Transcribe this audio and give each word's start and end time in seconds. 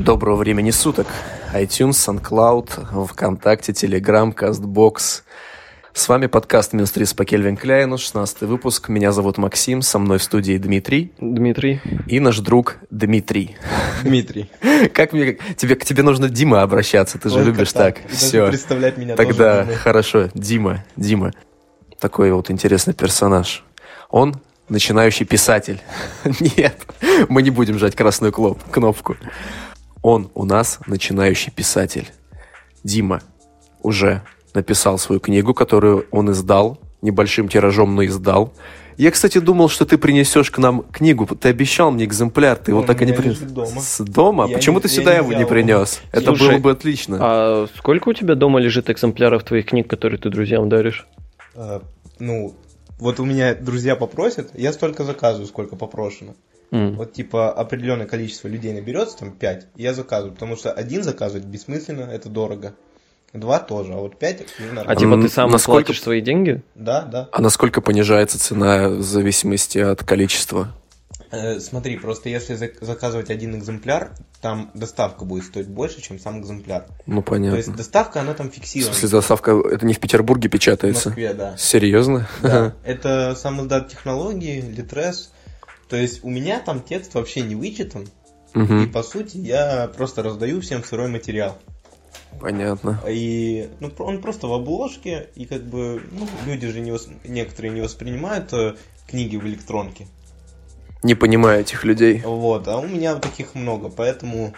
Доброго 0.00 0.36
времени 0.36 0.72
суток. 0.72 1.06
iTunes, 1.54 1.92
SoundCloud, 1.92 3.06
ВКонтакте, 3.06 3.70
Telegram, 3.70 4.34
CastBox. 4.34 5.22
С 5.92 6.08
вами 6.08 6.26
подкаст 6.26 6.72
Минстрис 6.72 7.14
по 7.14 7.24
Кельвин 7.24 7.56
Кляйну, 7.56 7.96
16 7.96 8.40
выпуск. 8.42 8.88
Меня 8.88 9.12
зовут 9.12 9.38
Максим, 9.38 9.82
со 9.82 10.00
мной 10.00 10.18
в 10.18 10.24
студии 10.24 10.58
Дмитрий. 10.58 11.12
Дмитрий. 11.20 11.80
И 12.08 12.18
наш 12.18 12.40
друг 12.40 12.78
Дмитрий. 12.90 13.56
Дмитрий. 14.02 14.50
Как 14.92 15.12
мне... 15.12 15.38
Тебе, 15.56 15.76
к 15.76 15.84
тебе 15.84 16.02
нужно 16.02 16.28
Дима 16.28 16.62
обращаться, 16.62 17.16
ты 17.18 17.28
же 17.28 17.36
Только 17.36 17.50
любишь 17.50 17.72
так. 17.72 18.00
так. 18.00 18.10
Все. 18.10 18.48
представлять 18.48 18.98
меня 18.98 19.14
Тогда 19.14 19.64
тоже 19.64 19.78
хорошо. 19.78 20.28
Дима, 20.34 20.84
Дима. 20.96 21.32
Такой 22.00 22.32
вот 22.32 22.50
интересный 22.50 22.94
персонаж. 22.94 23.62
Он 24.10 24.34
начинающий 24.68 25.24
писатель. 25.24 25.80
Нет, 26.56 26.76
мы 27.28 27.42
не 27.42 27.50
будем 27.50 27.78
жать 27.78 27.94
красную 27.94 28.32
кнопку. 28.32 29.16
Он 30.04 30.30
у 30.34 30.44
нас 30.44 30.80
начинающий 30.86 31.50
писатель. 31.50 32.10
Дима 32.84 33.22
уже 33.82 34.20
написал 34.52 34.98
свою 34.98 35.18
книгу, 35.18 35.54
которую 35.54 36.06
он 36.10 36.30
издал, 36.30 36.78
небольшим 37.00 37.48
тиражом, 37.48 37.94
но 37.94 38.04
издал. 38.04 38.52
Я, 38.98 39.10
кстати, 39.10 39.38
думал, 39.38 39.70
что 39.70 39.86
ты 39.86 39.96
принесешь 39.96 40.50
к 40.50 40.58
нам 40.58 40.82
книгу. 40.82 41.24
Ты 41.24 41.48
обещал 41.48 41.90
мне 41.90 42.04
экземпляр, 42.04 42.58
ты 42.58 42.72
его 42.72 42.82
так 42.82 43.00
и 43.00 43.06
не 43.06 43.12
принес. 43.14 43.38
дома. 43.38 43.80
С 43.80 44.00
дома? 44.04 44.46
Я 44.46 44.56
Почему 44.58 44.76
не- 44.76 44.82
ты 44.82 44.88
сюда 44.90 45.14
его 45.14 45.28
не 45.28 45.36
взял 45.36 45.40
его. 45.40 45.48
принес? 45.48 46.02
Это 46.12 46.26
Слушай, 46.26 46.48
было 46.50 46.58
бы 46.58 46.70
отлично. 46.72 47.18
А 47.20 47.66
сколько 47.74 48.10
у 48.10 48.12
тебя 48.12 48.34
дома 48.34 48.60
лежит 48.60 48.90
экземпляров 48.90 49.42
твоих 49.42 49.64
книг, 49.64 49.88
которые 49.88 50.20
ты 50.20 50.28
друзьям 50.28 50.68
даришь? 50.68 51.06
А, 51.54 51.80
ну, 52.18 52.54
вот 52.98 53.20
у 53.20 53.24
меня 53.24 53.54
друзья 53.54 53.96
попросят, 53.96 54.50
я 54.52 54.74
столько 54.74 55.02
заказываю, 55.04 55.46
сколько 55.46 55.76
попрошено. 55.76 56.34
М. 56.70 56.96
Вот 56.96 57.12
типа 57.12 57.52
определенное 57.52 58.06
количество 58.06 58.48
людей 58.48 58.72
наберется, 58.72 59.18
там 59.18 59.32
5, 59.32 59.66
я 59.76 59.94
заказываю, 59.94 60.32
потому 60.34 60.56
что 60.56 60.72
один 60.72 61.02
заказывать 61.02 61.44
бессмысленно, 61.44 62.02
это 62.10 62.28
дорого. 62.28 62.74
Два 63.32 63.58
тоже, 63.58 63.92
а 63.94 63.96
вот 63.96 64.16
пять 64.18 64.44
ну, 64.60 64.66
А 64.70 64.74
нормально. 64.74 65.00
типа 65.00 65.22
ты 65.22 65.28
сам 65.28 65.50
насколько- 65.50 65.86
платишь 65.86 66.02
свои 66.02 66.20
деньги? 66.20 66.62
Да, 66.76 67.02
да. 67.02 67.28
А 67.32 67.40
насколько 67.42 67.80
понижается 67.80 68.38
цена 68.38 68.88
в 68.88 69.02
зависимости 69.02 69.78
от 69.78 70.04
количества? 70.04 70.72
Э, 71.32 71.58
смотри, 71.58 71.96
просто 71.98 72.28
если 72.28 72.54
зак- 72.56 72.84
заказывать 72.84 73.30
один 73.30 73.56
экземпляр, 73.56 74.12
там 74.40 74.70
доставка 74.74 75.24
будет 75.24 75.42
стоить 75.44 75.66
больше, 75.66 76.00
чем 76.00 76.20
сам 76.20 76.40
экземпляр. 76.40 76.86
Ну, 77.06 77.22
То 77.22 77.30
понятно. 77.32 77.56
есть 77.56 77.74
доставка, 77.74 78.20
она 78.20 78.34
там 78.34 78.50
В 78.52 78.54
фиксирована. 78.54 78.94
смысле, 78.94 79.18
доставка, 79.18 79.62
это 79.68 79.84
не 79.84 79.94
в 79.94 79.98
Петербурге 79.98 80.48
В 80.48 80.52
печатается? 80.52 81.08
Москве, 81.08 81.34
да. 81.34 81.56
Серьезно? 81.56 82.28
Да, 82.40 82.74
это 82.84 83.34
сам 83.36 83.60
издат 83.62 83.88
технологии, 83.88 84.62
Litres. 84.62 85.30
То 85.88 85.96
есть 85.96 86.24
у 86.24 86.30
меня 86.30 86.60
там 86.60 86.82
текст 86.82 87.14
вообще 87.14 87.42
не 87.42 87.54
вычитан. 87.54 88.08
И 88.54 88.58
Мгм, 88.58 88.92
по 88.92 89.02
сути 89.02 89.36
я 89.38 89.90
просто 89.96 90.22
раздаю 90.22 90.60
всем 90.60 90.84
сырой 90.84 91.08
материал. 91.08 91.58
Понятно. 92.40 93.00
И 93.08 93.68
ну, 93.80 93.90
он 93.98 94.20
просто 94.20 94.46
в 94.46 94.52
обложке, 94.52 95.28
и 95.34 95.44
как 95.44 95.64
бы 95.64 96.02
ну, 96.12 96.28
люди 96.46 96.68
же 96.68 96.80
не 96.80 96.90
вос- 96.90 97.10
некоторые 97.24 97.72
не 97.72 97.80
воспринимают 97.80 98.52
э, 98.52 98.74
книги 99.08 99.36
в 99.36 99.44
электронке. 99.46 100.06
Не 101.02 101.14
понимаю 101.14 101.60
этих 101.60 101.84
людей. 101.84 102.22
Вот, 102.24 102.66
а 102.68 102.78
у 102.78 102.86
меня 102.86 103.16
таких 103.16 103.54
много, 103.54 103.88
поэтому 103.88 104.54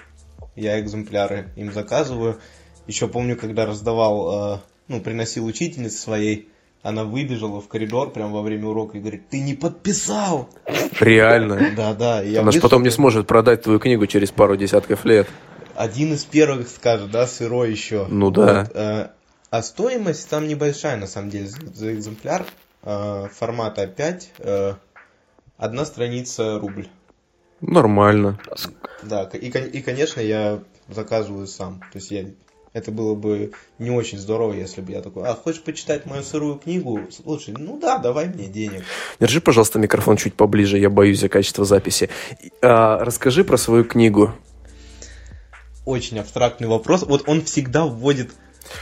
я 0.54 0.80
экземпляры 0.80 1.50
им 1.56 1.72
заказываю. 1.72 2.38
Еще 2.86 3.08
помню, 3.08 3.36
когда 3.36 3.66
раздавал, 3.66 4.56
э, 4.56 4.60
ну, 4.88 5.00
приносил 5.00 5.44
учительнице 5.44 5.98
своей, 5.98 6.48
она 6.86 7.02
выбежала 7.02 7.60
в 7.60 7.66
коридор 7.66 8.12
прямо 8.12 8.34
во 8.34 8.42
время 8.42 8.68
урока 8.68 8.96
и 8.96 9.00
говорит, 9.00 9.28
ты 9.28 9.40
не 9.40 9.54
подписал! 9.54 10.48
Реально. 11.00 11.72
Да, 11.76 11.94
да, 11.94 12.18
Она 12.20 12.52
же 12.52 12.60
потом 12.60 12.84
не 12.84 12.90
сможет 12.90 13.26
продать 13.26 13.62
твою 13.62 13.80
книгу 13.80 14.06
через 14.06 14.30
пару 14.30 14.56
десятков 14.56 15.04
лет. 15.04 15.26
Один 15.74 16.12
из 16.12 16.24
первых 16.24 16.68
скажет, 16.68 17.10
да, 17.10 17.26
сырой 17.26 17.72
еще. 17.72 18.06
Ну 18.08 18.30
да. 18.30 18.60
Вот, 18.60 18.76
э, 18.76 19.10
а 19.50 19.62
стоимость 19.62 20.30
там 20.30 20.46
небольшая, 20.46 20.96
на 20.96 21.08
самом 21.08 21.30
деле, 21.30 21.48
за, 21.48 21.58
за 21.74 21.92
экземпляр. 21.92 22.46
Э, 22.84 23.26
формата 23.32 23.82
А5, 23.82 24.22
э, 24.38 24.74
одна 25.58 25.84
страница 25.84 26.60
рубль. 26.60 26.86
Нормально. 27.60 28.38
Да, 29.02 29.24
и, 29.32 29.48
и, 29.48 29.82
конечно, 29.82 30.20
я 30.20 30.60
заказываю 30.88 31.48
сам. 31.48 31.80
То 31.92 31.98
есть 31.98 32.12
я... 32.12 32.26
Это 32.76 32.90
было 32.90 33.14
бы 33.14 33.52
не 33.78 33.90
очень 33.90 34.18
здорово, 34.18 34.52
если 34.52 34.82
бы 34.82 34.92
я 34.92 35.00
такой, 35.00 35.26
а, 35.26 35.34
хочешь 35.34 35.62
почитать 35.62 36.04
мою 36.04 36.22
сырую 36.22 36.56
книгу? 36.56 37.00
Слушай, 37.10 37.54
ну 37.56 37.80
да, 37.80 37.96
давай 37.96 38.26
мне 38.28 38.48
денег. 38.48 38.84
Держи, 39.18 39.40
пожалуйста, 39.40 39.78
микрофон 39.78 40.18
чуть 40.18 40.34
поближе, 40.34 40.76
я 40.76 40.90
боюсь 40.90 41.20
за 41.20 41.30
качество 41.30 41.64
записи. 41.64 42.10
А, 42.60 43.02
расскажи 43.02 43.44
про 43.44 43.56
свою 43.56 43.84
книгу. 43.84 44.34
Очень 45.86 46.18
абстрактный 46.18 46.68
вопрос. 46.68 47.02
Вот 47.04 47.26
он 47.26 47.40
всегда 47.40 47.86
вводит 47.86 48.32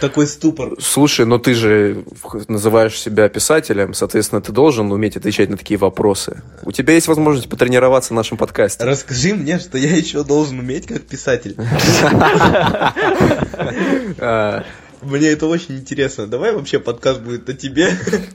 такой 0.00 0.26
ступор. 0.26 0.74
Слушай, 0.80 1.26
но 1.26 1.38
ты 1.38 1.54
же 1.54 2.04
называешь 2.48 2.98
себя 2.98 3.28
писателем, 3.28 3.94
соответственно, 3.94 4.40
ты 4.40 4.52
должен 4.52 4.90
уметь 4.92 5.16
отвечать 5.16 5.50
на 5.50 5.56
такие 5.56 5.78
вопросы. 5.78 6.42
У 6.62 6.72
тебя 6.72 6.94
есть 6.94 7.08
возможность 7.08 7.48
потренироваться 7.48 8.12
в 8.12 8.16
нашем 8.16 8.36
подкасте. 8.36 8.84
Расскажи 8.84 9.34
мне, 9.34 9.58
что 9.58 9.78
я 9.78 9.96
еще 9.96 10.24
должен 10.24 10.58
уметь 10.58 10.86
как 10.86 11.02
писатель. 11.02 11.56
Мне 15.04 15.28
это 15.28 15.46
очень 15.46 15.76
интересно. 15.76 16.26
Давай 16.26 16.52
вообще 16.52 16.78
подкаст 16.78 17.20
будет 17.20 17.48
о 17.48 17.54
тебе. 17.54 17.90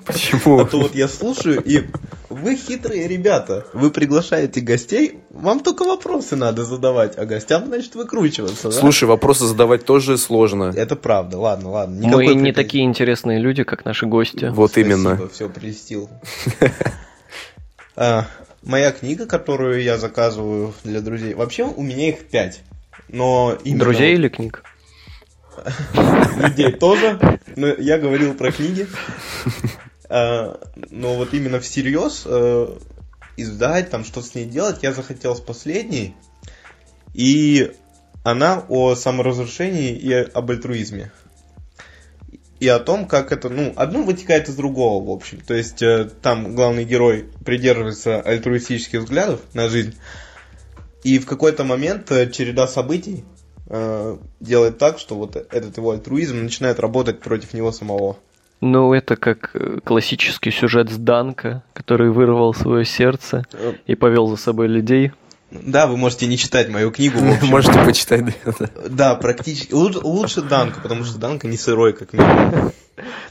Почему? 0.06 0.60
А 0.60 0.66
то 0.66 0.80
вот 0.80 0.96
я 0.96 1.08
слушаю, 1.08 1.62
и 1.64 1.86
вы 2.30 2.56
хитрые 2.56 3.08
ребята. 3.08 3.66
Вы 3.74 3.92
приглашаете 3.92 4.62
гостей, 4.62 5.20
вам 5.30 5.62
только 5.62 5.84
вопросы 5.84 6.36
надо 6.36 6.64
задавать, 6.66 7.18
а 7.18 7.26
гостям, 7.26 7.68
значит, 7.68 7.96
выкручиваться. 7.96 8.70
да? 8.70 8.72
Слушай, 8.72 9.06
вопросы 9.06 9.46
задавать 9.46 9.86
тоже 9.86 10.18
сложно. 10.18 10.74
Это 10.76 10.96
правда, 10.96 11.38
ладно, 11.38 11.72
ладно. 11.72 11.96
Мы 11.96 12.06
никакой 12.06 12.26
не 12.28 12.34
претензии. 12.34 12.52
такие 12.52 12.84
интересные 12.86 13.40
люди, 13.40 13.64
как 13.64 13.86
наши 13.86 14.06
гости. 14.06 14.52
Вот 14.54 14.78
именно. 14.78 15.20
все 15.34 15.50
прелестил. 15.50 16.10
А, 17.96 18.28
Моя 18.64 18.92
книга, 18.92 19.26
которую 19.26 19.82
я 19.82 19.98
заказываю 19.98 20.74
для 20.84 21.02
друзей. 21.02 21.34
Вообще 21.34 21.64
у 21.64 21.82
меня 21.82 22.10
их 22.10 22.28
пять. 22.28 22.62
Но 23.08 23.58
именно 23.64 23.86
Друзей 23.86 24.14
или 24.16 24.28
книг? 24.28 24.64
Людей 26.38 26.72
тоже. 26.72 27.40
Но 27.56 27.68
я 27.68 27.98
говорил 27.98 28.34
про 28.34 28.52
книги. 28.52 28.88
А, 30.10 30.60
Но 30.90 31.16
вот 31.16 31.34
именно 31.34 31.60
всерьез 31.60 32.24
э, 32.26 32.68
издать, 33.38 33.92
там 33.92 34.04
что 34.04 34.22
с 34.22 34.34
ней 34.34 34.46
делать, 34.46 34.82
я 34.82 34.92
захотел 34.92 35.36
с 35.36 35.40
последней. 35.40 36.16
И 37.14 37.72
она 38.24 38.66
о 38.68 38.96
саморазрушении 38.96 39.92
и 39.96 40.14
об 40.14 40.50
альтруизме. 40.52 41.12
И 42.60 42.68
о 42.68 42.80
том, 42.80 43.08
как 43.08 43.32
это, 43.32 43.50
ну, 43.50 43.72
одно 43.78 44.04
вытекает 44.04 44.50
из 44.50 44.56
другого, 44.56 45.06
в 45.06 45.12
общем. 45.12 45.40
То 45.40 45.54
есть 45.54 45.82
э, 45.82 46.10
там 46.22 46.56
главный 46.56 46.84
герой 46.84 47.30
придерживается 47.46 48.20
альтруистических 48.20 49.02
взглядов 49.02 49.42
на 49.54 49.70
жизнь. 49.70 49.96
И 51.04 51.20
в 51.20 51.26
какой-то 51.26 51.64
момент 51.64 52.12
э, 52.12 52.30
череда 52.30 52.68
событий 52.68 53.24
э, 53.70 54.18
делает 54.40 54.78
так, 54.78 55.00
что 55.00 55.16
вот 55.16 55.36
этот 55.36 55.78
его 55.78 55.92
альтруизм 55.92 56.44
начинает 56.44 56.80
работать 56.80 57.20
против 57.20 57.54
него 57.54 57.72
самого. 57.72 58.18
Ну, 58.62 58.94
это 58.94 59.16
как 59.16 59.52
э, 59.54 59.80
классический 59.84 60.52
сюжет 60.52 60.90
с 60.90 60.98
Данка, 60.98 61.64
который 61.74 62.12
вырвал 62.12 62.54
свое 62.54 62.84
сердце 62.86 63.46
Э, 63.54 63.74
и 63.88 63.96
повел 63.96 64.28
за 64.28 64.36
собой 64.36 64.68
людей. 64.68 65.14
Да, 65.52 65.88
вы 65.88 65.98
можете 65.98 66.28
не 66.28 66.38
читать 66.38 66.70
мою 66.70 66.92
книгу. 66.92 67.20
Можете 67.44 67.84
почитать. 67.84 68.24
да. 68.46 68.70
Да, 68.88 69.16
практически. 69.16 69.74
Лучше, 69.74 70.00
лучше 70.00 70.42
Данка, 70.44 70.80
потому 70.80 71.04
что 71.04 71.18
Данка 71.18 71.48
не 71.48 71.58
сырой, 71.58 71.94
как 71.94 72.14
минимум. 72.14 72.72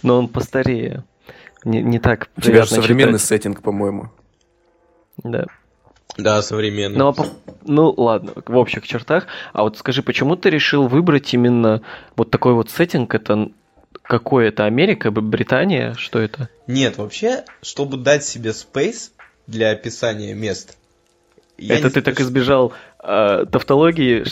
Но 0.02 0.18
он 0.18 0.28
постарее. 0.28 1.04
Не, 1.64 1.82
не 1.82 1.98
так 2.00 2.28
У 2.36 2.40
тебя 2.40 2.62
же 2.64 2.70
современный 2.70 3.18
читать. 3.18 3.28
сеттинг, 3.28 3.62
по-моему. 3.62 4.10
Да. 5.22 5.46
Да, 6.18 6.42
современный. 6.42 6.98
Ну, 6.98 7.08
а 7.08 7.12
по- 7.12 7.26
ну, 7.64 7.94
ладно, 7.96 8.32
в 8.44 8.56
общих 8.56 8.86
чертах. 8.86 9.26
А 9.52 9.62
вот 9.62 9.78
скажи, 9.78 10.02
почему 10.02 10.34
ты 10.34 10.50
решил 10.50 10.88
выбрать 10.88 11.32
именно 11.32 11.82
вот 12.16 12.30
такой 12.30 12.54
вот 12.54 12.70
сеттинг? 12.70 13.14
Это 13.14 13.50
какой 14.02 14.48
это? 14.48 14.64
Америка, 14.64 15.12
Британия? 15.12 15.94
Что 15.94 16.18
это? 16.18 16.48
Нет, 16.66 16.98
вообще, 16.98 17.44
чтобы 17.62 17.98
дать 17.98 18.24
себе 18.24 18.50
space 18.50 19.10
для 19.46 19.70
описания 19.70 20.34
мест. 20.34 20.76
я 21.56 21.78
это 21.78 21.88
ты 21.90 22.02
так 22.02 22.18
спеш- 22.18 22.24
избежал 22.24 22.72
э, 23.02 23.44
тавтологии, 23.50 24.24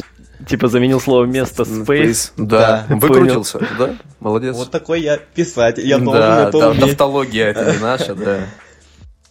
типа 0.49 0.67
заменил 0.67 1.01
слово 1.01 1.25
место 1.27 1.63
space. 1.63 2.33
Да. 2.37 2.85
Да. 2.89 2.97
Выкрутился, 2.97 3.61
да? 3.79 3.95
Молодец. 4.19 4.57
Вот 4.57 4.73
такой 4.73 5.03
я 5.03 5.19
писатель, 5.19 5.87
я 5.87 5.99
должен 5.99 6.21
да, 6.21 6.49
это 6.49 6.59
да, 6.59 6.71
уметь. 6.71 6.81
тавтология 6.81 7.47
это 7.51 7.73
не 7.73 7.79
наша, 7.79 8.15
да. 8.17 8.41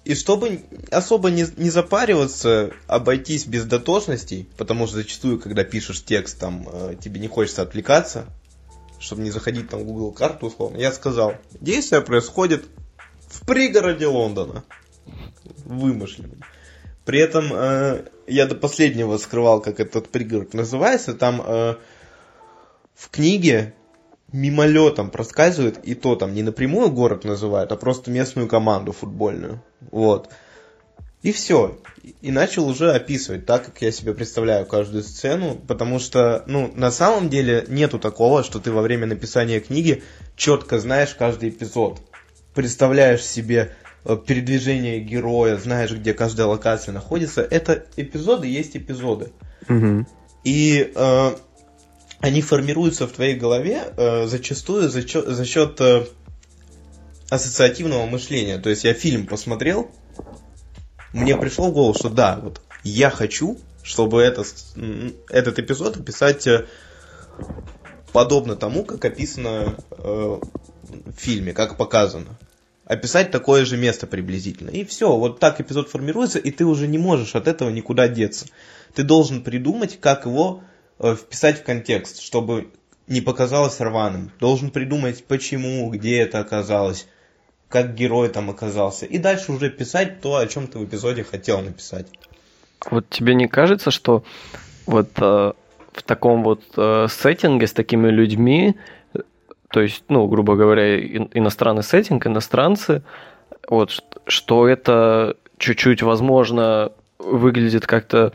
И 0.05 0.13
чтобы 0.13 0.61
особо 0.91 1.31
не, 1.31 1.45
не 1.57 1.71
запариваться, 1.71 2.71
обойтись 2.85 3.47
без 3.47 3.65
дотошностей, 3.65 4.47
потому 4.55 4.85
что 4.85 4.97
зачастую, 4.97 5.39
когда 5.39 5.63
пишешь 5.63 6.03
текст, 6.05 6.39
там 6.39 6.69
э, 6.71 6.95
тебе 7.01 7.19
не 7.19 7.27
хочется 7.27 7.63
отвлекаться, 7.63 8.27
чтобы 8.99 9.23
не 9.23 9.31
заходить 9.31 9.67
там 9.67 9.79
в 9.79 9.83
Google 9.83 10.11
карту 10.11 10.45
условно, 10.45 10.77
я 10.77 10.91
сказал, 10.91 11.33
действие 11.59 12.01
происходит 12.01 12.65
в 13.27 13.47
пригороде 13.47 14.05
Лондона. 14.05 14.63
Вымышленном. 15.65 16.41
При 17.03 17.19
этом 17.19 17.51
э, 17.51 18.05
я 18.27 18.45
до 18.45 18.53
последнего 18.53 19.17
скрывал, 19.17 19.59
как 19.59 19.79
этот 19.79 20.09
пригород 20.09 20.53
называется. 20.53 21.15
Там 21.15 21.41
э, 21.43 21.75
в 22.93 23.09
книге 23.09 23.73
мимолетом 24.31 25.09
проскальзывает, 25.09 25.79
и 25.83 25.95
то 25.95 26.15
там 26.15 26.33
не 26.33 26.43
напрямую 26.43 26.91
город 26.91 27.23
называют, 27.23 27.71
а 27.71 27.75
просто 27.75 28.11
местную 28.11 28.47
команду 28.47 28.91
футбольную. 28.91 29.61
Вот. 29.91 30.29
И 31.21 31.31
все. 31.31 31.79
И 32.21 32.31
начал 32.31 32.67
уже 32.67 32.91
описывать 32.91 33.47
так, 33.47 33.65
как 33.65 33.81
я 33.81 33.91
себе 33.91 34.13
представляю 34.13 34.65
каждую 34.67 35.01
сцену, 35.03 35.55
потому 35.67 35.97
что, 35.97 36.43
ну, 36.45 36.71
на 36.75 36.91
самом 36.91 37.29
деле 37.29 37.65
нету 37.67 37.97
такого, 37.97 38.43
что 38.43 38.59
ты 38.59 38.71
во 38.71 38.83
время 38.83 39.07
написания 39.07 39.59
книги 39.59 40.03
четко 40.35 40.77
знаешь 40.77 41.15
каждый 41.15 41.49
эпизод. 41.49 41.99
Представляешь 42.53 43.25
себе 43.25 43.73
э, 44.03 44.17
передвижение 44.23 44.99
героя, 44.99 45.57
знаешь, 45.57 45.91
где 45.91 46.13
каждая 46.13 46.45
локация 46.45 46.93
находится. 46.93 47.41
Это 47.41 47.85
эпизоды 47.97 48.47
есть 48.47 48.77
эпизоды. 48.77 49.31
Мгм. 49.67 50.07
И 50.43 50.91
э, 50.95 51.35
они 52.19 52.41
формируются 52.43 53.07
в 53.07 53.11
твоей 53.13 53.35
голове 53.35 53.81
э, 53.97 54.27
зачастую 54.27 54.89
за, 54.89 55.01
чё- 55.01 55.27
за 55.27 55.43
счет 55.43 55.81
э, 55.81 56.05
ассоциативного 57.29 58.05
мышления. 58.05 58.57
То 58.57 58.69
есть 58.69 58.83
я 58.83 58.93
фильм 58.93 59.25
посмотрел, 59.25 59.91
мне 61.13 61.37
пришло 61.37 61.69
в 61.69 61.73
голову, 61.73 61.93
что 61.93 62.09
да, 62.09 62.39
вот 62.41 62.61
я 62.83 63.09
хочу, 63.09 63.57
чтобы 63.83 64.21
это, 64.21 64.43
этот 65.29 65.59
эпизод 65.59 65.97
описать 65.97 66.45
э, 66.47 66.65
подобно 68.11 68.55
тому, 68.55 68.83
как 68.83 69.05
описано 69.05 69.75
э, 69.91 69.97
в 69.97 71.11
фильме, 71.17 71.53
как 71.53 71.77
показано. 71.77 72.37
Описать 72.85 73.31
такое 73.31 73.65
же 73.65 73.77
место 73.77 74.05
приблизительно. 74.05 74.69
И 74.69 74.85
все, 74.85 75.15
вот 75.15 75.39
так 75.39 75.59
эпизод 75.59 75.89
формируется, 75.89 76.37
и 76.37 76.51
ты 76.51 76.65
уже 76.65 76.87
не 76.87 76.99
можешь 76.99 77.33
от 77.35 77.47
этого 77.47 77.69
никуда 77.69 78.07
деться. 78.07 78.45
Ты 78.93 79.03
должен 79.03 79.43
придумать, 79.43 79.99
как 79.99 80.25
его 80.25 80.63
э, 80.99 81.15
вписать 81.15 81.61
в 81.61 81.63
контекст, 81.63 82.21
чтобы 82.21 82.71
не 83.07 83.21
показалось 83.21 83.79
рваным. 83.79 84.31
Должен 84.39 84.69
придумать, 84.69 85.23
почему, 85.25 85.89
где 85.89 86.19
это 86.19 86.39
оказалось, 86.39 87.07
как 87.69 87.95
герой 87.95 88.29
там 88.29 88.49
оказался. 88.49 89.05
И 89.05 89.17
дальше 89.17 89.51
уже 89.51 89.69
писать 89.69 90.21
то, 90.21 90.37
о 90.37 90.47
чем 90.47 90.67
ты 90.67 90.79
в 90.79 90.85
эпизоде 90.85 91.23
хотел 91.23 91.61
написать. 91.61 92.07
Вот 92.89 93.09
тебе 93.09 93.35
не 93.35 93.47
кажется, 93.47 93.91
что 93.91 94.23
вот 94.85 95.09
э, 95.17 95.53
в 95.93 96.03
таком 96.03 96.43
вот 96.43 96.61
э, 96.77 97.07
сеттинге 97.09 97.67
с 97.67 97.73
такими 97.73 98.09
людьми, 98.09 98.75
то 99.71 99.81
есть, 99.81 100.03
ну, 100.09 100.27
грубо 100.27 100.55
говоря, 100.55 100.99
ин- 100.99 101.29
иностранный 101.33 101.83
сеттинг, 101.83 102.27
иностранцы, 102.27 103.01
вот, 103.67 104.03
что 104.27 104.67
это 104.67 105.35
чуть-чуть, 105.57 106.03
возможно, 106.03 106.91
выглядит 107.17 107.87
как-то 107.87 108.33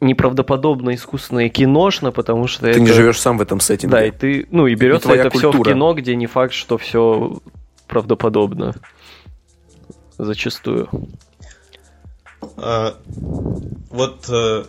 неправдоподобно 0.00 0.94
искусственно 0.94 1.46
и 1.46 1.48
киношно, 1.48 2.10
потому 2.10 2.46
что 2.48 2.62
Ты 2.62 2.70
это... 2.70 2.80
не 2.80 2.90
живешь 2.90 3.20
сам 3.20 3.38
в 3.38 3.42
этом 3.42 3.60
сеттинге. 3.60 3.92
Да, 3.92 4.04
и 4.04 4.10
ты, 4.10 4.46
ну, 4.50 4.66
и 4.66 4.74
берется 4.74 5.08
твоя 5.08 5.26
это 5.26 5.38
все 5.38 5.52
в 5.52 5.62
кино, 5.62 5.94
где 5.94 6.16
не 6.16 6.26
факт, 6.26 6.52
что 6.52 6.76
все 6.78 7.38
правдоподобно. 7.92 8.74
Зачастую. 10.16 10.88
А, 12.56 12.96
вот 13.90 14.30
э, 14.30 14.64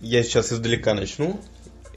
я 0.00 0.22
сейчас 0.22 0.52
издалека 0.52 0.94
начну. 0.94 1.40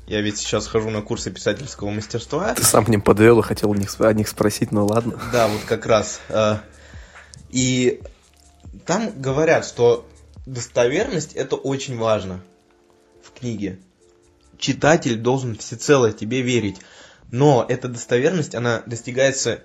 Я 0.08 0.22
ведь 0.22 0.40
сейчас 0.40 0.66
хожу 0.66 0.90
на 0.90 1.04
курсы 1.04 1.30
писательского 1.30 1.92
мастерства. 1.92 2.56
Ты 2.56 2.64
сам 2.64 2.84
к 2.86 2.90
ним 2.90 3.02
подвел 3.02 3.40
и 3.40 3.44
хотел 3.44 3.70
у 3.70 3.76
них, 3.76 3.94
о 4.02 4.12
них 4.14 4.28
спросить, 4.28 4.72
ну 4.72 4.88
ладно. 4.88 5.20
Да, 5.32 5.48
вот 5.48 5.62
как 5.68 5.86
раз. 5.86 6.20
э, 6.30 6.58
И 7.52 8.02
там 8.88 9.12
говорят, 9.22 9.66
что 9.66 10.08
достоверность 10.48 11.34
это 11.34 11.58
очень 11.58 11.96
важно 11.98 12.42
в 13.24 13.38
книге. 13.40 13.78
Читатель 14.58 15.18
должен 15.18 15.56
всецело 15.56 16.12
тебе 16.12 16.42
верить. 16.42 16.78
Но 17.30 17.66
эта 17.70 17.88
достоверность, 17.88 18.56
она 18.56 18.82
достигается 18.88 19.62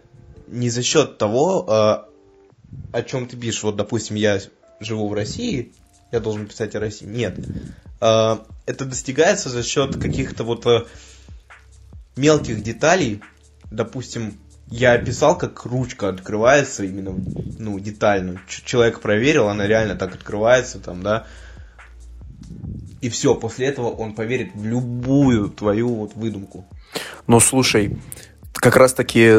не 0.46 0.70
за 0.70 0.82
счет 0.82 1.18
того, 1.18 1.64
э, 1.68 2.92
о 2.92 3.02
чем 3.02 3.26
ты 3.26 3.36
пишешь. 3.36 3.62
Вот, 3.62 3.76
допустим, 3.76 4.16
я 4.16 4.40
живу 4.80 5.08
в 5.08 5.14
России, 5.14 5.72
я 6.12 6.20
должен 6.20 6.46
писать 6.46 6.74
о 6.74 6.80
России. 6.80 7.06
Нет. 7.06 7.38
Э, 8.00 8.38
Это 8.66 8.84
достигается 8.84 9.48
за 9.48 9.62
счет 9.62 10.00
каких-то 10.00 10.44
вот 10.44 10.66
э, 10.66 10.84
мелких 12.16 12.62
деталей. 12.62 13.20
Допустим, 13.70 14.38
я 14.68 14.92
описал, 14.92 15.38
как 15.38 15.64
ручка 15.64 16.08
открывается 16.08 16.84
именно, 16.84 17.14
ну, 17.58 17.78
детально. 17.78 18.40
Человек 18.48 19.00
проверил, 19.00 19.48
она 19.48 19.66
реально 19.66 19.94
так 19.94 20.14
открывается, 20.14 20.80
там, 20.80 21.02
да. 21.02 21.26
И 23.00 23.08
все, 23.08 23.34
после 23.34 23.68
этого 23.68 23.88
он 23.88 24.14
поверит 24.14 24.54
в 24.54 24.64
любую 24.64 25.50
твою 25.50 25.94
вот 25.94 26.14
выдумку. 26.14 26.64
Ну, 27.26 27.38
слушай, 27.40 27.98
как 28.54 28.76
раз-таки 28.76 29.36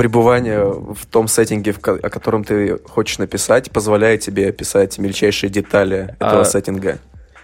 пребывание 0.00 0.64
в 0.64 1.04
том 1.04 1.28
сеттинге, 1.28 1.72
в 1.72 1.78
ко- 1.78 2.00
о 2.02 2.08
котором 2.08 2.42
ты 2.42 2.78
хочешь 2.88 3.18
написать, 3.18 3.70
позволяет 3.70 4.20
тебе 4.22 4.48
описать 4.48 4.98
мельчайшие 4.98 5.50
детали 5.50 6.14
этого 6.18 6.40
А, 6.40 6.44
сеттинга. 6.44 6.98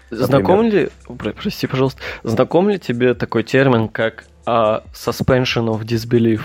Знаком 0.09 0.63
ли, 0.63 0.89
про- 1.19 1.33
прости, 1.33 1.67
пожалуйста, 1.67 2.01
знаком 2.23 2.67
ли 2.69 2.79
тебе 2.79 3.13
такой 3.13 3.43
термин, 3.43 3.87
как 3.89 4.23
а, 4.47 4.83
suspension 4.91 5.67
of 5.67 5.81
disbelief? 5.83 6.41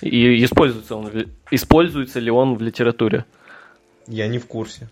И 0.00 0.44
используется, 0.44 0.96
он, 0.96 1.10
используется 1.52 2.18
ли 2.18 2.32
он 2.32 2.56
в 2.56 2.60
литературе? 2.62 3.24
Я 4.08 4.26
не 4.26 4.38
в 4.38 4.46
курсе. 4.46 4.88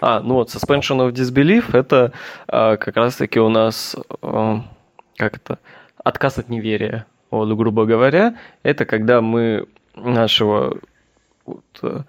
А, 0.00 0.18
ну 0.20 0.34
вот, 0.34 0.48
suspension 0.52 0.98
of 1.08 1.12
disbelief 1.12 1.76
это 1.76 2.12
а, 2.48 2.76
как 2.78 2.96
раз-таки 2.96 3.38
у 3.38 3.48
нас, 3.48 3.94
а, 4.22 4.64
как 5.16 5.36
это, 5.36 5.60
отказ 6.02 6.38
от 6.38 6.48
неверия. 6.48 7.06
Вот, 7.30 7.56
грубо 7.56 7.84
говоря, 7.84 8.34
это 8.64 8.84
когда 8.86 9.20
мы 9.20 9.66
нашего, 9.94 10.78
вот, 11.46 11.64
э, 11.82 12.02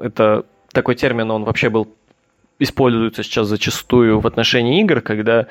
это 0.00 0.44
такой 0.72 0.94
термин, 0.94 1.30
он 1.30 1.44
вообще 1.44 1.70
был, 1.70 1.88
используется 2.58 3.22
сейчас 3.22 3.46
зачастую 3.48 4.20
в 4.20 4.26
отношении 4.26 4.80
игр, 4.80 5.00
когда 5.00 5.46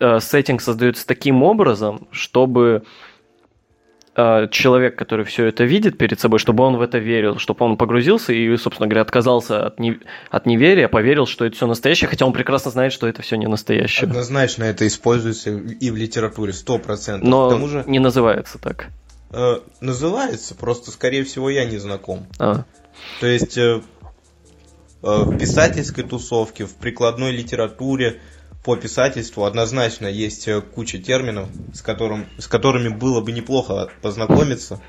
э, 0.00 0.20
сеттинг 0.20 0.62
создается 0.62 1.06
таким 1.06 1.42
образом, 1.42 2.08
чтобы 2.10 2.82
э, 4.16 4.48
человек, 4.50 4.96
который 4.96 5.24
все 5.24 5.46
это 5.46 5.64
видит 5.64 5.98
перед 5.98 6.18
собой, 6.18 6.38
чтобы 6.38 6.64
он 6.64 6.76
в 6.76 6.82
это 6.82 6.98
верил, 6.98 7.38
чтобы 7.38 7.64
он 7.64 7.76
погрузился 7.76 8.32
и, 8.32 8.56
собственно 8.56 8.88
говоря, 8.88 9.02
отказался 9.02 9.66
от, 9.66 9.78
не- 9.78 10.00
от 10.30 10.46
неверия, 10.46 10.88
поверил, 10.88 11.26
что 11.26 11.44
это 11.44 11.56
все 11.56 11.66
настоящее, 11.66 12.08
хотя 12.08 12.26
он 12.26 12.32
прекрасно 12.32 12.70
знает, 12.70 12.92
что 12.92 13.06
это 13.06 13.22
все 13.22 13.36
не 13.36 13.46
настоящее. 13.46 14.08
Однозначно 14.08 14.64
это 14.64 14.86
используется 14.86 15.50
и 15.50 15.90
в 15.90 15.96
литературе, 15.96 16.52
сто 16.52 16.78
процентов. 16.78 17.28
К 17.28 17.30
Но 17.30 17.50
тому 17.50 17.68
же 17.68 17.84
не 17.86 17.98
называется 17.98 18.58
так. 18.58 18.88
Э, 19.30 19.60
называется, 19.80 20.54
просто, 20.54 20.90
скорее 20.90 21.24
всего, 21.24 21.50
я 21.50 21.64
не 21.64 21.78
знаком. 21.78 22.26
А, 22.38 22.64
То 23.20 23.26
есть 23.26 23.56
э, 23.58 23.80
э, 23.80 23.80
в 25.02 25.36
писательской 25.38 26.04
тусовке, 26.04 26.66
в 26.66 26.74
прикладной 26.74 27.32
литературе 27.32 28.20
по 28.64 28.76
писательству 28.76 29.44
однозначно 29.44 30.06
есть 30.06 30.48
э, 30.48 30.60
куча 30.60 30.98
терминов, 30.98 31.48
с, 31.72 31.80
которым, 31.82 32.26
с 32.38 32.46
которыми 32.46 32.88
было 32.88 33.20
бы 33.20 33.32
неплохо 33.32 33.88
познакомиться. 34.02 34.80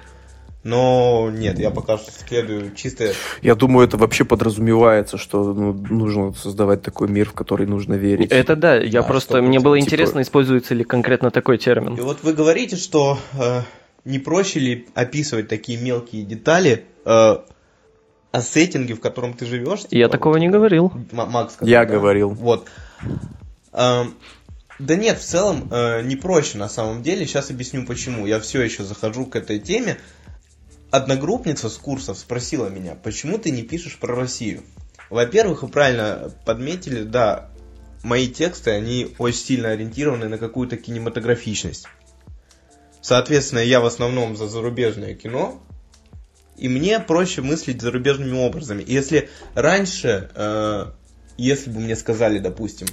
Но 0.61 1.29
нет, 1.31 1.57
я 1.57 1.71
пока 1.71 1.97
что 1.97 2.11
следую 2.11 2.75
чисто... 2.75 3.13
Я 3.41 3.55
думаю, 3.55 3.87
это 3.87 3.95
вообще 3.95 4.25
подразумевается, 4.25 5.17
что 5.17 5.53
ну, 5.53 5.71
нужно 5.71 6.33
создавать 6.33 6.81
такой 6.81 7.07
мир, 7.07 7.29
в 7.29 7.33
который 7.33 7.65
нужно 7.65 7.93
верить. 7.93 8.29
это 8.31 8.57
да, 8.57 8.75
я 8.75 9.01
Да, 9.01 9.07
просто, 9.07 9.37
100%, 9.37 9.41
мне 9.41 9.59
было 9.61 9.77
типа- 9.77 9.85
интересно, 9.85 10.21
используется 10.21 10.75
ли 10.75 10.83
конкретно 10.83 11.31
такой 11.31 11.55
И 11.55 11.59
термин. 11.59 11.95
вот 11.95 12.23
вы 12.23 12.33
говорите, 12.33 12.75
что 12.75 13.17
э, 13.39 13.61
не 14.05 14.19
проще 14.19 14.59
ли 14.59 14.87
описывать 14.95 15.47
такие 15.47 15.79
мелкие 15.79 16.23
детали 16.23 16.85
э, 17.05 17.37
о 18.31 18.41
сеттинге, 18.41 18.93
в 18.95 18.99
котором 19.01 19.33
ты 19.33 19.45
живешь? 19.45 19.81
Я 19.91 20.05
типа, 20.05 20.09
такого 20.09 20.33
вот, 20.33 20.39
не 20.39 20.49
говорил. 20.49 20.91
М- 21.11 21.31
Макс 21.31 21.53
сказал, 21.53 21.69
Я 21.69 21.85
да? 21.85 21.93
говорил. 21.93 22.29
Вот. 22.29 22.67
Эм, 23.73 24.15
да 24.79 24.95
нет, 24.95 25.19
в 25.19 25.23
целом 25.25 25.67
э, 25.71 26.01
не 26.03 26.15
проще 26.15 26.57
на 26.57 26.69
самом 26.69 27.03
деле. 27.03 27.25
Сейчас 27.25 27.49
объясню 27.49 27.85
почему. 27.85 28.25
Я 28.25 28.39
все 28.39 28.61
еще 28.61 28.83
захожу 28.83 29.25
к 29.25 29.35
этой 29.35 29.59
теме. 29.59 29.97
Одногруппница 30.91 31.69
с 31.69 31.77
курсов 31.77 32.17
спросила 32.17 32.67
меня, 32.67 32.95
почему 32.95 33.37
ты 33.37 33.51
не 33.51 33.61
пишешь 33.61 33.97
про 33.99 34.15
Россию? 34.15 34.63
Во-первых, 35.11 35.61
вы 35.61 35.69
правильно 35.69 36.31
подметили, 36.45 37.03
да, 37.03 37.49
мои 38.03 38.27
тексты, 38.27 38.71
они 38.71 39.13
очень 39.19 39.39
сильно 39.39 39.69
ориентированы 39.69 40.29
на 40.29 40.37
какую-то 40.37 40.77
кинематографичность. 40.77 41.87
Соответственно, 43.01 43.59
я 43.59 43.79
в 43.79 43.85
основном 43.85 44.35
за 44.35 44.47
зарубежное 44.47 45.15
кино, 45.15 45.61
и 46.57 46.67
мне 46.67 46.99
проще 46.99 47.41
мыслить 47.41 47.81
зарубежными 47.81 48.37
образами. 48.37 48.83
И 48.83 48.93
если 48.93 49.29
раньше, 49.55 50.29
э, 50.35 50.85
если 51.37 51.69
бы 51.69 51.79
мне 51.79 51.95
сказали, 51.95 52.39
допустим, 52.39 52.87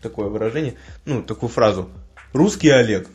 такое 0.00 0.28
выражение, 0.28 0.74
ну, 1.04 1.22
такую 1.22 1.50
фразу, 1.50 1.90
русский 2.32 2.70
Олег, 2.70 3.08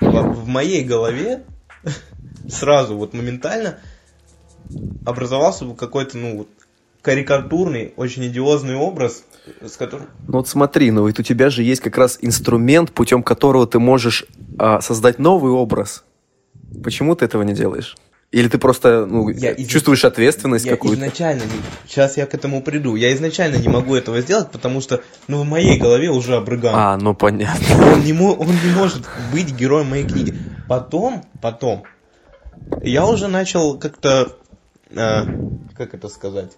в, 0.00 0.06
в 0.06 0.46
моей 0.48 0.82
голове 0.82 1.44
сразу, 2.48 2.96
вот 2.96 3.14
моментально 3.14 3.78
образовался 5.06 5.64
бы 5.64 5.76
какой-то, 5.76 6.18
ну, 6.18 6.38
вот, 6.38 6.48
карикатурный, 7.02 7.92
очень 7.96 8.26
идиозный 8.26 8.76
образ, 8.76 9.24
с 9.66 9.76
которым... 9.76 10.08
Ну 10.28 10.38
вот 10.38 10.48
смотри, 10.48 10.90
ну 10.90 11.06
ведь 11.06 11.18
у 11.18 11.22
тебя 11.22 11.50
же 11.50 11.62
есть 11.62 11.80
как 11.80 11.96
раз 11.96 12.18
инструмент, 12.20 12.92
путем 12.92 13.22
которого 13.22 13.66
ты 13.66 13.78
можешь 13.78 14.26
а, 14.58 14.80
создать 14.80 15.18
новый 15.18 15.52
образ. 15.52 16.04
Почему 16.84 17.14
ты 17.16 17.24
этого 17.24 17.42
не 17.42 17.54
делаешь? 17.54 17.96
Или 18.32 18.46
ты 18.46 18.58
просто 18.58 19.06
ну, 19.06 19.28
Я 19.28 19.50
из- 19.50 19.66
чувствуешь 19.66 20.04
ответственность 20.04 20.64
Я 20.64 20.72
какую-то? 20.72 20.96
изначально 21.00 21.40
не... 21.42 21.50
Сейчас 21.88 22.16
я 22.16 22.26
к 22.26 22.34
этому 22.34 22.62
приду. 22.62 22.94
Я 22.94 23.12
изначально 23.14 23.56
не 23.56 23.66
могу 23.68 23.96
этого 23.96 24.20
сделать, 24.20 24.52
потому 24.52 24.80
что, 24.80 25.02
ну, 25.26 25.42
в 25.42 25.46
моей 25.46 25.78
голове 25.80 26.10
уже 26.10 26.36
обрыган. 26.36 26.70
А, 26.72 26.96
ну 26.96 27.12
понятно. 27.14 27.92
Он 27.92 28.04
не, 28.04 28.12
мо- 28.12 28.34
он 28.38 28.46
не 28.46 28.72
может 28.76 29.02
быть 29.32 29.52
героем 29.56 29.88
моей 29.90 30.06
книги. 30.06 30.38
Потом, 30.68 31.24
потом, 31.42 31.82
я 32.82 33.04
уже 33.04 33.26
начал 33.26 33.76
как-то, 33.78 34.36
э, 34.90 35.22
как 35.76 35.94
это 35.94 36.08
сказать, 36.08 36.52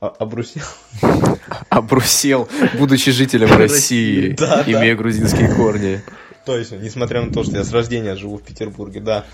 обрусел. 0.00 0.64
Обрусел, 1.68 2.48
будучи 2.78 3.10
жителем 3.10 3.52
России, 3.56 4.34
имея 4.66 4.96
грузинские 4.96 5.54
корни. 5.54 6.02
Точно, 6.46 6.76
несмотря 6.76 7.22
на 7.22 7.32
то, 7.32 7.44
что 7.44 7.56
я 7.56 7.64
с 7.64 7.72
рождения 7.72 8.16
живу 8.16 8.38
в 8.38 8.42
Петербурге, 8.42 9.00
да. 9.00 9.26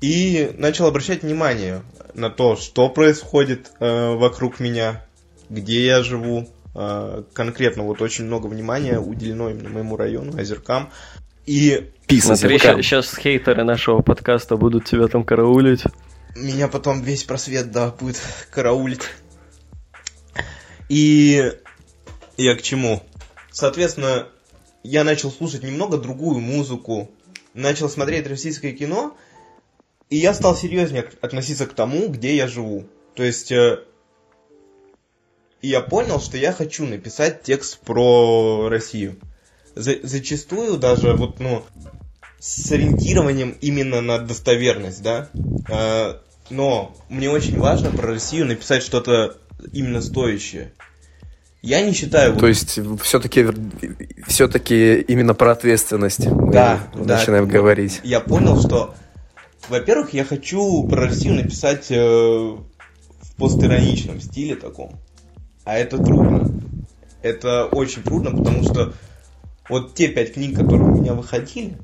И 0.00 0.52
начал 0.56 0.86
обращать 0.86 1.22
внимание 1.22 1.82
на 2.14 2.30
то, 2.30 2.56
что 2.56 2.88
происходит 2.88 3.70
э, 3.80 4.14
вокруг 4.14 4.58
меня, 4.58 5.04
где 5.50 5.84
я 5.84 6.02
живу. 6.02 6.48
Э, 6.74 7.22
конкретно 7.34 7.82
вот 7.82 8.00
очень 8.00 8.24
много 8.24 8.46
внимания 8.46 8.98
уделено 8.98 9.50
именно 9.50 9.68
моему 9.68 9.98
району, 9.98 10.38
озеркам. 10.38 10.88
И 11.44 11.90
Писа 12.06 12.34
Смотри, 12.34 12.58
сейчас 12.58 13.14
хейтеры 13.14 13.62
нашего 13.64 14.00
подкаста 14.00 14.56
будут 14.56 14.86
тебя 14.86 15.06
там 15.08 15.22
караулить. 15.22 15.84
меня 16.34 16.68
потом 16.68 17.02
весь 17.02 17.24
просвет, 17.24 17.70
да, 17.70 17.90
будет 17.90 18.20
караулить. 18.50 19.02
И 20.90 21.52
я 22.36 22.56
к 22.56 22.62
чему? 22.62 23.00
Соответственно, 23.52 24.26
я 24.82 25.04
начал 25.04 25.30
слушать 25.30 25.62
немного 25.62 25.98
другую 25.98 26.40
музыку, 26.40 27.08
начал 27.54 27.88
смотреть 27.88 28.26
российское 28.26 28.72
кино, 28.72 29.16
и 30.08 30.16
я 30.16 30.34
стал 30.34 30.56
серьезнее 30.56 31.08
относиться 31.20 31.66
к 31.66 31.74
тому, 31.74 32.08
где 32.08 32.34
я 32.34 32.48
живу. 32.48 32.88
То 33.14 33.22
есть, 33.22 33.52
э, 33.52 33.84
я 35.62 35.80
понял, 35.80 36.20
что 36.20 36.36
я 36.36 36.52
хочу 36.52 36.84
написать 36.86 37.44
текст 37.44 37.78
про 37.78 38.68
Россию. 38.68 39.14
За- 39.76 40.00
зачастую 40.02 40.76
даже 40.76 41.14
вот, 41.14 41.38
ну, 41.38 41.64
с 42.40 42.72
ориентированием 42.72 43.56
именно 43.60 44.00
на 44.00 44.18
достоверность, 44.18 45.02
да. 45.02 45.30
Э, 45.68 46.14
но 46.48 46.96
мне 47.08 47.30
очень 47.30 47.60
важно 47.60 47.92
про 47.92 48.08
Россию 48.08 48.46
написать 48.46 48.82
что-то 48.82 49.36
именно 49.72 50.00
стоящее. 50.00 50.72
Я 51.62 51.82
не 51.82 51.92
считаю... 51.92 52.32
вот- 52.32 52.40
То 52.40 52.46
есть 52.46 52.78
все-таки 53.02 53.46
все-таки 54.26 55.00
именно 55.00 55.34
про 55.34 55.52
ответственность 55.52 56.26
мы 56.26 56.52
Да, 56.52 56.80
да. 56.94 57.16
начинаем 57.18 57.46
говорить. 57.48 58.00
я 58.02 58.20
понял, 58.20 58.58
что, 58.60 58.94
во-первых, 59.68 60.14
я 60.14 60.24
хочу 60.24 60.84
про 60.88 61.02
Россию 61.06 61.34
написать 61.34 61.86
э, 61.90 61.96
в 61.98 63.34
постироничном 63.36 64.20
стиле 64.20 64.54
таком. 64.56 64.98
А 65.64 65.76
это 65.76 65.98
трудно. 65.98 66.50
Это 67.22 67.66
очень 67.66 68.02
трудно, 68.02 68.30
потому 68.30 68.62
что 68.64 68.94
вот 69.68 69.94
те 69.94 70.08
пять 70.08 70.32
книг, 70.34 70.56
которые 70.56 70.82
у 70.84 70.96
меня 70.96 71.12
выходили, 71.12 71.76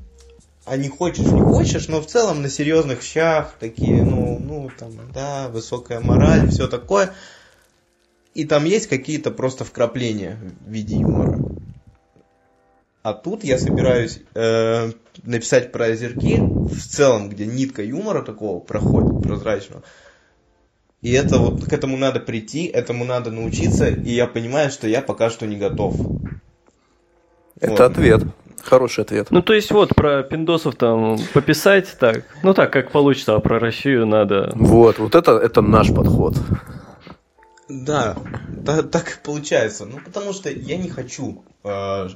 они 0.65 0.89
хочешь, 0.89 1.25
не 1.25 1.39
хочешь, 1.39 1.87
но 1.87 2.01
в 2.01 2.07
целом 2.07 2.41
на 2.41 2.49
серьезных 2.49 3.01
щах, 3.03 3.53
такие, 3.59 4.03
ну, 4.03 4.37
ну, 4.39 4.69
там, 4.77 4.91
да, 5.13 5.47
высокая 5.49 5.99
мораль, 6.01 6.49
все 6.49 6.67
такое. 6.67 7.11
И 8.37 8.45
там 8.45 8.65
есть 8.65 8.85
какие-то 8.85 9.31
просто 9.31 9.63
вкрапления 9.63 10.37
в 10.63 10.69
виде 10.69 10.97
юмора. 10.97 11.39
А 13.01 13.13
тут 13.13 13.43
я 13.43 13.57
собираюсь 13.57 14.19
э, 14.35 14.91
написать 15.23 15.71
про 15.71 15.85
озерки 15.85 16.37
в 16.39 16.79
целом, 16.79 17.29
где 17.29 17.47
нитка 17.47 17.81
юмора 17.81 18.21
такого 18.21 18.59
проходит, 18.59 19.23
прозрачного. 19.23 19.81
И 21.01 21.13
это 21.13 21.39
вот 21.39 21.63
к 21.65 21.73
этому 21.73 21.97
надо 21.97 22.19
прийти, 22.19 22.65
этому 22.67 23.05
надо 23.05 23.31
научиться, 23.31 23.87
и 23.87 24.11
я 24.11 24.27
понимаю, 24.27 24.69
что 24.69 24.87
я 24.87 25.01
пока 25.01 25.31
что 25.31 25.47
не 25.47 25.55
готов. 25.55 25.95
Это 27.59 27.71
Вот. 27.71 27.79
ответ. 27.79 28.23
Хороший 28.61 29.03
ответ. 29.03 29.31
Ну, 29.31 29.41
то 29.41 29.53
есть 29.53 29.71
вот 29.71 29.95
про 29.95 30.21
пиндосов 30.21 30.75
там 30.75 31.17
пописать 31.33 31.87
так, 31.99 32.25
ну 32.43 32.53
так, 32.53 32.71
как 32.71 32.91
получится, 32.91 33.33
а 33.33 33.39
про 33.39 33.57
Россию 33.57 34.05
надо... 34.05 34.51
Вот, 34.53 34.99
вот 34.99 35.15
это, 35.15 35.31
это 35.31 35.61
наш 35.61 35.91
подход. 35.91 36.35
Да, 37.69 38.17
да, 38.49 38.83
так 38.83 39.19
получается. 39.23 39.85
Ну, 39.85 39.99
потому 39.99 40.33
что 40.33 40.49
я 40.49 40.77
не 40.77 40.89
хочу, 40.89 41.43
э, 41.63 42.09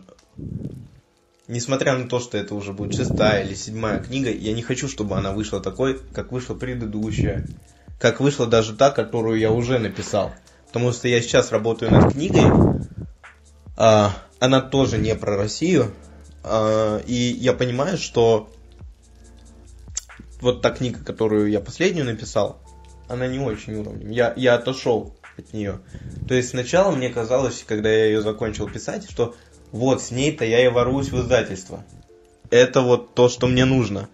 несмотря 1.47 1.97
на 1.97 2.07
то, 2.07 2.19
что 2.19 2.37
это 2.37 2.55
уже 2.55 2.71
будет 2.71 2.95
шестая 2.95 3.43
или 3.43 3.53
седьмая 3.53 3.99
книга, 3.99 4.31
я 4.31 4.53
не 4.53 4.61
хочу, 4.61 4.87
чтобы 4.87 5.17
она 5.17 5.33
вышла 5.33 5.59
такой, 5.59 5.99
как 6.13 6.31
вышла 6.31 6.55
предыдущая. 6.55 7.45
Как 7.99 8.19
вышла 8.19 8.47
даже 8.47 8.75
та, 8.75 8.91
которую 8.91 9.39
я 9.39 9.51
уже 9.51 9.77
написал. 9.77 10.31
Потому 10.67 10.93
что 10.93 11.07
я 11.07 11.21
сейчас 11.21 11.51
работаю 11.51 11.91
над 11.91 12.13
книгой, 12.13 12.45
а, 13.75 14.13
она 14.39 14.61
тоже 14.61 14.97
не 14.97 15.13
про 15.15 15.35
Россию, 15.35 15.91
а, 16.43 16.99
и 17.05 17.13
я 17.13 17.53
понимаю, 17.53 17.97
что 17.97 18.49
вот 20.39 20.61
та 20.61 20.71
книга, 20.71 21.03
которую 21.03 21.49
я 21.49 21.59
последнюю 21.59 22.05
написал, 22.05 22.59
она 23.09 23.27
не 23.27 23.39
очень 23.39 23.75
уровнем. 23.75 24.09
Я, 24.09 24.33
я 24.37 24.55
отошел 24.55 25.13
от 25.41 25.53
нее. 25.53 25.79
То 26.27 26.33
есть 26.33 26.49
сначала 26.49 26.95
мне 26.95 27.09
казалось, 27.09 27.63
когда 27.67 27.89
я 27.89 28.05
ее 28.05 28.21
закончил 28.21 28.69
писать, 28.69 29.09
что 29.09 29.35
вот 29.71 30.01
с 30.01 30.11
ней-то 30.11 30.45
я 30.45 30.65
и 30.65 30.69
ворвусь 30.69 31.09
в 31.09 31.19
издательство. 31.19 31.83
Это 32.49 32.81
вот 32.81 33.13
то, 33.13 33.29
что 33.29 33.47
мне 33.47 33.65
нужно. 33.65 34.09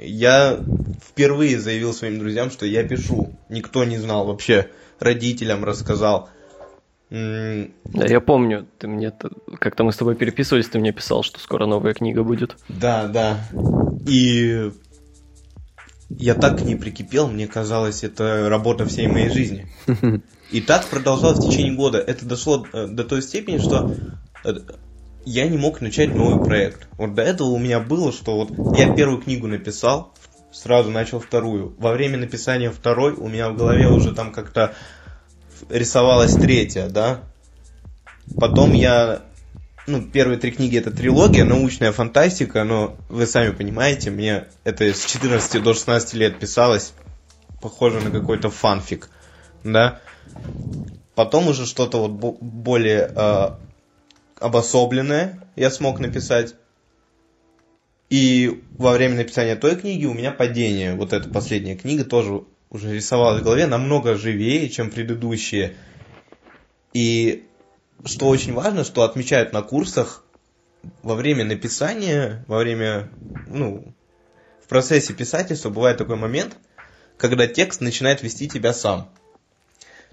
Я 0.00 0.60
впервые 1.04 1.58
заявил 1.58 1.92
своим 1.92 2.18
друзьям, 2.18 2.50
что 2.50 2.64
я 2.64 2.84
пишу. 2.84 3.34
Никто 3.48 3.84
не 3.84 3.98
знал 3.98 4.26
вообще. 4.26 4.68
Родителям 5.00 5.64
рассказал. 5.64 6.28
Да, 7.10 8.06
я 8.06 8.20
помню, 8.20 8.66
ты 8.78 8.86
мне... 8.88 9.12
Как-то 9.58 9.84
мы 9.84 9.92
с 9.92 9.96
тобой 9.96 10.14
переписывались, 10.14 10.68
ты 10.68 10.78
мне 10.78 10.92
писал, 10.92 11.22
что 11.22 11.38
скоро 11.40 11.66
новая 11.66 11.94
книга 11.94 12.22
будет. 12.22 12.56
Да, 12.68 13.06
да. 13.08 13.44
И 14.06 14.70
я 16.10 16.34
так 16.34 16.58
к 16.58 16.62
ней 16.62 16.76
прикипел, 16.76 17.28
мне 17.28 17.46
казалось, 17.46 18.04
это 18.04 18.48
работа 18.48 18.86
всей 18.86 19.06
моей 19.06 19.30
жизни. 19.30 19.66
И 20.50 20.60
так 20.60 20.86
продолжалось 20.86 21.38
в 21.38 21.48
течение 21.50 21.72
года. 21.72 21.98
Это 21.98 22.26
дошло 22.26 22.66
э, 22.72 22.86
до 22.86 23.04
той 23.04 23.22
степени, 23.22 23.58
что 23.58 23.94
э, 24.44 24.54
я 25.24 25.48
не 25.48 25.56
мог 25.56 25.80
начать 25.80 26.14
новый 26.14 26.44
проект. 26.44 26.86
Вот 26.98 27.14
до 27.14 27.22
этого 27.22 27.48
у 27.48 27.58
меня 27.58 27.80
было, 27.80 28.12
что 28.12 28.36
вот 28.36 28.78
я 28.78 28.92
первую 28.94 29.22
книгу 29.22 29.46
написал, 29.46 30.12
сразу 30.52 30.90
начал 30.90 31.18
вторую. 31.18 31.74
Во 31.78 31.92
время 31.92 32.18
написания 32.18 32.70
второй 32.70 33.14
у 33.14 33.28
меня 33.28 33.50
в 33.50 33.56
голове 33.56 33.88
уже 33.88 34.14
там 34.14 34.32
как-то 34.32 34.74
рисовалась 35.68 36.34
третья, 36.34 36.88
да. 36.88 37.22
Потом 38.38 38.72
я 38.72 39.22
ну, 39.86 40.02
первые 40.02 40.38
три 40.38 40.50
книги 40.50 40.78
это 40.78 40.90
трилогия, 40.90 41.44
научная 41.44 41.92
фантастика, 41.92 42.64
но 42.64 42.96
вы 43.08 43.26
сами 43.26 43.50
понимаете, 43.50 44.10
мне 44.10 44.46
это 44.64 44.84
с 44.84 45.04
14 45.04 45.62
до 45.62 45.74
16 45.74 46.14
лет 46.14 46.38
писалось, 46.38 46.92
похоже 47.60 48.00
на 48.00 48.10
какой-то 48.10 48.50
фанфик, 48.50 49.10
да. 49.62 50.00
Потом 51.14 51.48
уже 51.48 51.66
что-то 51.66 51.98
вот 51.98 52.10
бо- 52.12 52.36
более 52.40 53.12
э, 53.14 53.50
обособленное 54.40 55.46
я 55.56 55.70
смог 55.70 56.00
написать. 56.00 56.54
И 58.10 58.62
во 58.78 58.92
время 58.92 59.16
написания 59.16 59.56
той 59.56 59.76
книги 59.76 60.06
у 60.06 60.14
меня 60.14 60.30
падение. 60.32 60.94
Вот 60.94 61.12
эта 61.12 61.28
последняя 61.28 61.76
книга 61.76 62.04
тоже 62.04 62.44
уже 62.70 62.92
рисовалась 62.92 63.40
в 63.40 63.44
голове 63.44 63.66
намного 63.66 64.16
живее, 64.16 64.68
чем 64.68 64.90
предыдущие. 64.90 65.74
И 66.92 67.44
что 68.04 68.28
очень 68.28 68.52
важно, 68.52 68.84
что 68.84 69.02
отмечают 69.02 69.52
на 69.52 69.62
курсах 69.62 70.24
во 71.02 71.14
время 71.14 71.44
написания, 71.44 72.44
во 72.48 72.58
время, 72.58 73.10
ну, 73.46 73.94
в 74.62 74.68
процессе 74.68 75.12
писательства 75.12 75.70
бывает 75.70 75.98
такой 75.98 76.16
момент, 76.16 76.56
когда 77.16 77.46
текст 77.46 77.80
начинает 77.80 78.22
вести 78.22 78.48
тебя 78.48 78.72
сам. 78.72 79.08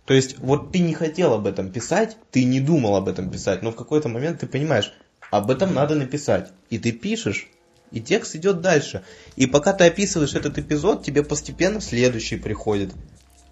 То 0.05 0.13
есть, 0.13 0.39
вот 0.39 0.71
ты 0.71 0.79
не 0.79 0.93
хотел 0.93 1.33
об 1.33 1.47
этом 1.47 1.71
писать, 1.71 2.17
ты 2.31 2.43
не 2.43 2.59
думал 2.59 2.95
об 2.95 3.07
этом 3.07 3.29
писать, 3.29 3.61
но 3.61 3.71
в 3.71 3.75
какой-то 3.75 4.09
момент 4.09 4.39
ты 4.39 4.47
понимаешь, 4.47 4.93
об 5.29 5.51
этом 5.51 5.73
надо 5.73 5.95
написать. 5.95 6.51
И 6.69 6.79
ты 6.79 6.91
пишешь, 6.91 7.47
и 7.91 8.01
текст 8.01 8.35
идет 8.35 8.61
дальше. 8.61 9.03
И 9.35 9.47
пока 9.47 9.73
ты 9.73 9.85
описываешь 9.85 10.33
этот 10.33 10.57
эпизод, 10.57 11.03
тебе 11.03 11.23
постепенно 11.23 11.81
следующий 11.81 12.37
приходит. 12.37 12.91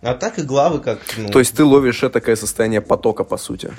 А 0.01 0.13
так 0.13 0.39
и 0.39 0.43
главы 0.43 0.79
как... 0.79 1.00
Ну, 1.17 1.29
То 1.29 1.39
есть 1.39 1.55
ты 1.55 1.63
ловишь 1.63 2.00
такое 2.00 2.36
состояние 2.36 2.81
потока, 2.81 3.24
по 3.24 3.38
сути. 3.38 3.71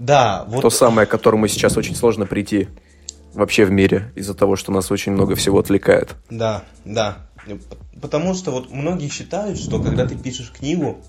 Да, 0.00 0.46
вот... 0.48 0.62
То 0.62 0.70
самое, 0.70 1.06
к 1.06 1.10
которому 1.10 1.46
сейчас 1.46 1.76
очень 1.76 1.94
сложно 1.94 2.24
прийти 2.24 2.68
вообще 3.34 3.66
в 3.66 3.70
мире, 3.70 4.10
из-за 4.16 4.32
того, 4.32 4.56
что 4.56 4.72
нас 4.72 4.90
очень 4.90 5.12
много 5.12 5.34
всего 5.34 5.58
отвлекает. 5.58 6.14
Да, 6.30 6.64
да. 6.86 7.18
Потому 8.00 8.32
что 8.32 8.50
вот 8.50 8.72
многие 8.72 9.10
считают, 9.10 9.58
что 9.58 9.78
когда 9.78 10.06
ты 10.06 10.16
пишешь 10.16 10.52
книгу, 10.52 11.04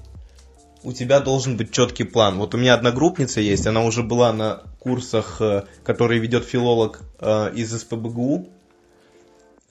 у 0.84 0.92
тебя 0.92 1.22
должен 1.22 1.56
быть 1.56 1.72
четкий 1.72 2.04
план. 2.04 2.38
Вот 2.38 2.54
у 2.54 2.58
меня 2.58 2.74
одногруппница 2.74 3.40
есть, 3.40 3.66
она 3.66 3.82
уже 3.84 4.04
была 4.04 4.34
на 4.34 4.64
курсах, 4.80 5.38
э, 5.40 5.64
которые 5.86 6.20
ведет 6.20 6.44
филолог 6.44 7.02
э, 7.20 7.54
из 7.56 7.72
СПБГУ. 7.72 8.50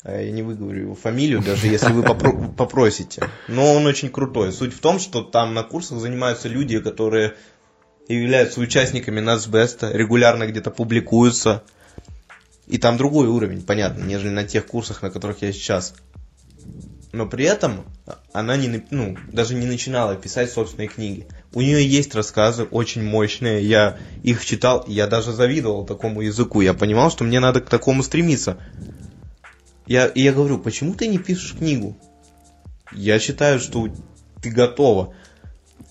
А 0.02 0.18
Я 0.18 0.30
не 0.30 0.42
выговорю 0.42 0.80
его 0.80 0.94
фамилию, 0.94 1.42
даже 1.42 1.66
если 1.66 1.92
вы 1.92 2.02
попро- 2.02 2.54
попросите. 2.56 3.28
Но 3.48 3.74
он 3.74 3.84
очень 3.84 4.08
крутой. 4.08 4.50
Суть 4.50 4.72
в 4.72 4.80
том, 4.80 4.98
что 4.98 5.20
там 5.20 5.52
на 5.52 5.62
курсах 5.62 5.98
занимаются 5.98 6.48
люди, 6.48 6.80
которые 6.80 7.34
являются 8.14 8.60
участниками 8.60 9.20
Нацбеста, 9.20 9.90
регулярно 9.92 10.46
где-то 10.46 10.70
публикуются. 10.70 11.62
И 12.66 12.78
там 12.78 12.96
другой 12.96 13.26
уровень, 13.26 13.62
понятно, 13.62 14.04
нежели 14.04 14.30
на 14.30 14.44
тех 14.44 14.66
курсах, 14.66 15.02
на 15.02 15.10
которых 15.10 15.42
я 15.42 15.52
сейчас. 15.52 15.94
Но 17.12 17.26
при 17.26 17.44
этом 17.44 17.84
она 18.32 18.56
не, 18.56 18.84
ну, 18.90 19.16
даже 19.32 19.54
не 19.54 19.66
начинала 19.66 20.14
писать 20.14 20.52
собственные 20.52 20.88
книги. 20.88 21.26
У 21.52 21.60
нее 21.60 21.84
есть 21.84 22.14
рассказы 22.14 22.64
очень 22.64 23.02
мощные, 23.02 23.64
я 23.64 23.98
их 24.22 24.44
читал, 24.44 24.84
я 24.86 25.08
даже 25.08 25.32
завидовал 25.32 25.84
такому 25.84 26.20
языку. 26.20 26.60
Я 26.60 26.74
понимал, 26.74 27.10
что 27.10 27.24
мне 27.24 27.40
надо 27.40 27.60
к 27.60 27.68
такому 27.68 28.04
стремиться. 28.04 28.58
Я, 29.86 30.06
и 30.06 30.22
я 30.22 30.32
говорю, 30.32 30.58
почему 30.58 30.94
ты 30.94 31.08
не 31.08 31.18
пишешь 31.18 31.54
книгу? 31.54 31.96
Я 32.92 33.18
считаю, 33.18 33.58
что 33.58 33.88
ты 34.40 34.50
готова. 34.50 35.14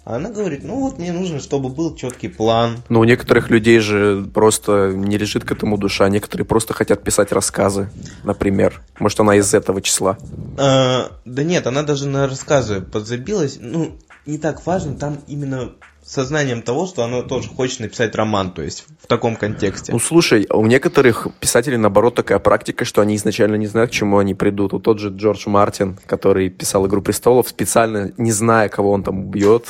А 0.05 0.15
она 0.15 0.29
говорит, 0.29 0.63
ну 0.63 0.79
вот 0.79 0.97
мне 0.97 1.11
нужно, 1.11 1.39
чтобы 1.39 1.69
был 1.69 1.95
четкий 1.95 2.27
план. 2.27 2.77
Но 2.89 2.99
у 2.99 3.03
некоторых 3.03 3.49
людей 3.49 3.79
же 3.79 4.25
просто 4.33 4.91
не 4.93 5.17
лежит 5.17 5.43
к 5.43 5.51
этому 5.51 5.77
душа. 5.77 6.09
Некоторые 6.09 6.45
просто 6.45 6.73
хотят 6.73 7.03
писать 7.03 7.31
рассказы, 7.31 7.89
например. 8.23 8.81
Может, 8.99 9.19
она 9.19 9.35
из 9.35 9.53
этого 9.53 9.81
числа. 9.81 10.17
А, 10.57 11.11
да 11.25 11.43
нет, 11.43 11.67
она 11.67 11.83
даже 11.83 12.07
на 12.07 12.27
рассказы 12.27 12.81
подзабилась. 12.81 13.57
Ну, 13.61 13.97
не 14.25 14.37
так 14.37 14.65
важно, 14.65 14.95
там 14.95 15.19
именно 15.27 15.71
сознанием 16.09 16.63
того, 16.63 16.87
что 16.87 17.03
она 17.03 17.21
тоже 17.21 17.49
хочет 17.49 17.81
написать 17.81 18.15
роман, 18.15 18.51
то 18.51 18.63
есть 18.63 18.85
в 19.01 19.05
таком 19.05 19.35
контексте. 19.35 19.91
Ну, 19.91 19.99
слушай, 19.99 20.47
у 20.51 20.65
некоторых 20.65 21.27
писателей, 21.39 21.77
наоборот, 21.77 22.15
такая 22.15 22.39
практика, 22.39 22.83
что 22.83 23.01
они 23.01 23.15
изначально 23.15 23.55
не 23.55 23.67
знают, 23.67 23.91
к 23.91 23.93
чему 23.93 24.17
они 24.17 24.33
придут. 24.33 24.73
Вот 24.73 24.83
тот 24.83 24.99
же 24.99 25.09
Джордж 25.09 25.47
Мартин, 25.47 25.99
который 26.07 26.49
писал 26.49 26.87
«Игру 26.87 27.03
престолов», 27.03 27.47
специально 27.47 28.11
не 28.17 28.31
зная, 28.31 28.69
кого 28.69 28.91
он 28.91 29.03
там 29.03 29.19
убьет. 29.19 29.67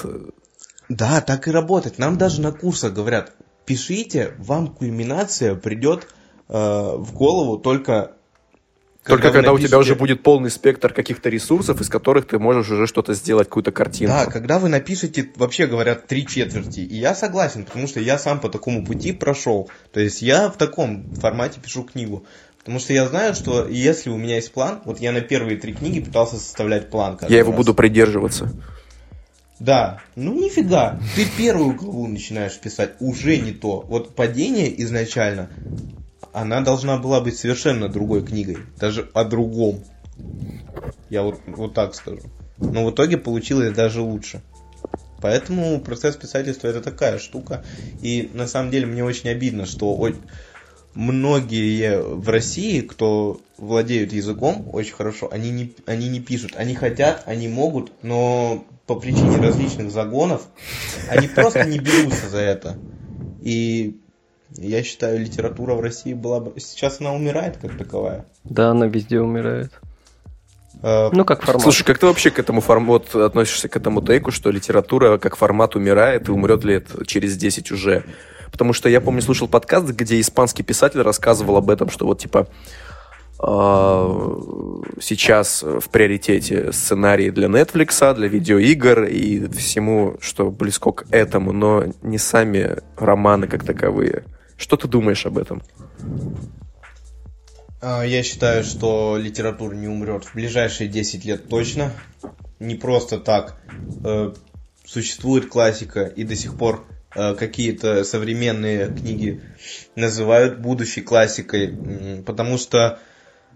Да, 0.88 1.20
так 1.20 1.48
и 1.48 1.52
работает. 1.52 2.00
Нам 2.00 2.18
даже 2.18 2.42
на 2.42 2.54
курсах 2.54 2.94
говорят, 2.94 3.34
пишите, 3.66 4.34
вам 4.38 4.68
кульминация 4.68 5.56
придет 5.56 6.08
э, 6.48 6.54
в 6.54 7.14
голову 7.14 7.58
только 7.58 8.14
Только 9.10 9.32
когда 9.32 9.52
у 9.54 9.60
тебя 9.60 9.78
уже 9.78 9.96
будет 9.96 10.24
полный 10.24 10.50
спектр 10.50 10.94
каких-то 10.94 11.30
ресурсов, 11.30 11.82
из 11.82 11.90
которых 11.90 12.28
ты 12.28 12.40
можешь 12.40 12.70
уже 12.70 12.88
что-то 12.88 13.14
сделать, 13.14 13.48
какую-то 13.48 13.72
картинку. 13.72 14.14
Да, 14.14 14.26
когда 14.26 14.60
вы 14.60 14.70
напишете, 14.70 15.30
вообще 15.36 15.68
говорят, 15.68 16.08
три 16.08 16.26
четверти. 16.26 16.82
И 16.82 16.96
я 16.96 17.16
согласен, 17.16 17.66
потому 17.66 17.88
что 17.88 18.00
я 18.00 18.18
сам 18.18 18.40
по 18.40 18.50
такому 18.50 18.86
пути 18.86 19.12
прошел. 19.12 19.70
То 19.92 20.00
есть 20.00 20.22
я 20.22 20.50
в 20.50 20.58
таком 20.58 21.14
формате 21.16 21.60
пишу 21.62 21.84
книгу. 21.84 22.26
Потому 22.60 22.80
что 22.80 22.94
я 22.94 23.08
знаю, 23.08 23.34
что 23.36 23.68
если 23.68 24.10
у 24.10 24.18
меня 24.18 24.36
есть 24.36 24.52
план, 24.52 24.82
вот 24.86 25.00
я 25.00 25.12
на 25.12 25.22
первые 25.22 25.58
три 25.58 25.74
книги 25.74 26.02
пытался 26.02 26.36
составлять 26.36 26.90
план. 26.90 27.18
Я 27.28 27.40
его 27.40 27.52
раз. 27.52 27.58
буду 27.58 27.74
придерживаться. 27.74 28.52
Да, 29.60 30.02
ну 30.16 30.34
нифига. 30.34 31.00
Ты 31.16 31.26
первую 31.38 31.76
главу 31.76 32.08
начинаешь 32.08 32.58
писать, 32.60 32.92
уже 33.00 33.38
не 33.38 33.52
то. 33.52 33.82
Вот 33.82 34.16
падение 34.16 34.82
изначально, 34.84 35.50
она 36.34 36.62
должна 36.62 36.98
была 36.98 37.22
быть 37.22 37.38
совершенно 37.38 37.90
другой 37.90 38.26
книгой. 38.26 38.58
Даже 38.78 39.10
о 39.14 39.24
другом. 39.24 39.84
Я 41.10 41.24
вот, 41.24 41.40
вот 41.48 41.74
так 41.74 41.96
скажу. 41.96 42.22
Но 42.58 42.86
в 42.86 42.92
итоге 42.92 43.18
получилось 43.18 43.74
даже 43.74 44.02
лучше. 44.02 44.42
Поэтому 45.22 45.80
процесс 45.82 46.16
писательства 46.16 46.68
это 46.68 46.82
такая 46.82 47.20
штука. 47.20 47.64
И 48.02 48.30
на 48.34 48.48
самом 48.48 48.72
деле 48.72 48.86
мне 48.86 49.04
очень 49.04 49.30
обидно, 49.30 49.66
что 49.66 49.96
многие 50.94 52.02
в 52.02 52.28
России, 52.30 52.82
кто 52.82 53.40
владеют 53.58 54.14
языком 54.14 54.70
очень 54.72 54.94
хорошо, 54.94 55.30
они 55.32 55.52
не, 55.52 55.74
они 55.86 56.10
не 56.10 56.20
пишут. 56.20 56.54
Они 56.56 56.76
хотят, 56.76 57.24
они 57.26 57.48
могут, 57.48 57.92
но 58.02 58.66
по 58.86 58.96
причине 58.96 59.38
различных 59.38 59.92
загонов 59.92 60.48
они 61.10 61.28
просто 61.28 61.66
не 61.66 61.80
берутся 61.80 62.30
за 62.30 62.40
это. 62.40 62.78
И 63.42 64.00
я 64.58 64.84
считаю, 64.84 65.20
литература 65.20 65.74
в 65.76 65.82
России 65.82 66.14
была 66.14 66.40
бы... 66.40 66.60
Сейчас 66.60 67.00
она 67.00 67.14
умирает 67.14 67.58
как 67.58 67.78
таковая. 67.78 68.26
Да, 68.44 68.72
она 68.72 68.88
везде 68.88 69.20
умирает. 69.20 69.72
Э, 70.82 71.10
Ну, 71.12 71.26
как 71.26 71.44
формат. 71.44 71.62
Слушай, 71.62 71.84
как 71.84 72.00
ты 72.00 72.08
вообще 72.08 72.32
к 72.32 72.40
этому 72.40 72.62
формату 72.62 73.24
относишься 73.24 73.70
к 73.70 73.76
этому 73.76 74.02
тейку, 74.02 74.32
что 74.32 74.50
литература 74.50 75.18
как 75.18 75.36
формат 75.36 75.76
умирает 75.76 76.30
и 76.30 76.32
умрет 76.32 76.64
лет 76.64 76.88
через 77.06 77.38
10 77.38 77.72
уже? 77.72 78.04
Потому 78.52 78.74
что 78.74 78.90
я 78.90 79.02
помню, 79.02 79.22
слушал 79.22 79.48
подкаст, 79.48 79.88
где 79.88 80.20
испанский 80.20 80.64
писатель 80.64 81.02
рассказывал 81.02 81.58
об 81.58 81.70
этом, 81.70 81.90
что 81.90 82.06
вот 82.06 82.20
типа 82.20 82.48
а, 83.42 84.08
сейчас 85.00 85.64
в 85.64 85.90
приоритете 85.90 86.74
сценарии 86.74 87.30
для 87.30 87.48
Netflix, 87.48 88.14
для 88.16 88.28
видеоигр 88.28 89.04
и 89.04 89.48
всему, 89.50 90.18
что 90.20 90.50
близко 90.50 90.92
к 90.92 91.06
этому, 91.12 91.54
но 91.54 91.86
не 92.02 92.18
сами 92.18 92.78
романы 92.98 93.48
как 93.48 93.64
таковые. 93.64 94.24
Что 94.60 94.76
ты 94.76 94.88
думаешь 94.90 95.26
об 95.26 95.38
этом? 95.38 95.64
А, 97.82 98.04
Я 98.04 98.24
считаю, 98.24 98.64
что 98.66 99.18
литература 99.18 99.74
не 99.74 99.88
умрет 99.88 100.26
в 100.26 100.36
ближайшие 100.36 100.90
10 100.90 101.26
лет 101.26 101.48
точно. 101.48 101.94
Не 102.60 102.76
просто 102.76 103.20
так. 103.20 103.56
Э, 104.04 104.34
Существует 104.86 105.48
классика, 105.50 106.04
и 106.04 106.24
до 106.24 106.36
сих 106.36 106.58
пор 106.58 106.86
э, 107.16 107.36
какие-то 107.36 108.04
современные 108.04 108.88
книги 108.88 109.42
называют 109.96 110.60
будущей 110.60 111.02
классикой. 111.02 112.24
Потому 112.26 112.58
что, 112.58 113.00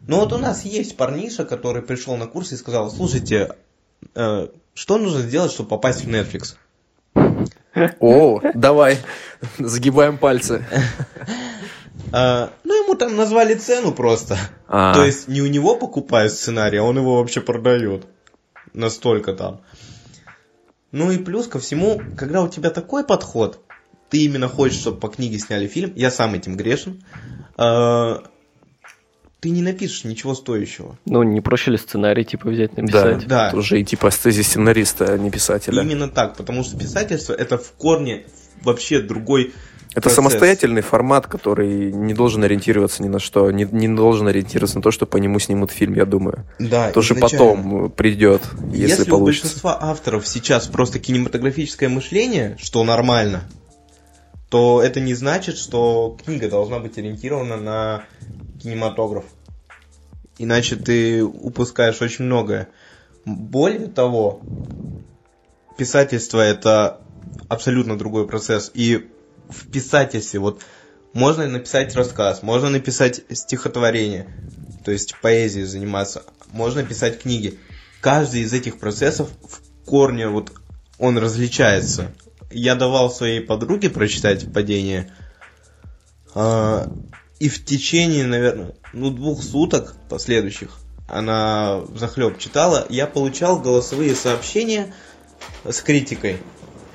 ну 0.08 0.20
вот 0.20 0.32
у 0.32 0.38
нас 0.38 0.63
есть 0.63 0.96
парниша, 0.96 1.44
который 1.44 1.82
пришел 1.82 2.16
на 2.16 2.28
курс 2.28 2.52
и 2.54 2.56
сказал, 2.56 2.89
слушайте, 2.92 3.56
э, 4.16 4.48
что 4.74 4.98
нужно 4.98 5.22
сделать, 5.22 5.52
чтобы 5.52 5.70
попасть 5.70 6.06
в 6.06 6.08
Netflix? 6.08 6.56
О, 8.00 8.42
давай, 8.54 8.98
загибаем 9.58 10.18
пальцы. 10.18 10.66
А, 12.12 12.52
ну, 12.64 12.84
ему 12.84 12.96
там 12.96 13.16
назвали 13.16 13.56
цену 13.56 13.92
просто. 13.92 14.38
А. 14.68 14.94
То 14.94 15.04
есть 15.04 15.28
не 15.28 15.42
у 15.42 15.48
него 15.48 15.76
покупают 15.76 16.32
сценарий, 16.32 16.78
а 16.78 16.84
он 16.84 16.98
его 16.98 17.18
вообще 17.18 17.42
продает. 17.42 18.06
Настолько 18.74 19.34
там. 19.34 19.62
Ну 20.92 21.12
и 21.12 21.18
плюс 21.18 21.48
ко 21.48 21.60
всему, 21.60 22.00
когда 22.16 22.44
у 22.44 22.48
тебя 22.48 22.70
такой 22.70 23.04
подход, 23.04 23.60
ты 24.10 24.26
именно 24.26 24.48
хочешь, 24.48 24.80
чтобы 24.80 25.00
по 25.00 25.08
книге 25.08 25.40
сняли 25.40 25.66
фильм, 25.66 25.92
я 25.96 26.12
сам 26.12 26.36
этим 26.36 26.56
грешен, 26.56 27.04
а, 27.58 28.24
ты 29.44 29.50
не 29.50 29.62
напишешь 29.62 30.06
ничего 30.06 30.36
стоящего. 30.36 30.98
Ну, 31.06 31.22
не 31.24 31.42
проще 31.42 31.72
ли 31.72 31.78
сценарий, 31.78 32.24
типа, 32.24 32.48
взять, 32.50 32.78
написать? 32.78 33.28
Да. 33.28 33.52
Тоже 33.52 33.82
и 33.82 33.84
типа 33.84 34.10
стези 34.10 34.42
сценариста, 34.42 35.12
а 35.12 35.18
не 35.18 35.30
писателя. 35.30 35.84
Именно 35.84 36.08
так, 36.08 36.38
потому 36.38 36.64
что 36.64 36.78
писательство 36.78 37.34
это 37.34 37.58
в 37.58 37.74
корне 37.74 38.24
вообще 38.62 39.02
другой 39.02 39.52
Это 39.92 40.04
процесс. 40.04 40.16
самостоятельный 40.16 40.82
формат, 40.82 41.28
который 41.28 41.92
не 41.92 42.14
должен 42.14 42.42
ориентироваться 42.46 43.04
ни 43.04 43.10
на 43.10 43.20
что, 43.20 43.52
не, 43.52 43.66
не 43.66 43.90
должен 43.90 44.30
ориентироваться 44.30 44.78
на 44.78 44.82
то, 44.82 44.92
что 44.92 45.06
по 45.06 45.18
нему 45.18 45.40
снимут 45.40 45.72
фильм, 45.72 45.96
я 45.96 46.06
думаю. 46.06 46.46
Да, 46.60 46.92
Тоже 46.94 47.14
изначально. 47.14 47.38
потом 47.46 47.92
придет, 47.92 48.44
если, 48.72 48.88
Если, 48.88 49.02
у 49.04 49.06
получится. 49.08 49.44
большинства 49.44 49.78
авторов 49.82 50.26
сейчас 50.26 50.68
просто 50.68 51.00
кинематографическое 51.00 51.90
мышление, 51.90 52.56
что 52.62 52.82
нормально, 52.86 53.44
то 54.50 54.82
это 54.82 55.02
не 55.02 55.16
значит, 55.16 55.58
что 55.58 56.16
книга 56.24 56.48
должна 56.50 56.80
быть 56.80 56.98
ориентирована 56.98 57.58
на 57.58 58.04
кинематограф. 58.63 59.26
Иначе 60.38 60.76
ты 60.76 61.23
упускаешь 61.23 62.02
очень 62.02 62.26
многое. 62.26 62.69
Более 63.26 63.88
того, 63.88 64.41
писательство 65.78 66.39
это 66.39 67.02
абсолютно 67.49 67.97
другой 67.97 68.28
процесс. 68.28 68.71
И 68.73 69.10
в 69.49 69.69
писательстве 69.69 70.39
вот 70.39 70.62
можно 71.13 71.47
написать 71.47 71.95
рассказ, 71.95 72.41
можно 72.41 72.69
написать 72.69 73.21
стихотворение, 73.32 74.28
то 74.84 74.91
есть 74.91 75.15
поэзией 75.21 75.65
заниматься, 75.65 76.23
можно 76.52 76.84
писать 76.84 77.21
книги. 77.21 77.60
Каждый 78.02 78.41
из 78.41 78.52
этих 78.54 78.80
процессов 78.80 79.30
в 79.43 79.86
корне 79.86 80.28
вот 80.28 80.52
он 80.97 81.17
различается. 81.17 82.12
Я 82.52 82.76
давал 82.76 83.12
своей 83.12 83.41
подруге 83.41 83.89
прочитать 83.89 84.52
«Падение», 84.52 85.12
а, 86.36 86.91
и 87.44 87.50
в 87.50 87.66
течение, 87.66 88.26
наверное, 88.26 88.72
ну, 88.94 89.10
двух 89.10 89.44
суток 89.44 89.98
последующих 90.08 90.80
она 91.10 91.82
захлеб 91.94 92.40
читала, 92.40 92.86
я 92.88 93.06
получал 93.06 93.60
голосовые 93.60 94.16
сообщения 94.16 94.94
с 95.70 95.82
критикой. 95.82 96.38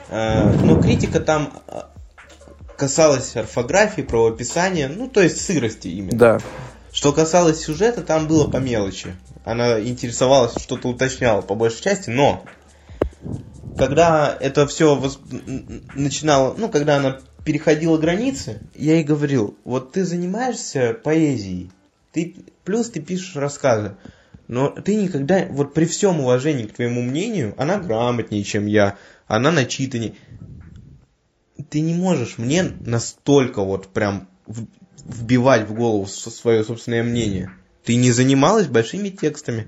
А, 0.09 0.51
Но 0.63 0.81
критика 0.81 1.21
там 1.21 1.53
а, 1.67 1.91
касалась 2.79 3.37
орфографии, 3.37 4.01
правописания, 4.01 4.89
ну, 4.89 5.07
то 5.07 5.21
есть 5.21 5.45
сырости 5.45 5.89
именно. 5.89 6.19
Да. 6.19 6.39
Что 6.93 7.13
касалось 7.13 7.61
сюжета, 7.61 8.01
там 8.01 8.27
было 8.27 8.49
по 8.49 8.57
мелочи. 8.57 9.15
Она 9.45 9.79
интересовалась, 9.79 10.55
что-то 10.59 10.89
уточняла 10.89 11.43
по 11.43 11.57
большей 11.57 11.83
части, 11.83 12.09
но 12.09 12.43
когда 13.77 14.35
это 14.41 14.67
все 14.67 14.97
вос... 14.97 15.21
начинало, 15.95 16.55
ну, 16.57 16.71
когда 16.71 16.97
она 16.97 17.19
переходила 17.49 17.97
границы, 17.97 18.61
я 18.75 18.97
ей 18.97 19.05
говорил, 19.05 19.57
вот 19.65 19.93
ты 19.93 20.05
занимаешься 20.05 20.93
поэзией, 20.93 21.71
ты, 22.13 22.37
плюс 22.63 22.91
ты 22.91 23.01
пишешь 23.01 23.37
рассказы, 23.37 23.97
но 24.49 24.69
ты 24.69 24.97
никогда, 24.97 25.47
вот 25.47 25.73
при 25.73 25.87
всем 25.87 26.21
уважении 26.21 26.67
к 26.67 26.75
твоему 26.75 27.01
мнению, 27.01 27.55
она 27.57 27.79
грамотнее, 27.79 28.45
чем 28.45 28.67
я, 28.67 28.99
она 29.27 29.51
начитаннее, 29.51 30.13
ты 31.71 31.81
не 31.81 31.95
можешь 31.95 32.37
мне 32.37 32.65
настолько 32.85 33.63
вот 33.63 33.87
прям 33.95 34.29
вбивать 35.07 35.67
в 35.67 35.73
голову 35.73 36.07
свое 36.07 36.63
собственное 36.65 37.03
мнение. 37.03 37.51
Ты 37.83 37.95
не 37.97 38.13
занималась 38.13 38.67
большими 38.67 39.09
текстами. 39.09 39.67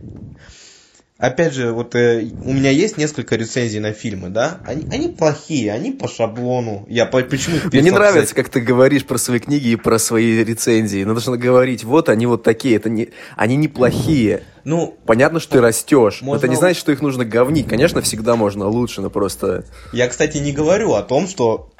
Опять 1.20 1.52
же, 1.52 1.72
вот 1.72 1.94
э, 1.94 2.30
у 2.44 2.52
меня 2.52 2.70
есть 2.70 2.96
несколько 2.96 3.37
рецензий 3.37 3.78
на 3.78 3.92
фильмы, 3.92 4.30
да? 4.30 4.59
Они, 4.64 4.87
они 4.90 5.09
плохие, 5.09 5.70
они 5.70 5.92
по 5.92 6.09
шаблону. 6.09 6.87
Я 6.88 7.04
по, 7.04 7.20
почему 7.20 7.56
Мне 7.70 7.83
не 7.83 7.90
нравится, 7.90 8.35
как 8.35 8.48
ты 8.48 8.61
говоришь 8.61 9.04
про 9.04 9.18
свои 9.18 9.38
книги 9.38 9.68
и 9.68 9.76
про 9.76 9.98
свои 9.98 10.42
рецензии. 10.42 11.04
Надо 11.04 11.20
же 11.20 11.30
говорить, 11.33 11.85
вот 11.85 12.09
они 12.09 12.24
вот 12.24 12.42
такие, 12.42 12.76
это 12.76 12.88
не, 12.88 13.11
они 13.37 13.56
неплохие. 13.56 14.44
Ну, 14.64 14.96
понятно, 15.04 15.40
что 15.40 15.52
ты 15.52 15.61
растешь. 15.61 16.22
Можно... 16.22 16.38
Это 16.38 16.48
не 16.48 16.56
значит, 16.56 16.80
что 16.80 16.90
их 16.90 17.02
нужно 17.02 17.26
говнить. 17.26 17.68
Конечно, 17.68 18.00
всегда 18.00 18.37
можно 18.37 18.66
лучше, 18.66 19.02
но 19.02 19.11
просто. 19.11 19.66
Я, 19.92 20.09
кстати, 20.09 20.38
не 20.38 20.52
говорю 20.52 20.94
о 20.94 21.02
том, 21.02 21.28
что 21.28 21.70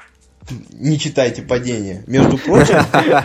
не 0.71 0.99
читайте 0.99 1.41
падение. 1.41 2.03
Между 2.05 2.37
прочим, 2.37 2.75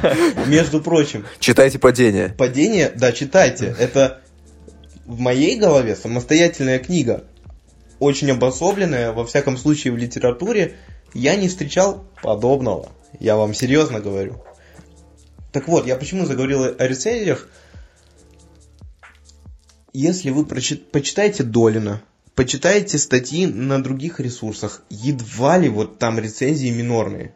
между 0.46 0.80
прочим. 0.80 1.24
Читайте 1.40 1.78
падение. 1.78 2.34
Падение, 2.38 2.90
да, 2.94 3.12
читайте. 3.12 3.74
Это 3.78 4.20
в 5.06 5.18
моей 5.20 5.56
голове 5.56 5.96
самостоятельная 5.96 6.78
книга. 6.78 7.24
Очень 7.98 8.32
обособленная, 8.32 9.12
во 9.12 9.24
всяком 9.24 9.56
случае 9.56 9.92
в 9.92 9.96
литературе. 9.96 10.74
Я 11.14 11.36
не 11.36 11.48
встречал 11.48 12.04
подобного. 12.22 12.90
Я 13.20 13.36
вам 13.36 13.54
серьезно 13.54 14.00
говорю. 14.00 14.42
Так 15.52 15.68
вот, 15.68 15.86
я 15.86 15.96
почему 15.96 16.26
заговорил 16.26 16.64
о 16.64 16.86
рецензиях? 16.86 17.48
Если 19.94 20.28
вы 20.28 20.44
прочит... 20.44 20.90
почитаете 20.90 21.42
Долина, 21.42 22.02
почитайте 22.34 22.98
статьи 22.98 23.46
на 23.46 23.82
других 23.82 24.20
ресурсах. 24.20 24.82
Едва 24.90 25.56
ли 25.56 25.70
вот 25.70 25.98
там 25.98 26.18
рецензии 26.18 26.68
минорные. 26.68 27.34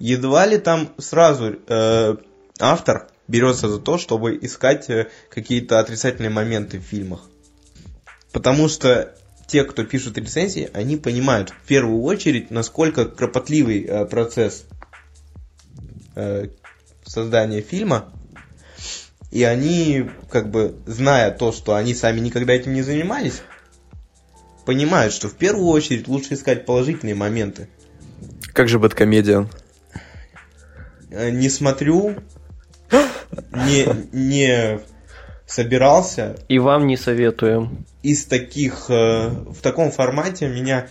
Едва 0.00 0.46
ли 0.46 0.58
там 0.58 0.88
сразу 0.98 1.56
э, 1.68 2.16
автор 2.58 3.08
берется 3.28 3.68
за 3.68 3.78
то, 3.78 3.98
чтобы 3.98 4.38
искать 4.40 4.88
э, 4.88 5.08
какие-то 5.30 5.80
отрицательные 5.80 6.30
моменты 6.30 6.78
в 6.78 6.82
фильмах. 6.82 7.28
Потому 8.32 8.68
что 8.68 9.14
те, 9.46 9.64
кто 9.64 9.84
пишут 9.84 10.18
рецензии, 10.18 10.70
они 10.72 10.96
понимают 10.96 11.50
в 11.50 11.66
первую 11.66 12.02
очередь, 12.02 12.50
насколько 12.50 13.06
кропотливый 13.06 13.84
э, 13.84 14.04
процесс 14.06 14.64
э, 16.14 16.48
создания 17.04 17.60
фильма. 17.60 18.12
И 19.30 19.42
они, 19.42 20.08
как 20.30 20.50
бы, 20.50 20.76
зная 20.86 21.30
то, 21.30 21.52
что 21.52 21.74
они 21.74 21.94
сами 21.94 22.20
никогда 22.20 22.52
этим 22.52 22.74
не 22.74 22.82
занимались, 22.82 23.42
понимают, 24.64 25.12
что 25.12 25.28
в 25.28 25.34
первую 25.34 25.68
очередь 25.68 26.08
лучше 26.08 26.34
искать 26.34 26.64
положительные 26.64 27.14
моменты. 27.14 27.68
Как 28.52 28.68
же 28.68 28.78
Бэткомедиан? 28.78 29.48
Не 31.10 31.48
смотрю, 31.48 32.16
не, 33.52 33.86
не 34.12 34.80
собирался. 35.46 36.36
И 36.48 36.58
вам 36.58 36.86
не 36.86 36.96
советуем. 36.96 37.84
Из 38.02 38.24
таких, 38.26 38.86
э, 38.88 39.28
в 39.28 39.60
таком 39.62 39.90
формате 39.90 40.48
меня 40.48 40.88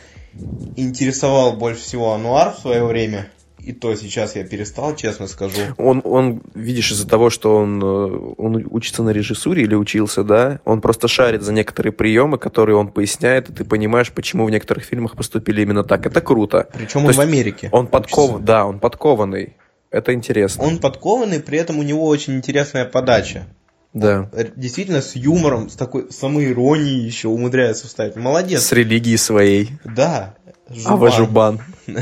интересовал 0.76 1.54
больше 1.54 1.82
всего 1.82 2.14
Ануар 2.14 2.54
в 2.54 2.60
свое 2.60 2.86
время. 2.86 3.30
И 3.60 3.72
то 3.74 3.96
сейчас 3.96 4.36
я 4.36 4.44
перестал, 4.44 4.96
честно 4.96 5.28
скажу. 5.28 5.60
Он, 5.78 6.02
он 6.04 6.44
видишь, 6.54 6.92
из-за 6.92 7.08
того, 7.08 7.32
что 7.32 7.56
он, 7.56 7.82
э, 7.82 8.34
он 8.38 8.68
учится 8.70 9.02
на 9.02 9.10
режиссуре 9.10 9.64
или 9.64 9.74
учился, 9.74 10.24
да, 10.24 10.60
он 10.66 10.82
просто 10.82 11.08
шарит 11.08 11.42
за 11.42 11.52
некоторые 11.52 11.92
приемы, 11.92 12.38
которые 12.38 12.76
он 12.76 12.90
поясняет, 12.90 13.50
и 13.50 13.54
ты 13.54 13.66
понимаешь, 13.66 14.12
почему 14.12 14.46
в 14.46 14.52
некоторых 14.52 14.84
фильмах 14.84 15.16
поступили 15.16 15.64
именно 15.64 15.84
так. 15.84 16.06
Это 16.06 16.22
круто. 16.22 16.68
Причем 16.74 17.02
то 17.02 17.08
он 17.08 17.14
в 17.14 17.20
Америке. 17.20 17.70
Он 17.72 17.88
подков... 17.88 18.44
Да, 18.44 18.66
он 18.66 18.80
подкованный. 18.80 19.56
Это 19.96 20.14
интересно. 20.14 20.62
Он 20.66 20.80
подкованный, 20.80 21.40
при 21.40 21.58
этом 21.58 21.80
у 21.80 21.84
него 21.84 22.06
очень 22.06 22.36
интересная 22.36 22.84
подача. 22.84 23.46
Да. 23.94 24.30
Действительно, 24.58 25.02
с 25.02 25.16
юмором, 25.16 25.70
с 25.70 25.76
такой 25.76 26.12
самоиронией 26.12 27.06
еще 27.06 27.30
умудряется 27.30 27.88
вставить. 27.88 28.18
Молодец. 28.18 28.62
С 28.62 28.74
религией 28.74 29.16
своей. 29.16 29.70
Да. 29.86 30.36
Жубан. 30.70 31.12
Жубан. 31.14 31.62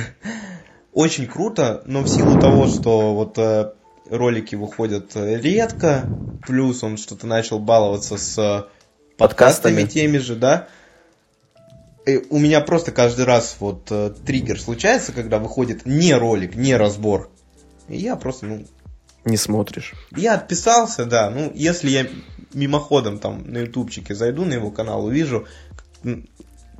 очень 0.93 1.27
круто, 1.27 1.84
но 1.86 2.01
в 2.01 2.08
силу 2.08 2.39
того, 2.39 2.65
что 2.65 3.13
вот 3.13 3.38
э, 3.38 3.73
ролики 4.10 4.56
выходят 4.56 5.12
э, 5.13 5.39
редко, 5.39 6.06
плюс 6.47 6.84
он 6.84 6.97
что-то 6.97 7.27
начал 7.27 7.60
баловаться 7.60 8.17
с 8.17 8.39
э, 8.39 8.63
подкастами, 9.19 9.82
подкастами 9.82 9.84
теми 9.84 10.17
же, 10.17 10.36
да. 10.36 10.67
И 12.08 12.23
у 12.32 12.39
меня 12.39 12.60
просто 12.62 12.91
каждый 12.91 13.25
раз 13.25 13.58
вот 13.60 13.91
э, 13.91 14.15
триггер 14.25 14.60
случается, 14.60 15.12
когда 15.12 15.38
выходит 15.38 15.86
не 15.86 16.15
ролик, 16.15 16.56
не 16.56 16.75
разбор. 16.75 17.29
И 17.88 17.98
я 17.98 18.15
просто, 18.15 18.46
ну... 18.46 18.65
Не 19.26 19.38
смотришь. 19.38 19.93
Я 20.15 20.36
отписался, 20.36 21.06
да. 21.06 21.30
Ну, 21.30 21.52
если 21.56 21.89
я 21.89 22.08
мимоходом 22.54 23.19
там 23.19 23.43
на 23.52 23.60
ютубчике 23.60 24.15
зайду 24.15 24.46
на 24.46 24.54
его 24.54 24.69
канал, 24.69 25.06
увижу 25.06 25.48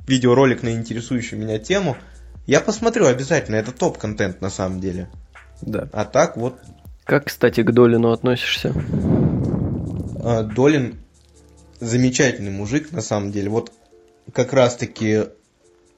видеоролик 0.06 0.62
на 0.62 0.72
интересующую 0.72 1.40
меня 1.40 1.58
тему, 1.58 1.96
я 2.46 2.60
посмотрю 2.60 3.06
обязательно, 3.06 3.56
это 3.56 3.72
топ-контент 3.72 4.42
на 4.42 4.50
самом 4.50 4.80
деле. 4.80 5.08
Да. 5.62 5.88
А 5.92 6.04
так 6.04 6.36
вот. 6.36 6.58
Как, 7.04 7.26
кстати, 7.26 7.62
к 7.62 7.72
Долину 7.72 8.12
относишься? 8.12 8.74
А, 10.22 10.42
Долин 10.42 10.98
замечательный 11.80 12.50
мужик, 12.50 12.92
на 12.92 13.00
самом 13.00 13.32
деле. 13.32 13.48
Вот 13.48 13.72
как 14.32 14.52
раз-таки 14.52 15.24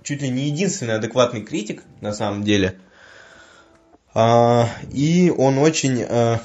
чуть 0.03 0.23
ли 0.23 0.29
не 0.29 0.49
единственный 0.49 0.95
адекватный 0.95 1.42
критик, 1.42 1.83
на 2.01 2.12
самом 2.12 2.45
деле. 2.45 2.77
А, 4.18 4.70
и 4.92 5.31
он 5.37 5.59
очень... 5.59 6.02
А, 6.09 6.40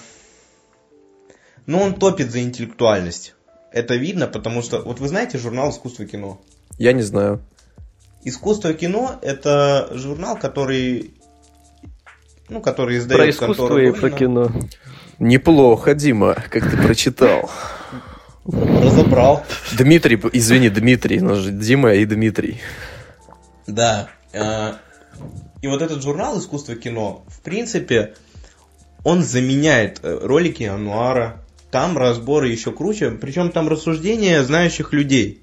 ну, 1.66 1.80
он 1.80 1.94
топит 1.94 2.30
за 2.30 2.42
интеллектуальность. 2.42 3.34
Это 3.72 3.96
видно, 3.96 4.28
потому 4.28 4.62
что... 4.62 4.82
Вот 4.82 5.00
вы 5.00 5.08
знаете 5.08 5.38
журнал 5.38 5.70
«Искусство 5.70 6.06
кино»? 6.06 6.42
Я 6.78 6.92
не 6.92 7.02
знаю. 7.02 7.42
Искусство 8.26 8.74
кино 8.74 9.18
это 9.22 9.90
журнал, 9.94 10.38
который 10.38 11.14
ну, 12.50 12.60
который 12.60 12.98
издает 12.98 13.22
Про 13.22 13.30
искусство 13.30 13.78
и 13.78 13.92
про 13.92 14.10
кино. 14.10 14.52
Неплохо, 15.20 15.96
Дима, 15.96 16.36
как 16.50 16.70
ты 16.70 16.76
прочитал. 16.76 17.50
Разобрал. 18.46 19.46
Дмитрий, 19.78 20.20
извини, 20.34 20.70
Дмитрий, 20.70 21.22
у 21.22 21.26
нас 21.26 21.38
же 21.38 21.52
Дима 21.52 21.94
и 21.94 22.04
Дмитрий. 22.04 22.60
Да. 23.66 24.10
И 25.62 25.68
вот 25.68 25.82
этот 25.82 26.02
журнал 26.02 26.40
«Искусство 26.40 26.76
кино», 26.76 27.24
в 27.28 27.42
принципе, 27.42 28.16
он 29.04 29.24
заменяет 29.24 30.00
э, 30.02 30.20
ролики 30.22 30.64
Ануара. 30.64 31.44
Там 31.70 31.98
разборы 31.98 32.50
еще 32.50 32.72
круче, 32.72 33.12
причем 33.12 33.52
там 33.52 33.70
рассуждения 33.70 34.44
знающих 34.44 34.92
людей. 34.92 35.42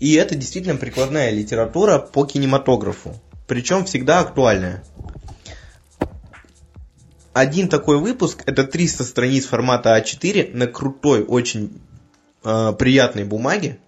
И 0.00 0.14
это 0.14 0.34
действительно 0.34 0.76
прикладная 0.76 1.30
литература 1.30 1.98
по 1.98 2.24
кинематографу. 2.24 3.14
Причем 3.46 3.84
всегда 3.84 4.20
актуальная. 4.20 4.82
Один 7.32 7.68
такой 7.68 7.98
выпуск, 7.98 8.42
это 8.46 8.64
300 8.64 9.04
страниц 9.04 9.46
формата 9.46 9.98
А4 9.98 10.54
на 10.54 10.66
крутой, 10.66 11.24
очень 11.24 11.80
э, 12.44 12.72
приятной 12.78 13.24
бумаге. 13.24 13.78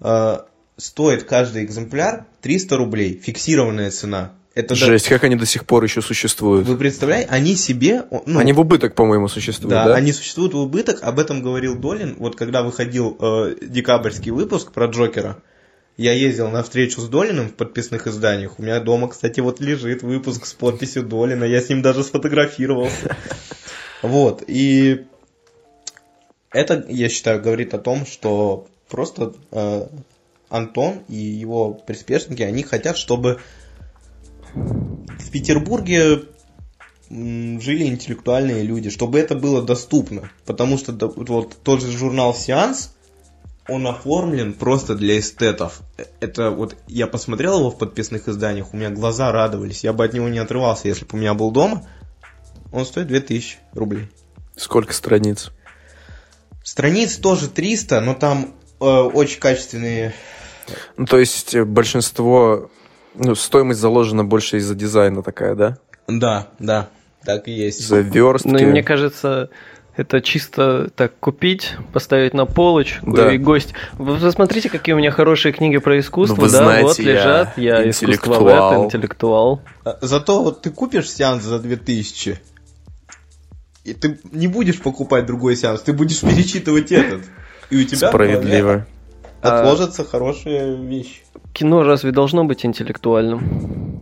Э, 0.00 0.40
стоит 0.82 1.22
каждый 1.24 1.64
экземпляр 1.64 2.26
300 2.40 2.76
рублей, 2.76 3.20
фиксированная 3.22 3.90
цена. 3.90 4.32
Это 4.54 4.74
Жесть, 4.74 5.08
да... 5.08 5.14
как 5.14 5.24
они 5.24 5.36
до 5.36 5.46
сих 5.46 5.64
пор 5.64 5.82
еще 5.84 6.02
существуют. 6.02 6.66
Вы 6.66 6.76
представляете, 6.76 7.30
они 7.30 7.54
себе... 7.54 8.04
Ну, 8.26 8.38
они 8.38 8.52
в 8.52 8.60
убыток, 8.60 8.94
по-моему, 8.94 9.28
существуют, 9.28 9.70
да, 9.70 9.86
да? 9.86 9.94
они 9.94 10.12
существуют 10.12 10.52
в 10.52 10.58
убыток, 10.58 10.98
об 11.02 11.18
этом 11.18 11.42
говорил 11.42 11.76
Долин, 11.76 12.16
вот 12.18 12.36
когда 12.36 12.62
выходил 12.62 13.16
э, 13.18 13.54
декабрьский 13.62 14.30
выпуск 14.30 14.72
про 14.72 14.86
Джокера, 14.86 15.38
я 15.96 16.12
ездил 16.12 16.50
на 16.50 16.62
встречу 16.62 17.00
с 17.00 17.08
Долиным 17.08 17.48
в 17.48 17.54
подписных 17.54 18.06
изданиях, 18.06 18.58
у 18.58 18.62
меня 18.62 18.80
дома, 18.80 19.08
кстати, 19.08 19.40
вот 19.40 19.60
лежит 19.60 20.02
выпуск 20.02 20.44
с 20.44 20.52
подписью 20.52 21.04
Долина, 21.04 21.44
я 21.44 21.62
с 21.62 21.68
ним 21.68 21.80
даже 21.80 22.02
сфотографировался. 22.02 23.16
Вот, 24.02 24.42
и 24.48 25.04
это, 26.50 26.84
я 26.88 27.08
считаю, 27.08 27.40
говорит 27.40 27.72
о 27.72 27.78
том, 27.78 28.04
что 28.04 28.66
просто 28.88 29.32
э, 29.52 29.86
Антон 30.52 31.02
и 31.08 31.16
его 31.16 31.72
приспешники, 31.72 32.42
они 32.42 32.62
хотят, 32.62 32.98
чтобы 32.98 33.40
в 34.54 35.30
Петербурге 35.30 36.24
жили 37.08 37.84
интеллектуальные 37.84 38.62
люди, 38.62 38.90
чтобы 38.90 39.18
это 39.18 39.34
было 39.34 39.62
доступно. 39.62 40.30
Потому 40.44 40.76
что 40.76 40.92
вот 40.92 41.56
тот 41.62 41.82
же 41.82 41.90
журнал 41.90 42.34
«Сеанс», 42.34 42.94
он 43.68 43.86
оформлен 43.86 44.52
просто 44.52 44.94
для 44.94 45.18
эстетов. 45.18 45.80
Это 46.20 46.50
вот 46.50 46.76
я 46.86 47.06
посмотрел 47.06 47.60
его 47.60 47.70
в 47.70 47.78
подписных 47.78 48.28
изданиях, 48.28 48.74
у 48.74 48.76
меня 48.76 48.90
глаза 48.90 49.32
радовались. 49.32 49.84
Я 49.84 49.92
бы 49.92 50.04
от 50.04 50.12
него 50.12 50.28
не 50.28 50.38
отрывался, 50.38 50.88
если 50.88 51.04
бы 51.04 51.10
у 51.12 51.16
меня 51.16 51.32
был 51.32 51.50
дома. 51.50 51.86
Он 52.72 52.84
стоит 52.84 53.06
2000 53.06 53.58
рублей. 53.72 54.10
Сколько 54.56 54.92
страниц? 54.92 55.50
Страниц 56.62 57.16
тоже 57.16 57.48
300, 57.48 58.00
но 58.00 58.14
там 58.14 58.54
э, 58.80 58.84
очень 58.84 59.40
качественные. 59.40 60.14
Ну, 60.96 61.06
то 61.06 61.18
есть 61.18 61.54
э, 61.54 61.64
большинство... 61.64 62.70
Ну, 63.14 63.34
стоимость 63.34 63.80
заложена 63.80 64.24
больше 64.24 64.56
из-за 64.56 64.74
дизайна 64.74 65.22
такая, 65.22 65.54
да? 65.54 65.78
Да, 66.08 66.48
да, 66.58 66.88
так 67.24 67.46
и 67.48 67.52
есть. 67.52 67.86
За 67.86 68.00
верстки. 68.00 68.48
Ну 68.48 68.58
и 68.58 68.64
мне 68.64 68.82
кажется, 68.82 69.50
это 69.96 70.22
чисто 70.22 70.88
так 70.96 71.12
купить, 71.20 71.74
поставить 71.92 72.32
на 72.32 72.46
полочку 72.46 73.12
Да. 73.12 73.30
и 73.32 73.36
гость. 73.38 73.74
Вы 73.98 74.16
посмотрите, 74.16 74.70
какие 74.70 74.94
у 74.94 74.98
меня 74.98 75.10
хорошие 75.10 75.52
книги 75.52 75.76
про 75.76 75.98
искусство, 75.98 76.36
Ну, 76.36 76.42
вы 76.42 76.50
да, 76.50 76.56
знаете, 76.58 76.86
вот 76.86 76.98
я 77.00 77.12
лежат, 77.12 77.58
я 77.58 77.90
искусствовед, 77.90 78.22
интеллектуал. 78.24 78.84
интеллектуал. 78.86 79.62
А, 79.84 79.98
Зато 80.00 80.42
вот 80.42 80.62
ты 80.62 80.70
купишь 80.70 81.10
сеанс 81.10 81.42
за 81.42 81.58
2000, 81.58 82.40
и 83.84 83.94
ты 83.94 84.18
не 84.30 84.46
будешь 84.48 84.80
покупать 84.80 85.26
другой 85.26 85.56
сеанс, 85.56 85.82
ты 85.82 85.92
будешь 85.92 86.20
перечитывать 86.20 86.92
этот. 86.92 87.22
И 87.70 87.76
у 87.76 87.84
тебя 87.84 88.08
Справедливо. 88.08 88.86
Отложатся 89.42 90.04
хорошие 90.04 90.76
вещи. 90.76 91.22
Кино 91.52 91.82
разве 91.82 92.12
должно 92.12 92.44
быть 92.44 92.64
интеллектуальным? 92.64 94.00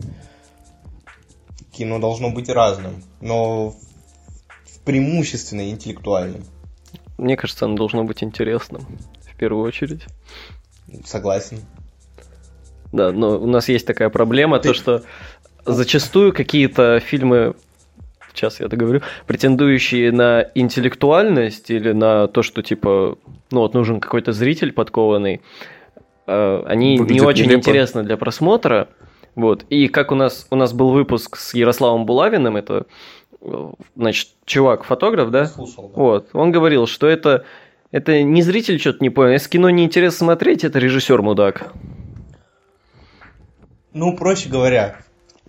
Кино 1.72 1.98
должно 1.98 2.30
быть 2.30 2.48
разным, 2.48 3.02
но 3.20 3.74
преимущественно 4.84 5.70
интеллектуальным. 5.70 6.44
Мне 7.18 7.36
кажется, 7.36 7.64
оно 7.66 7.76
должно 7.76 8.04
быть 8.04 8.22
интересным, 8.22 8.82
в 9.32 9.36
первую 9.36 9.66
очередь. 9.66 10.04
Согласен. 11.04 11.60
Да, 12.92 13.12
но 13.12 13.38
у 13.38 13.46
нас 13.46 13.68
есть 13.68 13.86
такая 13.86 14.10
проблема, 14.10 14.58
Ты- 14.58 14.68
то 14.68 14.74
что 14.74 15.02
зачастую 15.64 16.32
какие-то 16.32 17.00
фильмы, 17.00 17.54
сейчас 18.34 18.60
я 18.60 18.68
договорю, 18.68 19.02
претендующие 19.26 20.12
на 20.12 20.46
интеллектуальность 20.54 21.70
или 21.70 21.92
на 21.92 22.26
то, 22.26 22.42
что 22.42 22.62
типа, 22.62 23.18
ну 23.50 23.60
вот 23.60 23.74
нужен 23.74 24.00
какой-то 24.00 24.32
зритель 24.32 24.72
подкованный, 24.72 25.40
э, 26.26 26.62
они 26.66 26.92
не 26.92 26.98
Выглядит 26.98 27.22
очень 27.22 27.44
нелепо. 27.46 27.58
интересны 27.60 28.02
для 28.02 28.16
просмотра. 28.16 28.88
Вот. 29.34 29.64
И 29.70 29.88
как 29.88 30.12
у 30.12 30.14
нас, 30.14 30.46
у 30.50 30.56
нас 30.56 30.72
был 30.72 30.90
выпуск 30.90 31.36
с 31.36 31.54
Ярославом 31.54 32.04
Булавиным, 32.04 32.56
это, 32.56 32.86
значит, 33.96 34.30
чувак-фотограф, 34.44 35.30
да? 35.30 35.46
Слушал, 35.46 35.88
да. 35.88 36.00
Вот. 36.00 36.28
Он 36.32 36.50
говорил, 36.50 36.86
что 36.86 37.06
это, 37.06 37.44
это 37.92 38.22
не 38.22 38.42
зритель 38.42 38.80
что-то 38.80 38.98
не 39.02 39.10
понял. 39.10 39.32
Если 39.32 39.48
кино 39.50 39.70
неинтересно 39.70 40.26
смотреть, 40.26 40.64
это 40.64 40.78
режиссер 40.78 41.22
мудак. 41.22 41.72
Ну, 43.92 44.16
проще 44.16 44.48
говоря, 44.48 44.98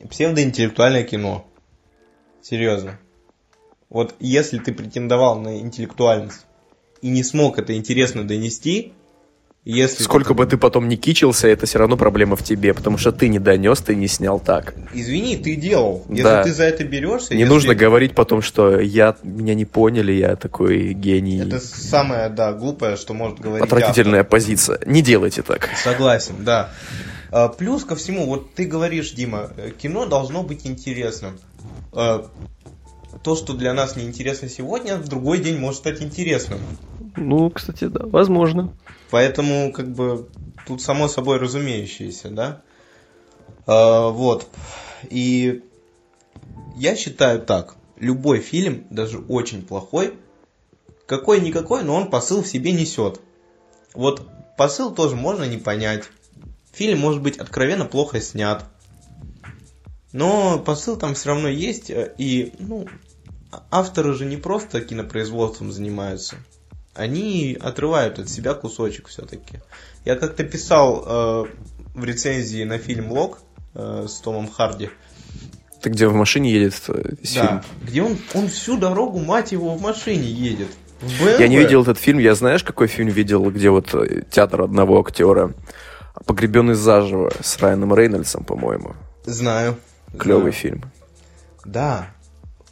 псевдоинтеллектуальное 0.10 1.04
кино. 1.04 1.46
Серьезно. 2.42 3.00
Вот 3.90 4.16
если 4.20 4.58
ты 4.58 4.74
претендовал 4.74 5.40
на 5.40 5.60
интеллектуальность 5.60 6.46
и 7.02 7.10
не 7.10 7.24
смог 7.24 7.60
это 7.60 7.76
интересно 7.76 8.28
донести, 8.28 8.94
если 9.64 10.04
Сколько 10.04 10.30
ты, 10.30 10.34
бы 10.34 10.46
ты 10.46 10.58
потом 10.58 10.88
не 10.88 10.98
кичился, 10.98 11.48
это 11.48 11.66
все 11.66 11.78
равно 11.80 11.96
проблема 11.98 12.36
в 12.36 12.44
тебе, 12.44 12.74
потому 12.74 12.98
что 12.98 13.12
ты 13.12 13.28
не 13.30 13.38
донес, 13.40 13.80
ты 13.82 13.96
не 13.96 14.08
снял 14.08 14.40
так. 14.40 14.74
извини, 14.94 15.38
ты 15.38 15.56
делал. 15.56 16.04
Если 16.10 16.24
Да. 16.24 16.44
ты 16.44 16.52
за 16.52 16.64
это 16.64 16.84
берешься, 16.84 17.34
Не 17.36 17.42
если- 17.42 17.54
нужно 17.54 17.76
говорить 17.76 18.16
потом, 18.16 18.42
что 18.42 18.80
я 18.80 19.16
меня 19.24 19.54
не 19.54 19.66
поняли, 19.66 20.12
я 20.14 20.36
такой 20.36 20.94
гений. 20.94 21.40
Это 21.42 21.60
самое, 21.60 22.30
да, 22.30 22.54
глупое, 22.54 22.96
что 22.98 23.14
может 23.14 23.40
говорить 23.40 23.64
Отвратительная 23.66 24.24
позиция. 24.24 24.80
Не 24.86 25.02
делайте 25.02 25.42
так. 25.44 25.64
автор. 25.72 25.78
Согласен, 25.94 26.36
да. 26.40 26.72
А, 27.32 27.48
Плюс 27.48 27.86
ко 27.86 27.96
всему, 27.96 28.26
вот 28.26 28.54
ты 28.56 28.66
говоришь, 28.66 29.12
Дима, 29.12 29.52
э, 29.58 29.70
кино 29.72 30.06
должно 30.06 30.44
быть 30.44 30.66
интересным. 30.66 31.40
А, 31.94 32.28
То, 33.24 33.36
что 33.36 33.54
для 33.54 33.74
нас 33.74 33.96
неинтересно 33.98 34.50
сегодня, 34.50 34.96
в 34.98 35.08
другой 35.08 35.40
день 35.40 35.60
может 35.60 35.80
стать 35.82 36.02
интересным. 36.02 36.60
Ну, 37.18 37.50
кстати, 37.52 37.86
да, 37.86 38.06
возможно. 38.06 38.74
Поэтому, 39.12 39.74
как 39.74 39.92
бы, 39.92 40.30
тут 40.66 40.82
само 40.82 41.08
собой 41.10 41.38
разумеющееся, 41.38 42.30
да? 42.30 42.62
А, 43.68 44.10
вот. 44.10 44.48
И 45.10 45.64
я 46.78 46.96
считаю 46.96 47.42
так. 47.42 47.76
Любой 47.98 48.40
фильм, 48.40 48.88
даже 48.90 49.20
очень 49.20 49.64
плохой, 49.64 50.16
какой-никакой, 51.06 51.84
но 51.84 51.96
он 51.96 52.10
посыл 52.10 52.42
в 52.42 52.48
себе 52.48 52.72
несет. 52.72 53.20
Вот 53.94 54.28
посыл 54.58 54.96
тоже 54.96 55.16
можно 55.16 55.44
не 55.44 55.58
понять. 55.58 56.06
Фильм 56.72 57.00
может 57.00 57.22
быть 57.22 57.38
откровенно 57.38 57.86
плохо 57.86 58.22
снят. 58.22 58.64
Но 60.14 60.58
посыл 60.58 60.96
там 60.96 61.14
все 61.16 61.30
равно 61.30 61.50
есть. 61.50 61.90
э, 61.90 62.16
И, 62.18 62.54
ну, 62.60 62.88
а- 63.52 63.64
авторы 63.72 64.14
же 64.14 64.26
не 64.26 64.38
просто 64.38 64.82
кинопроизводством 64.82 65.72
занимаются 65.72 66.38
они 66.94 67.58
отрывают 67.60 68.20
от 68.20 68.30
себя 68.30 68.54
кусочек 68.54 69.08
все-таки. 69.08 69.60
Я 70.06 70.16
как-то 70.16 70.44
писал 70.44 71.04
э, 71.06 71.46
в 71.96 72.04
рецензии 72.04 72.64
на 72.64 72.78
фильм 72.78 73.12
Лок 73.12 73.40
э, 73.74 74.06
с 74.08 74.20
Томом 74.20 74.50
Харди. 74.50 74.90
Ты 75.82 75.90
где 75.90 76.08
в 76.08 76.14
машине 76.14 76.52
едет 76.52 76.76
э, 76.90 77.16
весь 77.22 77.34
Да, 77.36 77.48
фильм? 77.48 77.62
где 77.82 78.04
он, 78.04 78.18
он 78.34 78.48
всю 78.50 78.78
дорогу, 78.78 79.20
мать 79.20 79.52
его, 79.52 79.76
в 79.76 79.82
машине 79.82 80.30
едет. 80.30 80.70
В. 81.02 81.40
Я 81.40 81.48
не 81.48 81.58
видел 81.58 81.82
этот 81.82 81.98
фильм, 81.98 82.20
я 82.20 82.36
знаешь, 82.36 82.64
какой 82.64 82.88
фильм 82.88 83.10
видел, 83.10 83.50
где 83.50 83.70
вот 83.70 83.94
э, 83.96 84.24
театр 84.30 84.62
одного 84.62 85.00
актера? 85.00 85.54
Погребенный 86.26 86.74
заживо 86.76 87.32
с 87.42 87.58
Райаном 87.60 87.96
Рейнольдсом, 87.96 88.44
по-моему. 88.44 88.96
Знаю. 89.26 89.78
Клевый 90.20 90.52
знаю. 90.52 90.54
фильм. 90.54 90.84
Да. 91.66 92.10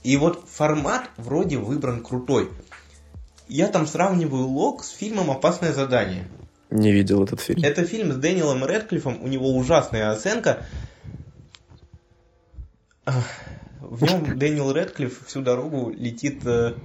И 0.03 0.17
вот 0.17 0.43
формат 0.47 1.09
вроде 1.17 1.57
выбран 1.57 2.03
крутой. 2.03 2.49
Я 3.49 3.67
там 3.67 3.87
сравниваю 3.87 4.45
Лок 4.45 4.83
с 4.83 4.89
фильмом 4.91 5.31
«Опасное 5.31 5.73
задание». 5.73 6.27
Не 6.69 6.91
видел 6.91 7.23
этот 7.23 7.41
фильм. 7.41 7.63
Это 7.63 7.83
фильм 7.83 8.13
с 8.13 8.15
Дэниелом 8.15 8.63
Рэдклиффом, 8.63 9.23
у 9.23 9.27
него 9.27 9.57
ужасная 9.57 10.11
оценка. 10.11 10.67
В 13.05 14.03
нем 14.03 14.37
Дэниел 14.37 14.71
Рэдклифф 14.71 15.25
всю 15.25 15.41
дорогу 15.41 15.89
летит 15.89 16.45
э, 16.45 16.75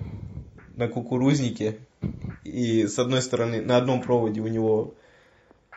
на 0.77 0.89
кукурузнике. 0.89 1.81
И 2.45 2.87
с 2.87 2.99
одной 2.99 3.21
стороны, 3.21 3.61
на 3.61 3.77
одном 3.77 4.01
проводе 4.01 4.41
у 4.41 4.47
него 4.47 4.95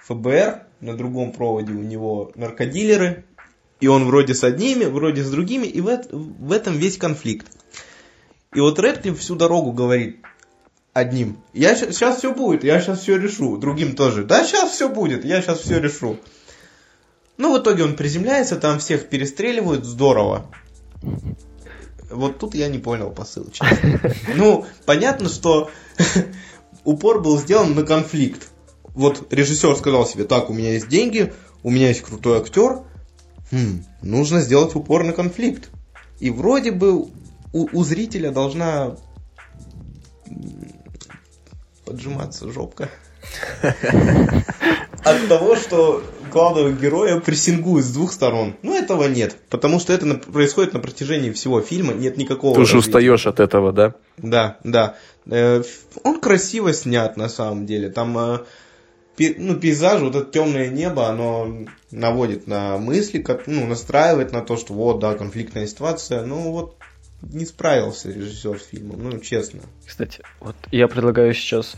ФБР, 0.05 0.63
на 0.79 0.95
другом 0.95 1.33
проводе 1.33 1.73
у 1.73 1.83
него 1.83 2.31
наркодилеры. 2.35 3.25
И 3.81 3.87
он 3.87 4.05
вроде 4.05 4.33
с 4.33 4.45
одними, 4.45 4.85
вроде 4.85 5.21
с 5.21 5.29
другими, 5.29 5.67
и 5.67 5.81
в, 5.81 6.01
в 6.11 6.51
этом 6.53 6.77
весь 6.77 6.97
конфликт. 6.97 7.47
И 8.53 8.61
вот 8.61 8.79
Рэдклифф 8.79 9.19
всю 9.19 9.35
дорогу 9.35 9.73
говорит 9.73 10.21
одним, 10.97 11.37
я 11.53 11.75
сейчас 11.75 12.17
все 12.17 12.33
будет, 12.33 12.63
я 12.63 12.79
сейчас 12.79 13.01
все 13.01 13.17
решу, 13.17 13.57
другим 13.57 13.95
тоже, 13.95 14.23
да 14.23 14.43
сейчас 14.43 14.71
все 14.71 14.89
будет, 14.89 15.25
я 15.25 15.41
сейчас 15.41 15.59
все 15.59 15.79
решу. 15.79 16.17
Ну, 17.37 17.55
в 17.55 17.61
итоге 17.61 17.83
он 17.83 17.95
приземляется, 17.95 18.55
там 18.55 18.79
всех 18.79 19.09
перестреливают, 19.09 19.85
здорово. 19.85 20.49
Вот 22.09 22.39
тут 22.39 22.55
я 22.55 22.67
не 22.67 22.79
понял 22.79 23.11
посыл, 23.11 23.49
честно. 23.51 24.01
Ну, 24.35 24.65
понятно, 24.85 25.29
что 25.29 25.69
упор 26.83 27.21
был 27.21 27.37
сделан 27.39 27.75
на 27.75 27.83
конфликт. 27.83 28.49
Вот 28.95 29.31
режиссер 29.31 29.75
сказал 29.75 30.07
себе, 30.07 30.23
так, 30.23 30.49
у 30.49 30.53
меня 30.53 30.73
есть 30.73 30.87
деньги, 30.87 31.31
у 31.61 31.69
меня 31.69 31.89
есть 31.89 32.01
крутой 32.01 32.39
актер, 32.39 32.81
Хм, 33.51 33.83
нужно 34.01 34.41
сделать 34.41 34.75
упор 34.75 35.03
на 35.03 35.13
конфликт. 35.13 35.69
И 36.19 36.29
вроде 36.29 36.71
бы 36.71 36.97
у, 36.97 37.09
у 37.53 37.83
зрителя 37.83 38.31
должна 38.31 38.97
поджиматься 41.87 42.51
жопка. 42.51 42.89
От 45.03 45.27
того, 45.29 45.55
что 45.55 46.03
главного 46.31 46.71
героя 46.71 47.19
прессингуют 47.19 47.85
с 47.85 47.91
двух 47.91 48.11
сторон. 48.11 48.55
Но 48.61 48.75
этого 48.75 49.07
нет. 49.07 49.37
Потому 49.49 49.79
что 49.79 49.93
это 49.93 50.15
происходит 50.15 50.73
на 50.73 50.79
протяжении 50.79 51.31
всего 51.31 51.61
фильма. 51.61 51.93
Нет 51.93 52.17
никакого... 52.17 52.55
Ты 52.55 52.61
уже 52.61 52.77
устаешь 52.77 53.25
от 53.25 53.39
этого, 53.39 53.71
да? 53.71 53.93
Да, 54.17 54.57
да. 54.63 54.95
Э, 55.25 55.63
Он 56.03 56.19
красиво 56.19 56.73
снят 56.73 57.15
на 57.15 57.29
самом 57.29 57.65
деле. 57.65 57.89
Там 57.89 58.17
э, 58.17 58.39
ну, 59.37 59.55
пейзаж, 59.55 60.01
вот 60.01 60.15
это 60.15 60.29
темное 60.29 60.67
небо, 60.67 61.07
оно 61.07 61.65
наводит 61.91 62.47
на 62.47 62.77
мысли, 62.77 63.19
как, 63.19 63.47
ну, 63.47 63.65
настраивает 63.65 64.31
на 64.31 64.41
то, 64.41 64.57
что 64.57 64.73
вот, 64.73 64.99
да, 64.99 65.13
конфликтная 65.15 65.67
ситуация. 65.67 66.25
Ну 66.25 66.51
вот 66.51 66.75
не 67.21 67.45
справился 67.45 68.11
режиссер 68.11 68.59
с 68.59 68.65
фильмом, 68.67 69.03
ну 69.09 69.19
честно. 69.19 69.61
Кстати, 69.85 70.21
вот 70.39 70.55
я 70.71 70.87
предлагаю 70.87 71.33
сейчас 71.33 71.75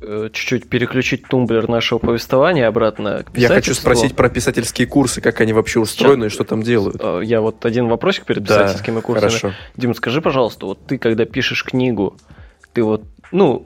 э, 0.00 0.28
чуть-чуть 0.32 0.68
переключить 0.68 1.26
тумблер 1.28 1.68
нашего 1.68 1.98
повествования 1.98 2.66
обратно 2.66 3.22
к 3.24 3.36
Я 3.36 3.48
хочу 3.48 3.74
спросить 3.74 4.16
про 4.16 4.28
писательские 4.28 4.86
курсы, 4.86 5.20
как 5.20 5.40
они 5.40 5.52
вообще 5.52 5.80
устроены 5.80 6.26
и 6.26 6.28
что 6.28 6.44
там 6.44 6.62
делают. 6.62 6.96
Э, 7.00 7.20
Я 7.22 7.40
вот 7.40 7.64
один 7.64 7.88
вопросик 7.88 8.24
перед 8.24 8.42
Да, 8.44 8.64
писательскими 8.64 9.00
курсами. 9.00 9.28
хорошо. 9.30 9.52
Дим, 9.76 9.94
скажи, 9.94 10.20
пожалуйста, 10.20 10.66
вот 10.66 10.86
ты, 10.86 10.98
когда 10.98 11.24
пишешь 11.24 11.64
книгу, 11.64 12.16
ты 12.72 12.82
вот, 12.82 13.04
ну, 13.30 13.64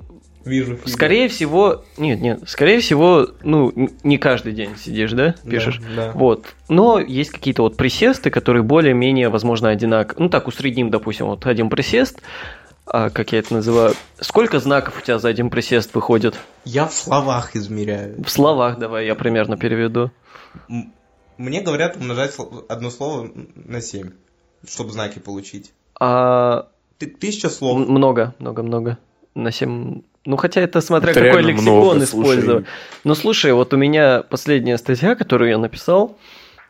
Вижу 0.49 0.77
Фига. 0.77 0.89
Скорее 0.91 1.29
всего, 1.29 1.85
нет, 1.99 2.21
нет, 2.21 2.41
скорее 2.47 2.81
всего, 2.81 3.29
ну, 3.43 3.73
не 4.03 4.19
каждый 4.19 4.53
день 4.53 4.77
сидишь, 4.77 5.13
да, 5.13 5.35
Да, 5.43 5.51
пишешь. 5.51 5.81
Да. 5.95 6.13
Вот. 6.15 6.47
Но 6.69 6.99
есть 6.99 7.31
какие-то 7.31 7.63
вот 7.63 7.77
присесты, 7.77 8.31
которые 8.31 8.63
более-менее, 8.63 9.29
возможно, 9.29 9.69
одинаковые. 9.69 10.25
Ну, 10.25 10.29
так, 10.31 10.47
усредним, 10.49 10.91
допустим, 10.91 11.27
вот 11.27 11.47
один 11.47 11.69
присест, 11.69 12.21
а, 12.87 13.11
как 13.11 13.33
я 13.33 13.41
это 13.41 13.55
называю. 13.55 13.95
Сколько 14.21 14.61
знаков 14.61 14.99
у 14.99 15.05
тебя 15.05 15.19
за 15.19 15.29
один 15.29 15.51
присест 15.51 15.95
выходит? 15.95 16.35
Я 16.65 16.87
в 16.87 16.93
словах 16.95 17.55
измеряю. 17.55 18.23
В 18.23 18.31
словах 18.31 18.79
давай 18.79 19.07
я 19.07 19.15
примерно 19.15 19.57
переведу. 19.59 20.11
Мне 21.37 21.61
говорят 21.61 21.97
умножать 21.97 22.35
одно 22.69 22.91
слово 22.91 23.31
на 23.55 23.81
7, 23.81 24.11
чтобы 24.67 24.91
знаки 24.93 25.19
получить. 25.19 25.73
А, 26.01 26.69
Ты, 26.99 27.07
тысяча 27.07 27.49
слов. 27.49 27.77
м- 27.81 27.93
много, 27.93 28.35
много, 28.39 28.63
много. 28.63 28.99
На 29.35 29.53
7... 29.53 30.03
Ну, 30.29 30.37
хотя 30.37 30.61
это 30.61 30.83
смотря 30.83 31.13
Это 31.13 31.23
какой 31.23 31.43
лексикон 31.43 32.03
использовать. 32.03 32.67
Ну, 33.03 33.15
слушай, 33.15 33.51
вот 33.55 33.73
у 33.73 33.79
меня 33.79 34.23
последняя 34.29 34.77
статья, 34.77 35.15
которую 35.15 35.49
я 35.49 35.57
написал, 35.57 36.19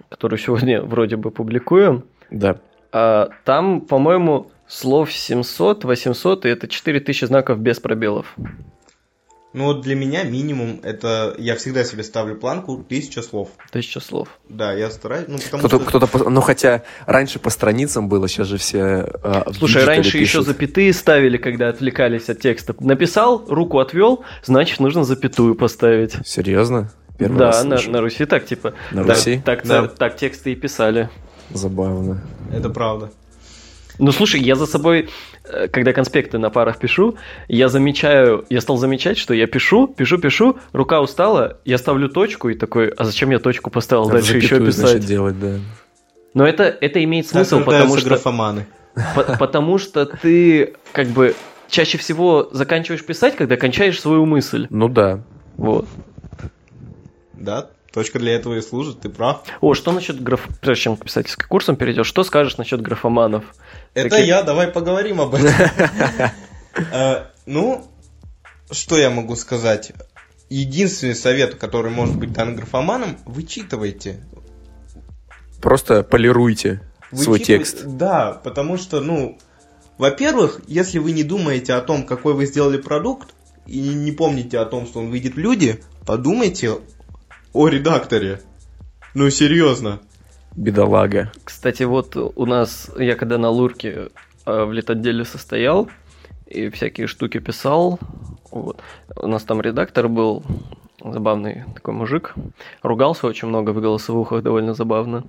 которую 0.08 0.38
сегодня 0.38 0.80
вроде 0.92 1.16
бы 1.16 1.32
публикуем, 1.32 2.04
Да. 2.30 2.60
а, 2.92 3.30
там, 3.44 3.80
по-моему, 3.80 4.52
слов 4.68 5.10
700, 5.12 5.82
800, 5.82 6.46
и 6.46 6.48
это 6.50 6.68
4000 6.68 7.24
знаков 7.24 7.58
без 7.58 7.80
пробелов. 7.80 8.32
Ну 9.58 9.64
вот 9.64 9.80
для 9.80 9.96
меня 9.96 10.22
минимум 10.22 10.78
это... 10.84 11.34
Я 11.36 11.56
всегда 11.56 11.82
себе 11.82 12.04
ставлю 12.04 12.36
планку 12.36 12.84
тысяча 12.88 13.22
слов. 13.22 13.48
Тысяча 13.72 13.98
слов. 13.98 14.28
Да, 14.48 14.72
я 14.72 14.88
стараюсь. 14.88 15.24
Ну, 15.26 15.38
потому 15.38 15.64
Кто-то, 15.64 15.90
что... 15.90 16.06
кто-то, 16.06 16.30
ну 16.30 16.40
хотя 16.40 16.84
раньше 17.06 17.40
по 17.40 17.50
страницам 17.50 18.08
было, 18.08 18.28
сейчас 18.28 18.46
же 18.46 18.56
все 18.56 19.10
в 19.20 19.54
Слушай, 19.54 19.84
раньше 19.84 20.18
еще 20.18 20.38
пишут. 20.38 20.46
запятые 20.46 20.92
ставили, 20.92 21.38
когда 21.38 21.70
отвлекались 21.70 22.28
от 22.28 22.38
текста. 22.38 22.72
Написал, 22.78 23.46
руку 23.48 23.80
отвел, 23.80 24.22
значит, 24.44 24.78
нужно 24.78 25.02
запятую 25.02 25.56
поставить. 25.56 26.14
Серьезно? 26.24 26.92
Первый 27.18 27.38
да, 27.38 27.46
раз 27.46 27.64
на, 27.64 27.80
на 27.82 28.00
Руси 28.00 28.26
так, 28.26 28.46
типа. 28.46 28.74
На 28.92 29.02
так, 29.02 29.16
Руси? 29.16 29.42
Так, 29.44 29.66
Да. 29.66 29.88
так 29.88 30.16
тексты 30.16 30.52
и 30.52 30.54
писали. 30.54 31.10
Забавно. 31.50 32.22
Это 32.52 32.70
правда. 32.70 33.10
Ну, 33.98 34.12
слушай, 34.12 34.40
я 34.40 34.54
за 34.54 34.66
собой, 34.66 35.08
э, 35.44 35.68
когда 35.68 35.92
конспекты 35.92 36.38
на 36.38 36.50
парах 36.50 36.78
пишу, 36.78 37.16
я 37.48 37.68
замечаю, 37.68 38.44
я 38.48 38.60
стал 38.60 38.76
замечать, 38.76 39.18
что 39.18 39.34
я 39.34 39.46
пишу, 39.46 39.88
пишу, 39.88 40.18
пишу, 40.18 40.58
рука 40.72 41.00
устала, 41.00 41.58
я 41.64 41.78
ставлю 41.78 42.08
точку 42.08 42.48
и 42.48 42.54
такой, 42.54 42.88
а 42.90 43.04
зачем 43.04 43.30
я 43.30 43.38
точку 43.38 43.70
поставил, 43.70 44.04
Надо 44.04 44.14
дальше 44.18 44.36
еще 44.36 44.46
запятую, 44.48 44.72
значит, 44.72 44.94
писать. 44.96 45.08
делать, 45.08 45.40
да. 45.40 45.54
Но 46.34 46.46
это, 46.46 46.64
это 46.64 47.02
имеет 47.02 47.26
смысл, 47.26 47.60
потому 47.64 47.96
что, 47.96 48.08
графоманы. 48.08 48.66
по- 49.16 49.36
потому 49.38 49.78
что 49.78 50.06
ты 50.06 50.74
как 50.92 51.08
бы 51.08 51.34
чаще 51.68 51.98
всего 51.98 52.48
заканчиваешь 52.52 53.04
писать, 53.04 53.36
когда 53.36 53.56
кончаешь 53.56 54.00
свою 54.00 54.24
мысль. 54.26 54.66
Ну 54.70 54.88
да. 54.88 55.22
Вот. 55.56 55.86
Да, 57.32 57.68
точка 57.92 58.18
для 58.18 58.34
этого 58.34 58.54
и 58.54 58.60
служит, 58.60 59.00
ты 59.00 59.08
прав. 59.08 59.42
О, 59.60 59.74
что 59.74 59.92
насчет 59.92 60.22
граф... 60.22 60.46
Прежде 60.60 60.84
чем 60.84 60.96
к 60.96 61.04
писательским 61.04 61.46
курсам 61.48 61.76
перейдешь, 61.76 62.06
что 62.06 62.24
скажешь 62.24 62.56
насчет 62.58 62.80
графоманов? 62.80 63.44
Это 63.98 64.10
Такие- 64.10 64.28
я, 64.28 64.42
давай 64.42 64.68
поговорим 64.68 65.20
об 65.20 65.34
этом. 65.34 65.50
Э, 66.92 67.24
Ну, 67.46 67.84
что 68.70 68.96
я 68.98 69.10
могу 69.10 69.34
сказать? 69.34 69.92
Единственный 70.48 71.16
совет, 71.16 71.56
который 71.56 71.90
может 71.90 72.16
быть 72.16 72.32
дан 72.32 72.54
графоманам, 72.54 73.18
вычитывайте. 73.24 74.20
Просто 75.60 76.04
полируйте 76.04 76.80
свой 77.12 77.40
текст. 77.40 77.84
Да, 77.84 78.40
потому 78.44 78.76
что, 78.78 79.00
ну, 79.00 79.38
во-первых, 79.98 80.60
если 80.68 80.98
вы 80.98 81.10
не 81.10 81.24
думаете 81.24 81.72
о 81.74 81.80
том, 81.80 82.04
какой 82.06 82.34
вы 82.34 82.46
сделали 82.46 82.76
продукт, 82.76 83.34
и 83.66 83.80
не 83.80 84.12
помните 84.12 84.58
о 84.60 84.64
том, 84.64 84.86
что 84.86 85.00
он 85.00 85.10
выйдет 85.10 85.34
в 85.34 85.38
люди, 85.38 85.82
подумайте 86.06 86.76
о 87.52 87.68
редакторе. 87.68 88.40
Ну, 89.14 89.28
серьезно. 89.30 90.00
Бедолага. 90.56 91.32
Кстати, 91.44 91.84
вот 91.84 92.16
у 92.16 92.46
нас, 92.46 92.90
я 92.98 93.14
когда 93.14 93.38
на 93.38 93.50
Лурке 93.50 94.08
э, 94.46 94.64
в 94.64 94.72
летотделе 94.72 95.24
состоял 95.24 95.88
и 96.46 96.68
всякие 96.70 97.06
штуки 97.06 97.38
писал, 97.38 97.98
вот, 98.50 98.80
у 99.16 99.26
нас 99.26 99.44
там 99.44 99.60
редактор 99.60 100.08
был, 100.08 100.42
забавный 101.04 101.64
такой 101.74 101.94
мужик, 101.94 102.34
ругался 102.82 103.26
очень 103.26 103.48
много 103.48 103.70
в 103.70 103.80
голосовухах, 103.80 104.42
довольно 104.42 104.74
забавно. 104.74 105.24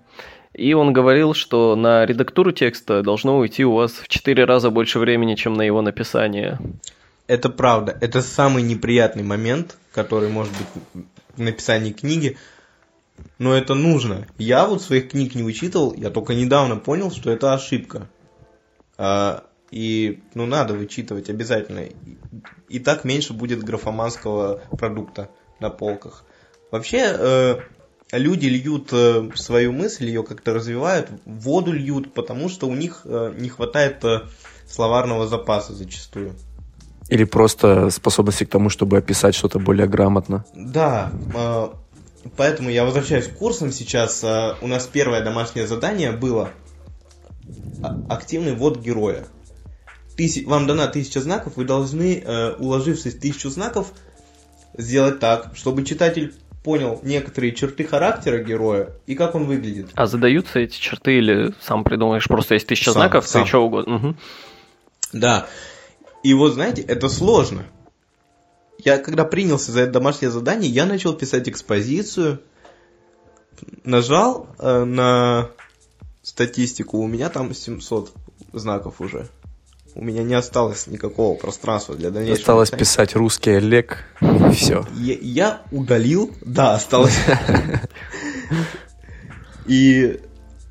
И 0.53 0.73
он 0.73 0.93
говорил, 0.93 1.33
что 1.33 1.75
на 1.75 2.05
редактуру 2.05 2.51
текста 2.51 3.03
должно 3.03 3.37
уйти 3.37 3.63
у 3.63 3.73
вас 3.73 3.91
в 3.91 4.07
4 4.07 4.45
раза 4.45 4.71
больше 4.71 4.99
времени, 4.99 5.35
чем 5.35 5.53
на 5.53 5.61
его 5.61 5.81
написание. 5.81 6.59
Это 7.27 7.49
правда. 7.49 7.95
Это 8.01 8.21
самый 8.21 8.63
неприятный 8.63 9.21
момент, 9.21 9.77
который 9.93 10.29
может 10.29 10.51
быть 10.53 11.05
в 11.37 11.41
написании 11.41 11.91
книги. 11.91 12.37
Но 13.37 13.53
это 13.53 13.73
нужно. 13.73 14.27
Я 14.37 14.65
вот 14.65 14.81
своих 14.81 15.11
книг 15.11 15.35
не 15.35 15.43
вычитывал, 15.43 15.93
я 15.93 16.09
только 16.09 16.35
недавно 16.35 16.75
понял, 16.75 17.11
что 17.11 17.31
это 17.31 17.53
ошибка. 17.53 18.07
А, 18.97 19.43
и, 19.71 20.21
ну, 20.33 20.45
надо 20.45 20.73
вычитывать 20.73 21.29
обязательно. 21.29 21.85
И, 22.67 22.79
так 22.79 23.03
меньше 23.03 23.33
будет 23.33 23.63
графоманского 23.63 24.61
продукта 24.71 25.29
на 25.59 25.69
полках. 25.69 26.25
Вообще, 26.71 27.15
э, 27.17 27.59
люди 28.11 28.47
льют 28.47 28.89
э, 28.91 29.29
свою 29.35 29.71
мысль, 29.71 30.05
ее 30.05 30.23
как-то 30.23 30.53
развивают, 30.53 31.09
воду 31.25 31.71
льют, 31.71 32.13
потому 32.13 32.49
что 32.49 32.67
у 32.67 32.75
них 32.75 33.01
э, 33.05 33.33
не 33.37 33.49
хватает 33.49 34.03
э, 34.03 34.21
словарного 34.67 35.27
запаса 35.27 35.73
зачастую. 35.73 36.35
Или 37.09 37.23
просто 37.23 37.89
способности 37.89 38.43
к 38.43 38.49
тому, 38.49 38.69
чтобы 38.69 38.97
описать 38.97 39.33
что-то 39.33 39.59
более 39.59 39.87
грамотно. 39.87 40.45
Да, 40.53 41.11
э, 41.33 41.67
поэтому 42.37 42.69
я 42.69 42.85
возвращаюсь 42.85 43.27
к 43.27 43.37
курсам 43.37 43.71
сейчас. 43.71 44.23
Э, 44.23 44.55
У 44.61 44.67
нас 44.67 44.85
первое 44.87 45.23
домашнее 45.23 45.67
задание 45.67 46.11
было 46.11 46.49
а- 47.83 47.97
активный 48.09 48.53
ввод 48.53 48.79
героя. 48.79 49.25
Тыси- 50.17 50.45
Вам 50.45 50.67
дана 50.67 50.87
тысяча 50.87 51.21
знаков, 51.21 51.53
вы 51.55 51.63
должны, 51.65 52.21
э, 52.25 52.53
уложившись 52.55 53.15
в 53.15 53.19
тысячу 53.19 53.49
знаков, 53.49 53.91
сделать 54.77 55.19
так, 55.19 55.51
чтобы 55.55 55.83
читатель 55.85 56.33
понял 56.63 56.99
некоторые 57.03 57.53
черты 57.55 57.85
характера 57.85 58.43
героя 58.43 58.89
и 59.07 59.15
как 59.15 59.33
он 59.33 59.45
выглядит. 59.45 59.87
А 59.95 60.05
задаются 60.07 60.59
эти 60.59 60.77
черты 60.77 61.17
или 61.17 61.53
сам 61.61 61.83
придумаешь, 61.85 62.27
просто 62.27 62.55
есть 62.55 62.67
тысяча 62.67 62.91
Сам, 62.91 63.01
знаков, 63.01 63.27
сам. 63.27 63.43
ты 63.43 63.47
что 63.47 63.59
угодно. 63.65 63.93
Мгм. 63.97 64.17
Да. 65.13 65.47
И 66.21 66.33
вот, 66.33 66.53
знаете, 66.53 66.81
это 66.81 67.07
сложно. 67.07 67.63
Я 68.79 68.97
когда 68.97 69.25
принялся 69.25 69.73
за 69.73 69.81
это 69.81 69.93
домашнее 69.93 70.31
задание, 70.31 70.71
я 70.71 70.85
начал 70.85 71.13
писать 71.13 71.49
экспозицию, 71.49 72.41
нажал 73.83 74.47
э, 74.57 74.85
на 74.85 75.49
статистику, 76.23 76.99
у 76.99 77.07
меня 77.07 77.29
там 77.29 77.53
700 77.53 78.13
знаков 78.53 79.01
уже. 79.01 79.27
У 79.95 80.03
меня 80.03 80.23
не 80.23 80.33
осталось 80.33 80.87
никакого 80.87 81.35
пространства 81.35 81.95
для 81.95 82.09
дальнейшего. 82.09 82.39
Осталось 82.39 82.71
написания. 82.71 83.07
писать 83.07 83.15
русский 83.17 83.51
Олег, 83.51 84.05
и 84.21 84.53
все. 84.53 84.85
Я, 84.95 85.17
я 85.19 85.61
удалил, 85.71 86.33
да, 86.41 86.73
осталось. 86.75 87.17
И 89.65 90.21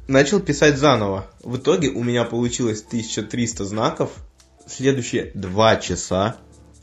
начал 0.06 0.40
писать 0.40 0.78
заново. 0.78 1.26
В 1.42 1.58
итоге 1.58 1.90
у 1.90 2.02
меня 2.02 2.24
получилось 2.24 2.82
1300 2.86 3.64
знаков. 3.66 4.12
Следующие 4.66 5.30
два 5.34 5.76
часа 5.76 6.36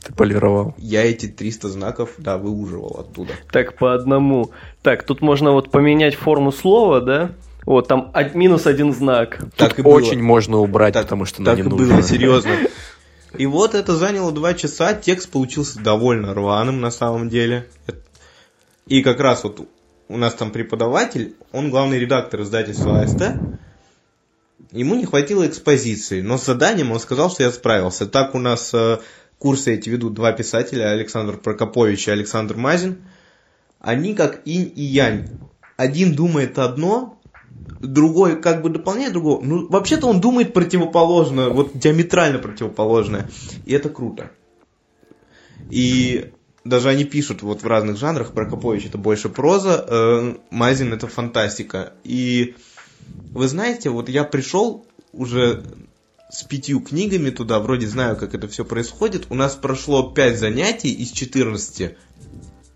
Ты 0.06 0.12
полировал. 0.14 0.74
я 0.78 1.04
эти 1.04 1.26
300 1.26 1.68
знаков, 1.68 2.10
да, 2.18 2.38
выуживал 2.38 2.96
оттуда. 3.00 3.32
Так, 3.50 3.76
по 3.76 3.94
одному. 3.94 4.50
Так, 4.82 5.02
тут 5.04 5.20
можно 5.20 5.52
вот 5.52 5.70
поменять 5.70 6.14
форму 6.14 6.52
слова, 6.52 7.00
да? 7.00 7.32
Вот, 7.64 7.88
там 7.88 8.12
минус 8.34 8.66
один 8.66 8.92
знак. 8.94 9.38
Так 9.56 9.72
и 9.72 9.76
Тут 9.76 9.84
было. 9.86 9.94
очень 9.94 10.22
можно 10.22 10.58
убрать, 10.58 10.94
Так- 10.94 11.04
потому 11.04 11.24
что 11.24 11.38
Так 11.44 11.58
нам 11.58 11.58
и 11.58 11.62
не 11.62 11.68
нужно. 11.76 11.94
было, 11.94 12.02
серьезно. 12.02 12.52
И 13.36 13.44
вот 13.44 13.74
это 13.74 13.94
заняло 13.96 14.32
два 14.32 14.54
часа, 14.54 14.94
текст 14.94 15.30
получился 15.30 15.80
довольно 15.80 16.32
рваным 16.32 16.80
на 16.80 16.90
самом 16.90 17.28
деле. 17.28 17.66
И 18.86 19.02
как 19.02 19.18
раз 19.20 19.42
вот 19.44 19.68
у 20.08 20.16
нас 20.16 20.32
там 20.34 20.52
преподаватель, 20.52 21.34
он 21.52 21.70
главный 21.70 21.98
редактор 21.98 22.42
издательства 22.42 23.00
АСТ. 23.00 23.34
Ему 24.72 24.94
не 24.94 25.04
хватило 25.04 25.46
экспозиции, 25.46 26.22
но 26.22 26.38
с 26.38 26.44
заданием 26.46 26.92
он 26.92 27.00
сказал, 27.00 27.30
что 27.30 27.42
я 27.42 27.50
справился. 27.50 28.06
Так 28.06 28.34
у 28.34 28.38
нас 28.38 28.72
э, 28.72 28.98
курсы 29.38 29.74
эти 29.74 29.88
ведут 29.88 30.14
два 30.14 30.32
писателя, 30.32 30.90
Александр 30.90 31.36
Прокопович 31.36 32.08
и 32.08 32.10
Александр 32.10 32.56
Мазин. 32.56 33.02
Они 33.80 34.14
как 34.14 34.42
инь 34.44 34.72
и 34.74 34.82
янь. 34.82 35.28
Один 35.76 36.14
думает 36.14 36.58
одно, 36.58 37.20
другой 37.80 38.40
как 38.40 38.62
бы 38.62 38.70
дополняет 38.70 39.12
другого. 39.12 39.42
Ну, 39.44 39.68
вообще-то 39.68 40.06
он 40.06 40.20
думает 40.20 40.52
противоположно, 40.52 41.50
вот 41.50 41.78
диаметрально 41.78 42.38
противоположное. 42.38 43.28
И 43.64 43.72
это 43.72 43.88
круто. 43.88 44.30
И 45.70 46.32
даже 46.64 46.88
они 46.88 47.04
пишут 47.04 47.42
вот 47.42 47.62
в 47.62 47.66
разных 47.66 47.98
жанрах. 47.98 48.32
Прокопович 48.32 48.86
это 48.86 48.98
больше 48.98 49.28
проза, 49.28 49.84
э, 49.86 50.34
Мазин 50.50 50.92
это 50.92 51.06
фантастика. 51.06 51.92
И 52.04 52.54
вы 53.32 53.48
знаете, 53.48 53.90
вот 53.90 54.08
я 54.08 54.24
пришел 54.24 54.86
уже 55.12 55.62
с 56.30 56.42
пятью 56.42 56.80
книгами 56.80 57.30
туда, 57.30 57.60
вроде 57.60 57.86
знаю, 57.86 58.16
как 58.16 58.34
это 58.34 58.48
все 58.48 58.64
происходит. 58.64 59.26
У 59.30 59.34
нас 59.34 59.54
прошло 59.54 60.10
пять 60.10 60.38
занятий 60.38 60.92
из 60.92 61.10
14. 61.12 61.96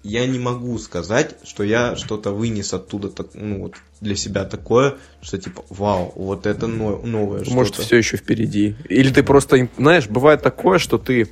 Я 0.02 0.26
не 0.26 0.38
могу 0.38 0.78
сказать, 0.78 1.36
что 1.44 1.62
я 1.62 1.94
что-то 1.96 2.30
вынес 2.30 2.72
оттуда 2.72 3.10
так, 3.10 3.28
ну, 3.34 3.64
вот, 3.64 3.74
для 4.00 4.16
себя 4.16 4.44
такое, 4.44 4.96
что 5.20 5.36
типа, 5.36 5.62
вау, 5.68 6.12
вот 6.14 6.46
это 6.46 6.66
но- 6.66 6.98
новое 6.98 7.40
что-то. 7.40 7.54
Может, 7.54 7.74
все 7.76 7.96
еще 7.96 8.16
впереди. 8.16 8.76
Или 8.88 9.10
ты 9.10 9.22
просто, 9.22 9.68
знаешь, 9.76 10.08
бывает 10.08 10.42
такое, 10.42 10.78
что 10.78 10.96
ты 10.96 11.28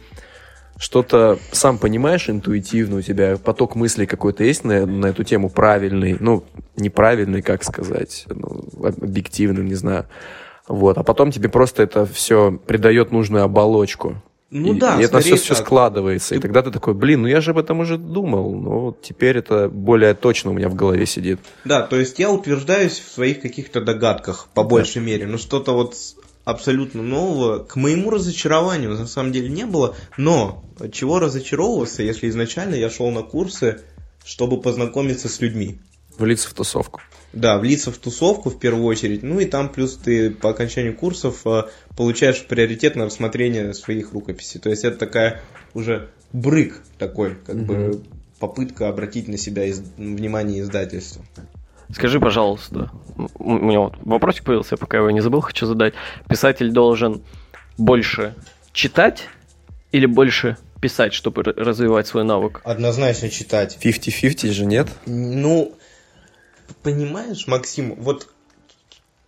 что-то 0.79 1.39
сам 1.51 1.79
понимаешь 1.79 2.29
интуитивно, 2.29 2.97
у 2.97 3.03
тебя 3.03 3.37
поток 3.37 3.75
мыслей 3.75 4.07
какой-то 4.07 4.45
есть 4.45 4.65
на, 4.65 4.87
на 4.87 5.07
эту 5.07 5.25
тему 5.25 5.49
правильный, 5.49 6.17
ну, 6.21 6.45
неправильный, 6.77 7.43
как 7.43 7.65
сказать, 7.65 8.27
ну, 8.29 8.69
объективный, 8.83 9.65
не 9.65 9.75
знаю. 9.75 10.07
Вот, 10.69 10.99
а 10.99 11.03
потом 11.03 11.31
тебе 11.31 11.49
просто 11.49 11.83
это 11.83 12.07
все 12.07 12.53
придает 12.67 13.11
нужную 13.11 13.45
оболочку. 13.45 14.23
Ну 14.51 14.75
и, 14.75 14.79
да, 14.79 14.99
и 14.99 15.05
это 15.05 15.19
все, 15.19 15.37
скорее 15.37 15.37
все 15.43 15.55
так. 15.55 15.67
складывается. 15.67 16.35
И 16.35 16.39
Ты- 16.39 16.43
тогда 16.43 16.63
ты 16.63 16.71
такой, 16.71 16.95
блин, 16.95 17.23
ну 17.23 17.29
я 17.29 17.41
же 17.41 17.51
об 17.51 17.59
этом 17.59 17.81
уже 17.81 17.99
думал. 17.99 18.55
Но 18.55 18.81
вот 18.81 19.03
теперь 19.03 19.37
это 19.39 19.69
более 19.69 20.15
точно 20.15 20.51
у 20.51 20.55
меня 20.55 20.69
в 20.71 20.75
голове 20.75 21.05
сидит. 21.05 21.39
Да, 21.65 21.83
то 21.83 21.97
есть 21.97 22.19
я 22.19 22.31
утверждаюсь 22.31 22.99
в 22.99 23.11
своих 23.11 23.41
каких-то 23.43 23.81
догадках, 23.83 24.49
по 24.55 24.63
большей 24.63 25.03
мере. 25.03 25.27
Но 25.27 25.37
что-то 25.37 25.73
вот 25.73 25.95
абсолютно 26.45 27.03
нового, 27.03 27.59
к 27.59 27.77
моему 27.77 28.11
разочарованию, 28.11 28.91
на 28.91 29.07
самом 29.07 29.33
деле 29.33 29.51
не 29.51 29.67
было. 29.67 29.95
Но 30.17 30.65
чего 30.93 31.19
разочаровываться, 31.19 32.03
если 32.03 32.29
изначально 32.31 32.75
я 32.75 32.89
шел 32.89 33.11
на 33.11 33.23
курсы, 33.23 33.83
чтобы 34.25 34.61
познакомиться 34.63 35.29
с 35.29 35.41
людьми? 35.41 35.79
Влиться 36.17 36.49
в 36.49 36.55
тусовку. 36.55 37.03
Да, 37.33 37.59
влиться 37.59 37.93
в 37.93 37.99
тусовку 37.99 38.49
в 38.51 38.59
первую 38.59 38.85
очередь, 38.87 39.23
ну 39.23 39.39
и 39.39 39.45
там 39.45 39.69
плюс 39.69 39.97
ты 39.97 40.31
по 40.31 40.51
окончанию 40.51 40.97
курсов 40.97 41.47
э, 41.47 41.65
получаешь 41.97 42.43
приоритет 42.47 42.97
на 42.97 43.05
рассмотрение 43.05 43.75
своих 43.75 44.13
рукописей. 44.13 44.61
То 44.61 44.71
есть 44.71 44.85
это 44.85 44.97
такая 44.97 45.43
уже 45.75 46.09
брык 46.33 46.83
такой, 46.99 47.37
как 47.47 47.57
бы 47.65 48.03
попытка 48.39 48.89
обратить 48.89 49.29
на 49.29 49.37
себя 49.37 49.65
из- 49.67 49.83
внимание 49.99 50.63
издательства. 50.63 51.23
Скажи, 51.93 52.19
пожалуйста, 52.21 52.91
у 53.39 53.59
меня 53.59 53.81
вот 53.81 53.95
вопросик 54.03 54.45
появился, 54.45 54.75
я 54.75 54.77
пока 54.79 54.99
его 54.99 55.11
не 55.11 55.21
забыл, 55.21 55.41
хочу 55.41 55.67
задать. 55.67 55.95
Писатель 56.29 56.71
должен 56.71 57.23
больше 57.77 58.35
читать 58.73 59.25
или 59.93 60.07
больше 60.07 60.57
писать, 60.81 61.13
чтобы 61.15 61.43
развивать 61.43 62.07
свой 62.07 62.25
навык? 62.25 62.61
Однозначно 62.65 63.29
читать. 63.31 63.79
50-50 63.83 64.51
же 64.53 64.65
нет? 64.67 64.89
Ну, 65.07 65.73
понимаешь, 66.83 67.47
Максим, 67.47 67.95
вот 67.97 68.29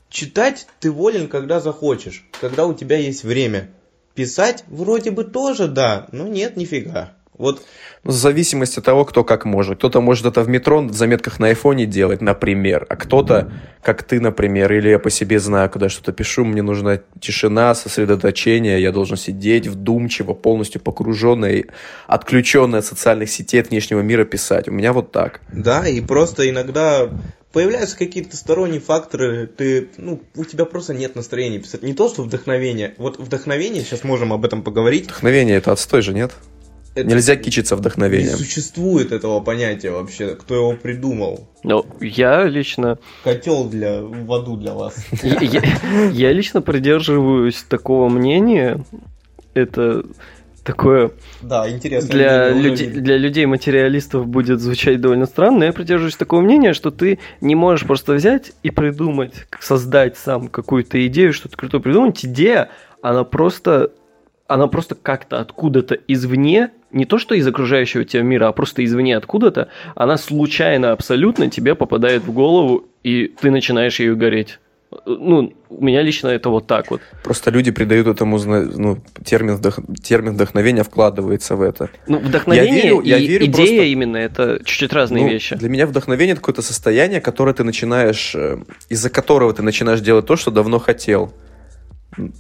читать 0.09 0.67
ты 0.81 0.91
волен, 0.91 1.29
когда 1.29 1.61
захочешь, 1.61 2.27
когда 2.41 2.67
у 2.67 2.75
тебя 2.75 2.97
есть 2.97 3.25
время. 3.25 3.71
Писать 4.15 4.65
вроде 4.67 5.11
бы 5.11 5.25
тоже 5.25 5.69
да, 5.69 6.09
но 6.13 6.27
нет, 6.27 6.57
нифига. 6.57 7.15
Вот 7.41 7.63
Ну, 8.05 8.11
в 8.11 8.15
зависимости 8.15 8.79
от 8.79 8.85
того, 8.85 9.05
кто 9.07 9.25
как 9.25 9.47
может. 9.47 9.79
Кто-то 9.79 10.03
может 10.03 10.27
это 10.27 10.43
в 10.43 10.49
метро 10.49 10.83
в 10.83 10.93
заметках 10.93 11.39
на 11.39 11.47
айфоне 11.49 11.87
делать, 11.87 12.21
например, 12.21 12.87
а 12.89 12.97
кто-то, 12.97 13.51
как 13.83 14.03
ты, 14.03 14.21
например, 14.21 14.71
или 14.73 14.91
я 14.91 14.99
по 14.99 15.09
себе 15.09 15.41
знаю, 15.41 15.71
когда 15.71 15.89
что-то 15.89 16.13
пишу, 16.13 16.45
мне 16.45 16.63
нужна 16.63 17.01
тишина, 17.19 17.75
сосредоточение, 17.75 18.81
я 18.83 18.93
должен 18.93 19.17
сидеть 19.17 19.67
вдумчиво, 19.67 20.35
полностью 20.35 20.83
погруженный, 20.83 21.67
отключенный 22.07 22.81
от 22.81 22.85
социальных 22.85 23.31
сетей, 23.31 23.63
от 23.63 23.71
внешнего 23.71 24.01
мира 24.01 24.25
писать. 24.25 24.69
У 24.69 24.73
меня 24.73 24.93
вот 24.93 25.13
так. 25.13 25.41
Да, 25.51 25.89
и 25.89 26.01
просто 26.03 26.49
иногда 26.49 27.09
появляются 27.53 27.97
какие-то 27.97 28.37
сторонние 28.37 28.81
факторы, 28.81 29.47
ты, 29.47 29.89
ну, 29.97 30.23
у 30.37 30.45
тебя 30.45 30.67
просто 30.67 30.95
нет 30.95 31.17
настроения 31.17 31.59
писать. 31.59 31.83
Не 31.83 31.95
то, 31.95 32.09
что 32.09 32.23
вдохновение. 32.23 32.95
Вот 32.99 33.19
вдохновение, 33.19 33.83
сейчас 33.83 34.05
можем 34.05 34.33
об 34.33 34.45
этом 34.45 34.63
поговорить. 34.63 35.05
Вдохновение 35.05 35.57
это 35.57 35.73
отстой 35.73 36.03
же, 36.03 36.13
нет? 36.13 36.33
Это 36.95 37.09
Нельзя 37.09 37.37
кичиться 37.37 37.77
Не 37.77 37.81
вдохновением. 37.81 38.37
существует 38.37 39.13
этого 39.13 39.41
понятия 39.41 39.91
вообще, 39.91 40.35
кто 40.35 40.57
его 40.57 40.73
придумал. 40.73 41.49
Ну, 41.63 41.87
я 42.01 42.45
лично 42.45 42.99
Котел 43.23 43.69
для 43.69 44.03
в 44.03 44.33
аду 44.33 44.57
для 44.57 44.75
вас. 44.75 44.97
Я, 45.23 46.33
лично 46.33 46.63
придерживаюсь 46.63 47.63
такого 47.69 48.09
мнения. 48.09 48.85
Это 49.55 50.05
такое 50.65 51.13
Да, 51.43 51.69
интересно. 51.71 52.11
для, 52.11 52.51
людей, 52.51 52.89
для 52.89 53.17
людей 53.19 53.47
материалистов 53.47 54.27
будет 54.27 54.61
звучать 54.61 55.01
довольно 55.01 55.27
странно. 55.27 55.59
но 55.61 55.65
Я 55.67 55.73
придерживаюсь 55.73 56.17
такого 56.17 56.41
мнения, 56.41 56.73
что 56.73 56.91
ты 56.91 57.19
не 57.41 57.55
можешь 57.55 57.87
просто 57.87 58.15
взять 58.15 58.53
и 58.63 58.71
придумать, 58.71 59.47
создать 59.61 60.17
сам 60.19 60.49
какую-то 60.49 61.05
идею, 61.07 61.33
что-то 61.33 61.57
крутое 61.57 61.83
придумать. 61.83 62.25
Идея, 62.25 62.69
она 63.01 63.25
просто, 63.25 63.93
она 64.49 64.67
просто 64.67 64.97
как-то 64.97 65.41
откуда-то 65.41 65.95
извне, 66.09 66.71
не 66.93 67.05
то 67.05 67.19
что 67.19 67.35
из 67.35 67.47
окружающего 67.47 68.05
тебя 68.05 68.23
мира, 68.23 68.49
а 68.49 68.53
просто 68.53 68.85
извне 68.85 69.17
откуда-то, 69.17 69.69
она 69.95 70.17
случайно 70.17 70.93
абсолютно 70.93 71.49
тебе 71.51 71.75
попадает 71.75 72.23
в 72.25 72.33
голову, 72.33 72.85
и 73.03 73.33
ты 73.41 73.51
начинаешь 73.51 74.01
ею 74.01 74.17
гореть. 74.17 74.59
Ну, 75.07 75.53
у 75.69 75.85
меня 75.85 76.03
лично 76.03 76.27
это 76.29 76.49
вот 76.51 76.67
так 76.67 76.91
вот. 76.91 77.01
Просто 77.23 77.53
люди 77.53 77.71
придают 77.71 78.09
этому 78.09 78.39
ну, 78.41 78.99
термин, 79.25 79.55
вдох- 79.55 79.81
термин 80.03 80.35
вдохновения 80.35 80.83
вкладывается 80.83 81.55
в 81.55 81.63
это. 81.63 81.91
Ну, 82.09 82.19
вдохновение 82.19 82.77
Я 82.77 82.83
верю- 82.83 83.03
я 83.03 83.19
и 83.19 83.27
верю 83.29 83.45
идея 83.47 83.55
просто- 83.67 83.85
именно 83.85 84.17
это 84.17 84.61
чуть-чуть 84.65 84.93
разные 84.93 85.25
Ну, 85.27 85.31
вещи. 85.31 85.55
Для 85.55 85.69
меня 85.69 85.87
вдохновение 85.87 86.33
это 86.33 86.41
какое-то 86.41 86.63
состояние, 86.63 87.21
которое 87.21 87.53
ты 87.55 87.63
начинаешь, 87.63 88.35
э, 88.35 88.59
из-за 88.89 89.11
которого 89.11 89.55
ты 89.55 89.63
начинаешь 89.63 90.01
делать 90.01 90.27
то, 90.27 90.35
что 90.35 90.51
давно 90.51 90.81
хотел. 90.81 91.33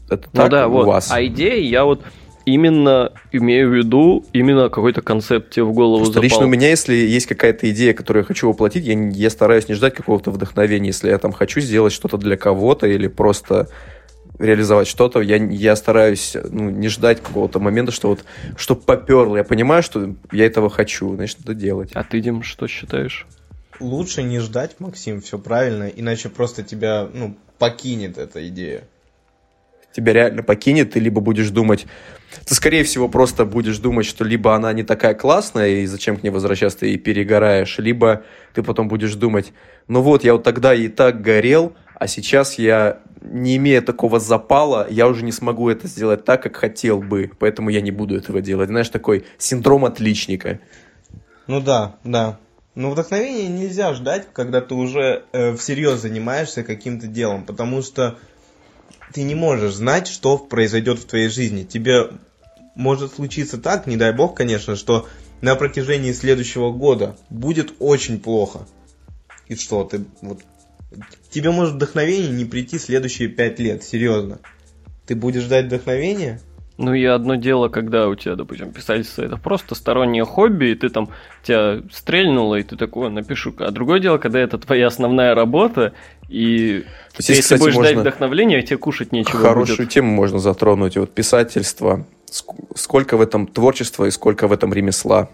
Это 0.09 0.29
Ну 0.33 0.41
так 0.41 0.51
да, 0.51 0.67
у 0.67 0.73
вот. 0.73 0.87
вас? 0.87 1.13
А 1.13 1.25
идеи 1.25 1.63
я 1.63 1.85
вот 1.85 2.03
именно 2.45 3.13
имею 3.33 3.71
в 3.71 3.75
виду, 3.75 4.25
именно 4.33 4.69
какой-то 4.69 5.03
концепт 5.03 5.51
тебе 5.51 5.65
в 5.65 5.73
голову 5.73 5.99
Просто 5.99 6.15
запал. 6.15 6.25
лично 6.25 6.45
у 6.45 6.49
меня, 6.49 6.69
если 6.69 6.95
есть 6.95 7.27
какая-то 7.27 7.71
идея, 7.71 7.95
которую 7.95 8.23
я 8.23 8.27
хочу 8.27 8.49
воплотить, 8.49 8.85
я, 8.85 8.95
я 8.95 9.31
стараюсь 9.31 9.69
не 9.69 9.75
ждать 9.75 9.95
какого-то 9.95 10.31
вдохновения. 10.31 10.89
Если 10.89 11.09
я 11.09 11.19
там 11.19 11.33
хочу 11.33 11.61
сделать 11.61 11.93
что-то 11.93 12.17
для 12.17 12.37
кого-то 12.37 12.87
или 12.87 13.09
просто 13.09 13.69
реализовать 14.39 14.89
что-то, 14.89 15.21
я, 15.21 15.37
я 15.37 15.77
стараюсь 15.77 16.37
ну, 16.51 16.71
не 16.71 16.89
ждать 16.89 17.23
какого-то 17.23 17.61
момента, 17.61 17.93
что 17.93 18.09
вот, 18.09 18.25
чтоб 18.57 18.83
поперло. 18.85 19.37
Я 19.37 19.45
понимаю, 19.45 19.83
что 19.83 20.15
я 20.33 20.47
этого 20.47 20.71
хочу, 20.71 21.15
значит, 21.15 21.39
надо 21.41 21.55
делать. 21.55 21.91
А 21.95 22.03
ты, 22.05 22.21
Дим, 22.21 22.43
что 22.43 22.67
считаешь? 22.67 23.27
Лучше 23.81 24.23
не 24.23 24.41
ждать, 24.41 24.77
Максим, 24.79 25.21
все 25.21 25.39
правильно, 25.39 25.85
иначе 25.89 26.29
просто 26.29 26.63
тебя, 26.63 27.09
ну, 27.13 27.37
покинет 27.59 28.19
эта 28.19 28.47
идея. 28.49 28.85
Тебя 29.93 30.13
реально 30.13 30.43
покинет, 30.43 30.93
ты 30.93 31.01
либо 31.01 31.21
будешь 31.21 31.51
думать, 31.51 31.87
ты, 32.47 32.55
скорее 32.55 32.85
всего, 32.85 33.09
просто 33.09 33.45
будешь 33.45 33.79
думать, 33.79 34.07
что 34.07 34.25
либо 34.25 34.55
она 34.55 34.73
не 34.73 34.83
такая 34.83 35.15
классная, 35.15 35.69
и 35.69 35.87
зачем 35.87 36.17
к 36.17 36.23
ней 36.23 36.31
возвращаться, 36.31 36.87
и 36.87 36.97
перегораешь, 36.97 37.79
либо 37.79 38.23
ты 38.55 38.63
потом 38.63 38.89
будешь 38.89 39.15
думать, 39.15 39.53
ну 39.89 40.03
вот, 40.03 40.25
я 40.25 40.35
вот 40.35 40.45
тогда 40.45 40.75
и 40.75 40.89
так 40.89 41.21
горел, 41.21 41.75
а 41.95 42.07
сейчас 42.07 42.59
я, 42.59 43.01
не 43.21 43.57
имея 43.57 43.83
такого 43.83 44.21
запала, 44.21 44.87
я 44.89 45.07
уже 45.07 45.25
не 45.25 45.33
смогу 45.33 45.69
это 45.69 45.87
сделать 45.87 46.25
так, 46.25 46.43
как 46.43 46.57
хотел 46.57 47.03
бы, 47.03 47.31
поэтому 47.39 47.69
я 47.69 47.81
не 47.81 47.91
буду 47.91 48.17
этого 48.17 48.41
делать. 48.41 48.69
Знаешь, 48.69 48.89
такой 48.89 49.27
синдром 49.37 49.85
отличника. 49.85 50.61
Ну 51.47 51.61
да, 51.61 51.97
да. 52.05 52.39
Но 52.75 52.91
вдохновение 52.91 53.49
нельзя 53.49 53.93
ждать, 53.93 54.29
когда 54.33 54.61
ты 54.63 54.75
уже 54.75 55.25
э, 55.33 55.55
всерьез 55.57 56.01
занимаешься 56.01 56.63
каким-то 56.63 57.07
делом, 57.07 57.45
потому 57.45 57.83
что 57.83 58.17
ты 59.13 59.23
не 59.23 59.35
можешь 59.35 59.75
знать, 59.75 60.09
что 60.09 60.39
произойдет 60.39 60.99
в 60.99 61.07
твоей 61.07 61.29
жизни. 61.29 61.65
Тебе 61.65 62.11
может 62.75 63.15
случиться 63.15 63.59
так, 63.59 63.87
не 63.87 63.97
дай 63.97 64.13
бог, 64.13 64.35
конечно, 64.35 64.77
что 64.77 65.09
на 65.41 65.55
протяжении 65.55 66.13
следующего 66.13 66.71
года 66.71 67.17
будет 67.29 67.73
очень 67.79 68.21
плохо. 68.21 68.67
И 69.49 69.57
что, 69.57 69.85
ты 69.85 70.05
вот... 70.23 70.41
Тебе 71.31 71.51
может 71.51 71.75
вдохновение 71.75 72.31
не 72.31 72.45
прийти 72.45 72.79
следующие 72.79 73.29
пять 73.29 73.59
лет, 73.61 73.85
серьезно. 73.85 74.39
Ты 75.07 75.15
будешь 75.15 75.43
ждать 75.43 75.67
вдохновения? 75.67 76.41
Ну 76.79 76.95
и 76.95 77.05
одно 77.05 77.35
дело, 77.35 77.69
когда 77.69 78.09
у 78.09 78.15
тебя, 78.15 78.37
допустим, 78.37 78.73
писательство 78.73 79.23
это 79.23 79.37
просто 79.37 79.75
стороннее 79.75 80.25
хобби, 80.25 80.71
и 80.71 80.75
ты 80.75 80.89
там 80.89 81.11
тебя 81.43 81.83
стрельнуло, 81.93 82.55
и 82.55 82.63
ты 82.63 82.77
такой, 82.77 83.11
напишу 83.11 83.55
А 83.59 83.71
другое 83.71 84.01
дело, 84.01 84.17
когда 84.17 84.41
это 84.41 84.57
твоя 84.57 84.87
основная 84.87 85.35
работа, 85.35 85.93
и 86.31 86.81
То 86.83 87.17
есть 87.19 87.29
если 87.29 87.43
кстати, 87.43 87.61
будешь 87.61 87.75
ждать 87.75 87.95
можно 87.97 88.01
вдохновения, 88.03 88.63
тебе 88.63 88.77
кушать 88.79 89.13
нечего 89.13 89.41
хорошую 89.41 89.79
будет. 89.79 89.91
тему 89.91 90.13
можно 90.13 90.39
затронуть. 90.39 90.97
Вот 90.97 91.13
писательство. 91.13 92.07
Ск- 92.31 92.55
Сколько 92.77 93.17
в 93.17 93.21
этом 93.21 93.47
творчества 93.47 94.05
и 94.07 94.11
сколько 94.11 94.47
в 94.49 94.53
этом 94.53 94.73
ремесла? 94.73 95.29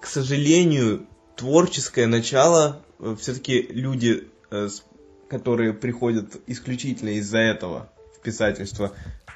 к 0.00 0.06
сожалению, 0.06 1.06
творческое 1.36 2.06
начало 2.06 2.80
все-таки 3.20 3.66
люди, 3.70 4.24
э, 4.50 4.68
которые 5.28 5.72
приходят 5.72 6.36
исключительно 6.46 7.10
из-за 7.18 7.38
этого 7.38 7.90
в 8.16 8.22
писательство, 8.22 8.92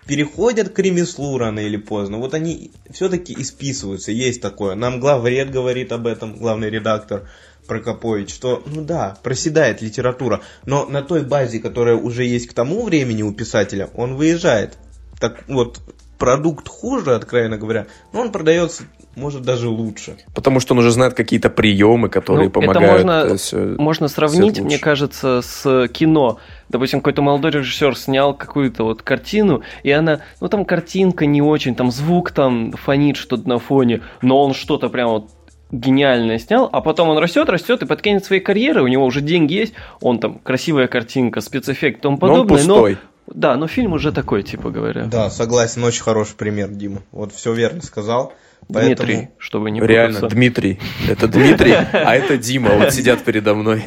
переходят 0.06 0.70
к 0.70 0.78
ремеслу 0.78 1.38
рано 1.38 1.60
или 1.60 1.76
поздно. 1.76 2.18
Вот 2.18 2.34
они 2.34 2.70
все-таки 2.90 3.34
исписываются, 3.38 4.12
есть 4.12 4.40
такое. 4.40 4.74
Нам 4.74 5.00
главред 5.00 5.50
говорит 5.50 5.92
об 5.92 6.06
этом, 6.06 6.36
главный 6.36 6.70
редактор 6.70 7.28
Прокопович, 7.66 8.34
что, 8.34 8.62
ну 8.66 8.82
да, 8.82 9.16
проседает 9.22 9.82
литература, 9.82 10.42
но 10.66 10.84
на 10.86 11.02
той 11.02 11.22
базе, 11.22 11.60
которая 11.60 11.94
уже 11.94 12.24
есть 12.24 12.48
к 12.48 12.52
тому 12.52 12.82
времени 12.82 13.22
у 13.22 13.32
писателя, 13.32 13.88
он 13.94 14.16
выезжает. 14.16 14.76
так 15.20 15.44
вот 15.46 15.80
продукт 16.22 16.68
хуже, 16.68 17.16
откровенно 17.16 17.58
говоря, 17.58 17.86
но 18.12 18.20
он 18.20 18.30
продается, 18.30 18.84
может, 19.16 19.42
даже 19.42 19.68
лучше. 19.68 20.16
Потому 20.34 20.60
что 20.60 20.74
он 20.74 20.78
уже 20.78 20.92
знает 20.92 21.14
какие-то 21.14 21.50
приемы, 21.50 22.08
которые 22.08 22.44
Ну, 22.44 22.50
это 22.50 22.60
помогают. 22.60 22.92
можно- 23.04 23.32
э, 23.32 23.36
всё- 23.36 23.74
Можно 23.76 24.06
сравнить, 24.06 24.42
лучше. 24.58 24.62
мне 24.62 24.78
кажется, 24.78 25.40
с 25.42 25.88
кино. 25.88 26.38
Допустим, 26.68 27.00
какой-то 27.00 27.22
молодой 27.22 27.50
режиссер 27.50 27.96
снял 27.98 28.34
какую-то 28.34 28.84
вот 28.84 29.02
картину, 29.02 29.62
и 29.82 29.90
она, 29.90 30.20
ну 30.40 30.48
там 30.48 30.64
картинка 30.64 31.26
не 31.26 31.42
очень, 31.42 31.74
там 31.74 31.90
звук 31.90 32.30
там 32.30 32.70
фонит 32.70 33.16
что-то 33.16 33.48
на 33.48 33.58
фоне, 33.58 34.02
но 34.22 34.40
он 34.44 34.54
что-то 34.54 34.88
прям 34.90 35.08
вот 35.10 35.26
гениальное 35.72 36.38
снял, 36.38 36.68
а 36.70 36.80
потом 36.82 37.08
он 37.08 37.18
растет, 37.18 37.48
растет 37.48 37.82
и 37.82 37.86
подкинет 37.86 38.24
своей 38.24 38.42
карьеры, 38.42 38.82
у 38.82 38.86
него 38.86 39.04
уже 39.06 39.22
деньги 39.22 39.54
есть, 39.54 39.72
он 40.00 40.18
там 40.18 40.38
красивая 40.38 40.86
картинка, 40.86 41.40
спецэффект 41.40 41.98
и 41.98 42.02
тому 42.02 42.18
Но 42.20 42.26
он 42.26 42.30
подобное, 42.46 42.62
но, 42.64 42.74
пустой. 42.74 42.98
Да, 43.34 43.56
но 43.56 43.66
фильм 43.66 43.92
уже 43.92 44.12
такой, 44.12 44.42
типа 44.42 44.70
говоря. 44.70 45.06
Да, 45.06 45.30
согласен, 45.30 45.82
очень 45.84 46.02
хороший 46.02 46.36
пример, 46.36 46.68
Дима. 46.70 47.02
Вот 47.10 47.32
все 47.32 47.52
верно 47.52 47.82
сказал. 47.82 48.32
Поэтому 48.68 49.08
Дмитрий, 49.08 49.28
чтобы 49.38 49.70
не 49.70 49.80
Реально, 49.80 50.20
путаться. 50.20 50.36
Дмитрий. 50.36 50.78
Это 51.08 51.26
Дмитрий, 51.26 51.72
а 51.72 52.14
это 52.14 52.36
Дима. 52.36 52.70
Вот 52.76 52.92
сидят 52.94 53.24
передо 53.24 53.54
мной. 53.54 53.84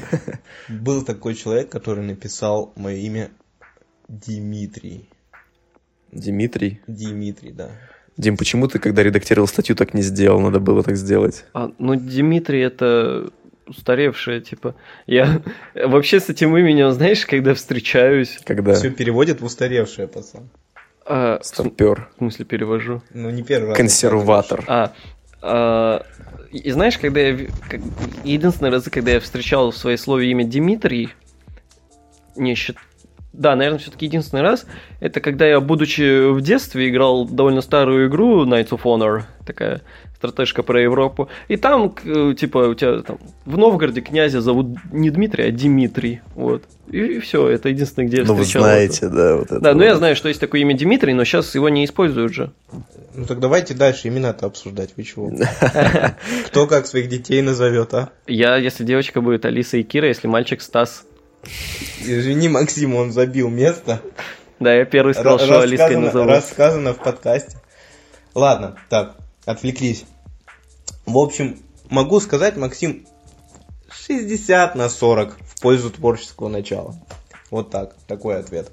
был 0.68 1.04
такой 1.04 1.36
человек, 1.36 1.70
который 1.70 2.04
написал 2.04 2.74
мое 2.76 2.98
имя 2.98 3.30
Дмитрий. 4.08 5.10
Дмитрий. 6.12 6.82
Дмитрий, 6.88 7.52
да. 7.52 7.70
Дим, 8.18 8.38
почему 8.38 8.68
ты, 8.68 8.80
когда 8.80 9.04
редактировал 9.04 9.48
статью, 9.48 9.76
так 9.76 9.94
не 9.94 10.02
сделал? 10.02 10.40
Надо 10.40 10.60
было 10.60 10.84
так 10.84 10.96
сделать. 10.96 11.46
А, 11.54 11.72
ну, 11.80 11.96
Дмитрий 11.96 12.62
это 12.62 13.30
устаревшее, 13.68 14.42
типа. 14.42 14.76
Я 15.08 15.42
вообще 15.76 16.20
с 16.20 16.30
этим 16.30 16.56
именем, 16.58 16.92
знаешь, 16.92 17.26
когда 17.26 17.54
встречаюсь, 17.54 18.40
Когда 18.46 18.74
Все 18.74 18.92
переводит 18.92 19.42
в 19.42 19.46
устаревшее, 19.46 20.08
пацан. 20.08 20.50
а, 21.06 21.40
стопер, 21.42 22.10
в 22.16 22.18
смысле 22.20 22.46
перевожу. 22.46 23.02
Ну, 23.14 23.30
не 23.30 23.44
первый 23.44 23.70
раз. 23.70 23.78
консерватор. 23.78 24.64
А, 24.68 24.94
а, 25.42 26.04
и 26.52 26.72
знаешь, 26.72 26.98
когда 26.98 27.20
я... 27.22 27.48
как- 27.70 27.82
единственный 28.24 28.70
раз, 28.72 28.84
когда 28.86 29.12
я 29.12 29.20
встречал 29.20 29.72
в 29.72 29.78
своей 29.78 29.98
слове 29.98 30.32
имя 30.32 30.46
Дмитрий, 30.46 31.10
не 32.36 32.56
счит... 32.56 32.78
Да, 33.34 33.54
наверное, 33.58 33.80
все-таки 33.80 34.06
единственный 34.06 34.42
раз, 34.44 34.66
это 35.02 35.20
когда 35.20 35.46
я, 35.46 35.60
будучи 35.60 36.32
в 36.32 36.40
детстве, 36.40 36.88
играл 36.88 37.26
довольно 37.28 37.60
старую 37.60 38.08
игру 38.08 38.46
Knights 38.46 38.70
of 38.70 38.84
Honor, 38.84 39.24
такая 39.46 39.82
стратежка 40.16 40.64
про 40.64 40.82
Европу. 40.82 41.30
И 41.48 41.58
там, 41.58 41.94
э, 42.04 42.34
типа, 42.38 42.58
у 42.70 42.74
тебя 42.74 43.02
там 43.02 43.20
в 43.46 43.58
Новгороде 43.58 44.02
князя 44.02 44.42
зовут 44.42 44.68
не 44.92 45.10
Дмитрий, 45.10 45.50
а 45.50 45.52
Дмитрий. 45.52 46.22
Вот. 46.36 46.64
И, 46.90 47.20
все, 47.20 47.48
это 47.50 47.70
единственное, 47.70 48.08
где 48.08 48.18
я 48.18 48.24
Ну, 48.26 48.34
вы 48.36 48.44
встречал 48.44 48.64
это. 48.66 48.72
знаете, 48.74 49.10
да, 49.10 49.36
вот 49.38 49.46
это. 49.46 49.60
Да, 49.60 49.72
ну 49.74 49.80
вот. 49.80 49.86
я 49.86 49.96
знаю, 49.96 50.16
что 50.16 50.28
есть 50.30 50.40
такое 50.40 50.62
имя 50.62 50.78
Дмитрий, 50.78 51.14
но 51.14 51.24
сейчас 51.26 51.54
его 51.56 51.70
не 51.70 51.84
используют 51.86 52.34
же. 52.34 52.52
Ну 53.14 53.26
так 53.26 53.40
давайте 53.40 53.74
дальше 53.74 54.08
имена-то 54.08 54.46
обсуждать. 54.46 54.92
Вы 54.98 55.04
чего? 55.04 55.32
Кто 56.48 56.68
как 56.68 56.86
своих 56.88 57.10
детей 57.10 57.42
назовет, 57.42 57.94
а? 57.94 58.10
Я, 58.28 58.58
если 58.58 58.84
девочка 58.84 59.22
будет 59.22 59.46
Алиса 59.46 59.78
и 59.78 59.84
Кира, 59.84 60.08
если 60.08 60.28
мальчик 60.28 60.62
Стас. 60.62 61.06
Извини, 62.02 62.50
Максим, 62.50 62.96
он 62.96 63.12
забил 63.12 63.50
место. 63.50 64.02
Да, 64.60 64.74
я 64.74 64.86
первый 64.86 65.14
сказал, 65.14 65.38
что 65.40 65.62
Алиской 65.62 65.88
рассказано- 65.96 66.06
назову. 66.06 66.30
Рассказано 66.30 66.94
в 66.94 66.98
подкасте. 67.00 67.58
Ладно, 68.34 68.76
так, 68.90 69.16
отвлеклись. 69.46 70.06
В 71.06 71.18
общем, 71.18 71.60
могу 71.90 72.20
сказать, 72.20 72.58
Максим, 72.58 73.06
60 73.90 74.76
на 74.76 74.90
40 74.90 75.38
в 75.40 75.62
пользу 75.62 75.90
творческого 75.92 76.50
начала. 76.50 76.96
Вот 77.52 77.70
так, 77.70 77.96
такой 78.08 78.40
ответ. 78.40 78.72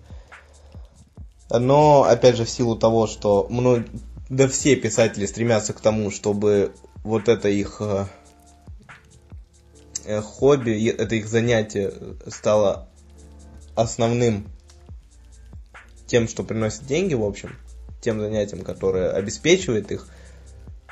Но, 1.50 2.04
опять 2.04 2.36
же, 2.36 2.44
в 2.44 2.50
силу 2.50 2.76
того, 2.76 3.06
что 3.06 3.46
мног... 3.50 3.82
да 4.30 4.48
все 4.48 4.74
писатели 4.76 5.26
стремятся 5.26 5.72
к 5.74 5.80
тому, 5.80 6.10
чтобы 6.10 6.72
вот 7.04 7.28
это 7.28 7.48
их 7.48 7.76
э, 7.80 8.06
э, 10.04 10.20
хобби, 10.22 10.88
это 10.88 11.14
их 11.14 11.28
занятие 11.28 11.92
стало 12.28 12.88
основным 13.74 14.46
тем, 16.06 16.28
что 16.28 16.42
приносит 16.42 16.86
деньги, 16.86 17.14
в 17.14 17.24
общем, 17.24 17.56
тем 18.00 18.20
занятием, 18.20 18.62
которое 18.62 19.10
обеспечивает 19.10 19.92
их, 19.92 20.08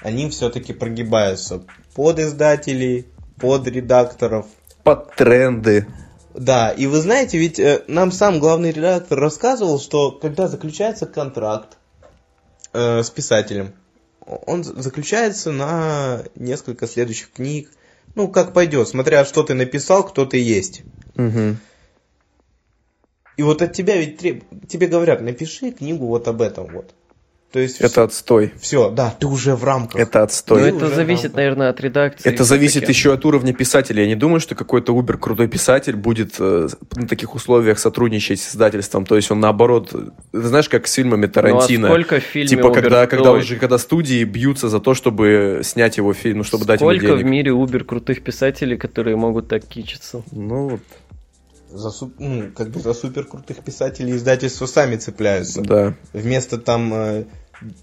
они 0.02 0.30
все-таки 0.30 0.72
прогибаются 0.72 1.62
под 1.94 2.18
издателей, 2.18 3.06
под 3.38 3.66
редакторов. 3.66 4.46
Под 4.82 5.14
тренды. 5.14 5.86
Да, 6.34 6.70
и 6.70 6.86
вы 6.86 7.00
знаете, 7.00 7.38
ведь 7.38 7.58
э, 7.58 7.82
нам 7.88 8.12
сам 8.12 8.38
главный 8.38 8.70
редактор 8.70 9.18
рассказывал, 9.18 9.80
что 9.80 10.12
когда 10.12 10.46
заключается 10.48 11.06
контракт 11.06 11.76
э, 12.72 13.02
с 13.02 13.10
писателем, 13.10 13.72
он 14.46 14.62
за- 14.62 14.80
заключается 14.80 15.50
на 15.50 16.22
несколько 16.36 16.86
следующих 16.86 17.32
книг. 17.32 17.70
Ну, 18.14 18.28
как 18.28 18.52
пойдет, 18.52 18.88
смотря 18.88 19.24
что 19.24 19.42
ты 19.42 19.54
написал, 19.54 20.04
кто 20.04 20.24
ты 20.24 20.38
есть. 20.38 20.82
Мгм. 21.16 21.58
И 23.36 23.42
вот 23.42 23.62
от 23.62 23.72
тебя 23.72 23.96
ведь 23.96 24.18
треб... 24.18 24.44
тебе 24.68 24.86
говорят, 24.86 25.20
напиши 25.20 25.72
книгу 25.72 26.06
вот 26.06 26.28
об 26.28 26.42
этом 26.42 26.66
вот. 26.66 26.94
То 27.52 27.58
есть 27.58 27.80
Это 27.80 28.04
отстой. 28.04 28.52
все, 28.60 28.90
да, 28.90 29.10
ты 29.18 29.26
уже 29.26 29.56
в 29.56 29.64
рамках. 29.64 30.00
Это 30.00 30.18
Но 30.18 30.24
отстой. 30.24 30.62
Ты 30.62 30.68
это 30.68 30.86
уже 30.86 30.94
зависит, 30.94 31.34
наверное, 31.34 31.70
от 31.70 31.80
редакции. 31.80 32.28
Это 32.32 32.44
зависит 32.44 32.88
еще 32.88 33.12
от 33.12 33.24
уровня 33.24 33.52
писателя. 33.52 34.02
Я 34.02 34.08
не 34.08 34.14
думаю, 34.14 34.38
что 34.38 34.54
какой-то 34.54 34.94
убер 34.94 35.18
крутой 35.18 35.48
писатель 35.48 35.96
будет 35.96 36.36
э, 36.38 36.68
на 36.94 37.08
таких 37.08 37.34
условиях 37.34 37.80
сотрудничать 37.80 38.40
с 38.40 38.50
издательством. 38.52 39.04
То 39.04 39.16
есть 39.16 39.32
он 39.32 39.40
наоборот, 39.40 39.90
ты 39.90 40.40
знаешь, 40.42 40.68
как 40.68 40.86
с 40.86 40.92
фильмами 40.92 41.26
Тарантино. 41.26 41.88
Ну, 41.88 41.94
а 41.94 41.96
сколько 41.96 42.20
в 42.20 42.22
фильме 42.22 42.48
Типа, 42.48 42.70
когда, 42.72 43.02
Убер- 43.02 43.08
когда, 43.08 43.32
Ой, 43.32 43.40
уже, 43.40 43.56
когда 43.56 43.78
студии 43.78 44.22
бьются 44.22 44.68
за 44.68 44.78
то, 44.78 44.94
чтобы 44.94 45.62
снять 45.64 45.96
его 45.96 46.12
фильм, 46.14 46.38
ну, 46.38 46.44
чтобы 46.44 46.66
дать 46.66 46.80
ему 46.80 46.90
Сколько 46.90 47.14
в 47.14 47.18
денег. 47.18 47.30
мире 47.30 47.52
убер 47.52 47.82
крутых 47.82 48.22
писателей, 48.22 48.76
которые 48.76 49.16
могут 49.16 49.48
так 49.48 49.64
кичиться? 49.64 50.22
Ну, 50.30 50.68
вот, 50.68 50.80
За, 51.70 51.90
ну, 52.18 52.50
как 52.52 52.70
бы 52.70 52.80
за 52.80 52.94
супер 52.94 53.24
крутых 53.24 53.62
писателей 53.62 54.12
издательства 54.12 54.66
сами 54.66 54.96
цепляются. 54.96 55.62
да. 55.62 55.94
Вместо 56.12 56.58
там 56.58 56.92
э, 56.92 57.24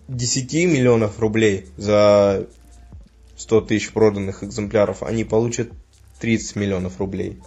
10 0.08 0.54
миллионов 0.66 1.20
рублей 1.20 1.68
за 1.78 2.48
100 3.38 3.62
тысяч 3.62 3.92
проданных 3.92 4.44
экземпляров, 4.44 5.04
они 5.04 5.24
получат 5.24 5.70
30 6.20 6.56
миллионов 6.56 7.00
рублей. 7.00 7.40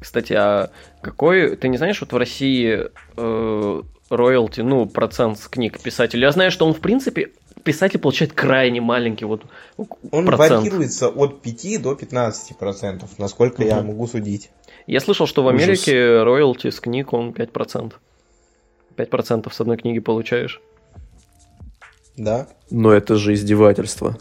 Кстати, 0.00 0.32
а 0.32 0.70
какой... 1.00 1.56
Ты 1.56 1.68
не 1.68 1.76
знаешь, 1.76 2.00
вот 2.00 2.12
в 2.12 2.16
России 2.16 2.88
э, 3.16 3.82
роялти, 4.10 4.60
ну, 4.60 4.86
процент 4.86 5.38
с 5.38 5.48
книг 5.48 5.80
писателя? 5.80 6.26
Я 6.26 6.32
знаю, 6.32 6.50
что 6.50 6.66
он, 6.66 6.74
в 6.74 6.80
принципе, 6.80 7.30
писатель 7.64 7.98
получает 7.98 8.32
крайне 8.32 8.80
маленький 8.80 9.24
вот 9.24 9.42
Он 10.10 10.26
процент. 10.26 10.62
варьируется 10.62 11.08
от 11.08 11.42
5 11.42 11.78
до 11.82 11.94
15 11.94 12.56
процентов, 12.56 13.10
насколько 13.18 13.62
я 13.64 13.76
Мгм. 13.78 13.88
могу 13.88 14.06
судить. 14.06 14.50
Я 14.86 15.00
слышал, 15.00 15.26
что 15.26 15.42
в. 15.42 15.48
Америке 15.48 16.22
роялти 16.22 16.70
с 16.70 16.80
книг 16.80 17.12
он 17.12 17.32
5%. 17.32 17.92
5% 18.96 19.52
с 19.52 19.60
одной 19.60 19.76
книги 19.76 20.00
получаешь. 20.00 20.60
Да? 22.16 22.46
Но 22.70 22.92
это 22.92 23.16
же 23.16 23.32
издевательство. 23.34 24.18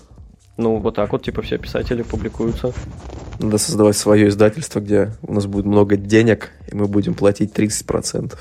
Ну, 0.57 0.77
вот 0.77 0.95
так 0.95 1.11
вот, 1.11 1.23
типа, 1.23 1.41
все 1.41 1.57
писатели 1.57 2.03
публикуются. 2.03 2.73
Надо 3.39 3.57
создавать 3.57 3.97
свое 3.97 4.27
издательство, 4.27 4.79
где 4.79 5.11
у 5.23 5.33
нас 5.33 5.45
будет 5.47 5.65
много 5.65 5.95
денег, 5.97 6.51
и 6.71 6.75
мы 6.75 6.87
будем 6.87 7.15
платить 7.15 7.53
30%. 7.53 8.37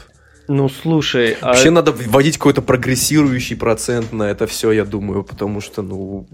Ну, 0.53 0.69
слушай, 0.69 1.37
а... 1.41 1.47
Вообще 1.47 1.71
надо 1.71 1.93
вводить 1.93 2.37
какой-то 2.37 2.61
прогрессирующий 2.61 3.57
процент 3.57 4.13
на 4.13 4.25
это 4.25 4.49
все, 4.49 4.73
я 4.73 4.85
думаю, 4.85 5.23
потому 5.23 5.61
что, 5.61 5.81
ну, 5.81 6.27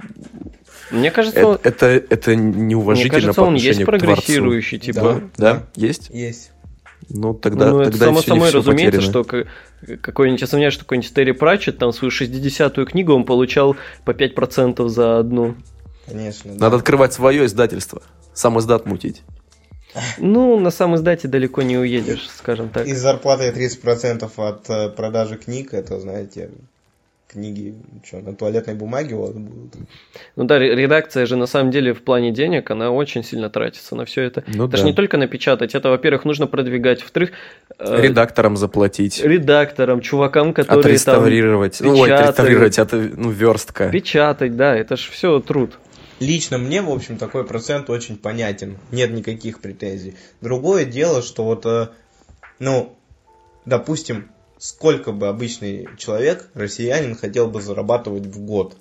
мне 0.90 1.10
кажется, 1.10 1.38
это, 1.38 1.48
он- 1.48 1.58
это, 1.62 1.86
это 1.86 2.30
мне 2.34 2.62
неуважительно 2.68 3.12
кажется, 3.12 3.40
по 3.42 3.44
он 3.44 3.56
есть 3.56 3.84
прогрессирующий, 3.84 4.78
типа. 4.78 5.20
Да. 5.36 5.52
Да? 5.52 5.62
Есть? 5.74 6.08
Есть. 6.08 6.52
Ну, 7.10 7.34
тогда, 7.34 7.70
ну, 7.70 7.80
это 7.80 7.90
тогда 7.90 8.06
само 8.06 8.22
всё 8.22 8.34
не 8.34 8.40
собой 8.40 8.52
разумеется, 8.52 9.00
потеряно. 9.02 9.46
что 9.86 9.96
какой-нибудь, 9.98 10.40
я 10.40 10.46
сомневаюсь, 10.46 10.72
что 10.72 10.84
какой-нибудь 10.84 11.12
Терри 11.12 11.32
Пратчет, 11.32 11.76
там, 11.76 11.92
свою 11.92 12.10
60-ю 12.10 12.86
книгу 12.86 13.12
он 13.12 13.24
получал 13.24 13.76
по 14.06 14.12
5% 14.12 14.88
за 14.88 15.18
одну. 15.18 15.56
Конечно. 16.06 16.52
да. 16.54 16.58
Надо 16.58 16.76
открывать 16.76 17.12
свое 17.12 17.44
издательство, 17.44 18.00
сам 18.32 18.58
издат 18.58 18.86
мутить. 18.86 19.24
Ну, 20.18 20.58
на 20.60 20.70
сам 20.70 20.94
издате 20.94 21.28
далеко 21.28 21.62
не 21.62 21.78
уедешь, 21.78 22.28
скажем 22.30 22.68
так. 22.68 22.86
И 22.86 22.94
зарплатой 22.94 23.50
30% 23.50 24.30
от 24.36 24.70
э, 24.70 24.90
продажи 24.90 25.36
книг, 25.36 25.74
это, 25.74 25.98
знаете, 26.00 26.50
книги, 27.28 27.74
что, 28.04 28.18
на 28.18 28.34
туалетной 28.34 28.74
бумаге 28.74 29.14
у 29.14 29.20
вас 29.22 29.32
будут? 29.32 29.74
Ну 30.36 30.44
да, 30.44 30.58
ре- 30.58 30.74
редакция 30.74 31.26
же 31.26 31.36
на 31.36 31.46
самом 31.46 31.70
деле 31.70 31.92
в 31.92 32.02
плане 32.02 32.30
денег, 32.30 32.70
она 32.70 32.90
очень 32.90 33.24
сильно 33.24 33.50
тратится 33.50 33.94
на 33.96 34.04
все 34.04 34.22
это. 34.22 34.44
Ну 34.46 34.66
это 34.66 34.76
же 34.76 34.84
да. 34.84 34.88
не 34.88 34.94
только 34.94 35.16
напечатать, 35.16 35.74
это, 35.74 35.90
во-первых, 35.90 36.24
нужно 36.24 36.46
продвигать, 36.46 37.02
во-вторых, 37.02 37.30
э, 37.78 38.02
Редакторам 38.02 38.56
заплатить, 38.56 39.22
редакторам, 39.22 40.00
чувакам, 40.00 40.54
которые 40.54 40.82
там 40.82 40.90
отреставрировать. 40.90 41.80
Ну, 41.80 41.98
ой, 41.98 42.12
отреставрировать, 42.12 42.78
это, 42.78 42.96
ну, 42.96 43.30
верстка. 43.30 43.90
печатать, 43.90 44.56
да, 44.56 44.74
это 44.76 44.96
же 44.96 45.10
все 45.10 45.40
труд. 45.40 45.78
Лично 46.18 46.58
мне, 46.58 46.80
в 46.80 46.90
общем, 46.90 47.18
такой 47.18 47.46
процент 47.46 47.90
очень 47.90 48.16
понятен. 48.16 48.78
Нет 48.90 49.12
никаких 49.12 49.60
претензий. 49.60 50.16
Другое 50.40 50.84
дело, 50.84 51.22
что 51.22 51.44
вот, 51.44 51.66
э, 51.66 51.88
ну, 52.58 52.96
допустим, 53.66 54.30
сколько 54.58 55.12
бы 55.12 55.28
обычный 55.28 55.88
человек, 55.98 56.48
россиянин, 56.54 57.16
хотел 57.16 57.48
бы 57.48 57.60
зарабатывать 57.60 58.26
в 58.26 58.38
год? 58.40 58.76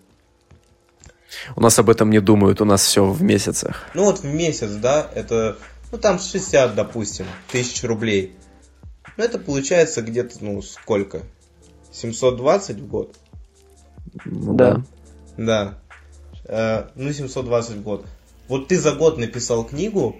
У 1.55 1.61
нас 1.61 1.77
об 1.79 1.89
этом 1.89 2.09
не 2.09 2.21
думают, 2.21 2.61
у 2.61 2.65
нас 2.65 2.85
все 2.85 3.05
в 3.05 3.21
месяцах. 3.21 3.83
Ну 3.93 4.05
вот 4.05 4.19
в 4.19 4.25
месяц, 4.25 4.71
да, 4.71 5.09
это, 5.13 5.57
ну 5.91 5.97
там 5.97 6.19
60, 6.19 6.75
допустим, 6.75 7.25
тысяч 7.51 7.83
рублей. 7.83 8.35
Ну 9.17 9.23
это 9.23 9.39
получается 9.39 10.01
где-то, 10.01 10.37
ну 10.41 10.61
сколько? 10.61 11.23
720 11.91 12.77
в 12.77 12.87
год? 12.87 13.15
Да. 14.25 14.81
Да. 15.37 15.79
Э, 16.47 16.85
ну 16.95 17.11
720 17.11 17.77
в 17.77 17.83
год. 17.83 18.05
Вот 18.47 18.67
ты 18.67 18.79
за 18.79 18.93
год 18.93 19.17
написал 19.17 19.63
книгу, 19.63 20.15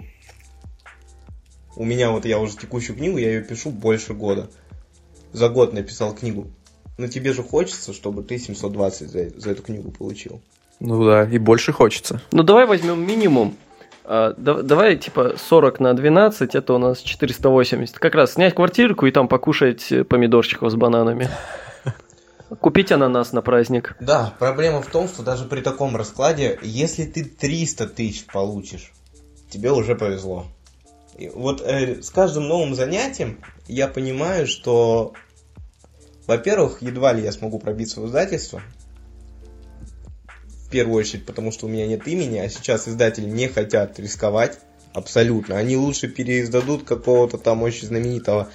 у 1.76 1.84
меня 1.84 2.10
вот 2.10 2.24
я 2.24 2.38
уже 2.38 2.56
текущую 2.56 2.96
книгу, 2.96 3.18
я 3.18 3.32
ее 3.34 3.42
пишу 3.42 3.70
больше 3.70 4.14
года. 4.14 4.48
За 5.32 5.48
год 5.48 5.72
написал 5.72 6.14
книгу. 6.14 6.50
Но 6.98 7.08
тебе 7.08 7.32
же 7.32 7.42
хочется, 7.42 7.92
чтобы 7.92 8.22
ты 8.22 8.38
720 8.38 9.10
за, 9.10 9.38
за 9.38 9.50
эту 9.50 9.62
книгу 9.62 9.90
получил. 9.90 10.40
Ну 10.80 11.04
да, 11.04 11.24
и 11.24 11.38
больше 11.38 11.72
хочется. 11.72 12.22
Ну 12.32 12.42
давай 12.42 12.66
возьмем 12.66 13.06
минимум. 13.06 13.56
А, 14.04 14.34
да- 14.36 14.62
давай 14.62 14.96
типа 14.96 15.34
40 15.36 15.80
на 15.80 15.94
12, 15.94 16.54
это 16.54 16.72
у 16.72 16.78
нас 16.78 17.00
480. 17.00 17.98
Как 17.98 18.14
раз 18.14 18.32
снять 18.32 18.54
квартирку 18.54 19.06
и 19.06 19.10
там 19.10 19.28
покушать 19.28 19.92
помидорчиков 20.08 20.70
с 20.70 20.74
бананами. 20.74 21.28
Купить 22.60 22.92
ананас 22.92 23.32
на 23.32 23.42
праздник. 23.42 23.96
Да, 24.00 24.32
проблема 24.38 24.80
в 24.80 24.86
том, 24.86 25.08
что 25.08 25.22
даже 25.22 25.46
при 25.46 25.62
таком 25.62 25.96
раскладе, 25.96 26.58
если 26.62 27.04
ты 27.04 27.24
300 27.24 27.88
тысяч 27.88 28.24
получишь, 28.26 28.92
тебе 29.50 29.72
уже 29.72 29.96
повезло. 29.96 30.46
И 31.18 31.28
вот 31.28 31.60
э, 31.62 32.02
с 32.02 32.10
каждым 32.10 32.46
новым 32.46 32.74
занятием 32.74 33.40
я 33.66 33.88
понимаю, 33.88 34.46
что, 34.46 35.14
во-первых, 36.26 36.82
едва 36.82 37.12
ли 37.12 37.22
я 37.22 37.32
смогу 37.32 37.58
пробиться 37.58 38.00
в 38.00 38.06
издательство. 38.06 38.62
В 40.46 40.70
первую 40.70 40.98
очередь, 40.98 41.26
потому 41.26 41.50
что 41.50 41.66
у 41.66 41.68
меня 41.68 41.86
нет 41.86 42.06
имени, 42.06 42.38
а 42.38 42.48
сейчас 42.48 42.86
издатели 42.86 43.28
не 43.28 43.48
хотят 43.48 43.98
рисковать 43.98 44.58
абсолютно. 44.92 45.56
Они 45.56 45.76
лучше 45.76 46.08
переиздадут 46.08 46.84
какого-то 46.84 47.38
там 47.38 47.62
очень 47.62 47.86
знаменитого, 47.88 48.50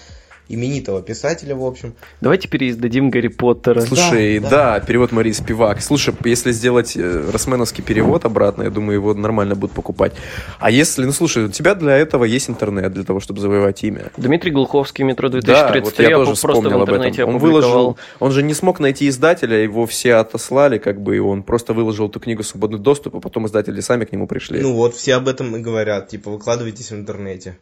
именитого 0.53 1.01
писателя, 1.01 1.55
в 1.55 1.65
общем. 1.65 1.93
Давайте 2.21 2.47
переиздадим 2.47 3.09
Гарри 3.09 3.29
Поттера. 3.29 3.81
Слушай, 3.81 4.39
да. 4.39 4.49
да, 4.49 4.79
перевод 4.79 5.11
Марии 5.11 5.31
Спивак. 5.31 5.81
Слушай, 5.81 6.13
если 6.25 6.51
сделать 6.51 6.95
э, 6.95 7.29
росменовский 7.31 7.83
перевод 7.83 8.25
обратно, 8.25 8.63
я 8.63 8.69
думаю, 8.69 8.95
его 8.95 9.13
нормально 9.13 9.55
будут 9.55 9.75
покупать. 9.75 10.13
А 10.59 10.71
если, 10.71 11.05
ну 11.05 11.11
слушай, 11.11 11.45
у 11.45 11.49
тебя 11.49 11.75
для 11.75 11.97
этого 11.97 12.25
есть 12.25 12.49
интернет, 12.49 12.93
для 12.93 13.03
того, 13.03 13.19
чтобы 13.19 13.39
завоевать 13.39 13.83
имя. 13.83 14.11
Дмитрий 14.17 14.51
Глуховский, 14.51 15.03
метро 15.03 15.29
Да, 15.29 15.39
2033. 15.39 15.81
вот 15.81 15.99
я 15.99 16.15
тоже 16.15 16.25
просто 16.25 16.47
в 16.47 16.51
вспомнил 16.51 16.81
об 16.81 16.89
интернете 16.89 17.21
этом. 17.21 17.29
Он 17.29 17.35
опубликовал. 17.37 17.71
выложил, 17.71 17.97
он 18.19 18.31
же 18.31 18.43
не 18.43 18.53
смог 18.53 18.79
найти 18.79 19.07
издателя, 19.07 19.57
его 19.57 19.85
все 19.85 20.15
отослали, 20.15 20.77
как 20.77 21.01
бы, 21.01 21.15
и 21.15 21.19
он 21.19 21.43
просто 21.43 21.73
выложил 21.73 22.09
эту 22.09 22.19
книгу 22.19 22.43
в 22.43 22.47
свободный 22.47 22.79
доступ, 22.79 23.15
а 23.15 23.19
потом 23.19 23.47
издатели 23.47 23.79
сами 23.81 24.05
к 24.05 24.11
нему 24.11 24.27
пришли. 24.27 24.59
Ну 24.59 24.73
вот, 24.73 24.95
все 24.95 25.15
об 25.15 25.27
этом 25.27 25.55
и 25.55 25.59
говорят, 25.59 26.09
типа, 26.09 26.31
выкладывайтесь 26.31 26.91
в 26.91 26.95
интернете. 26.95 27.57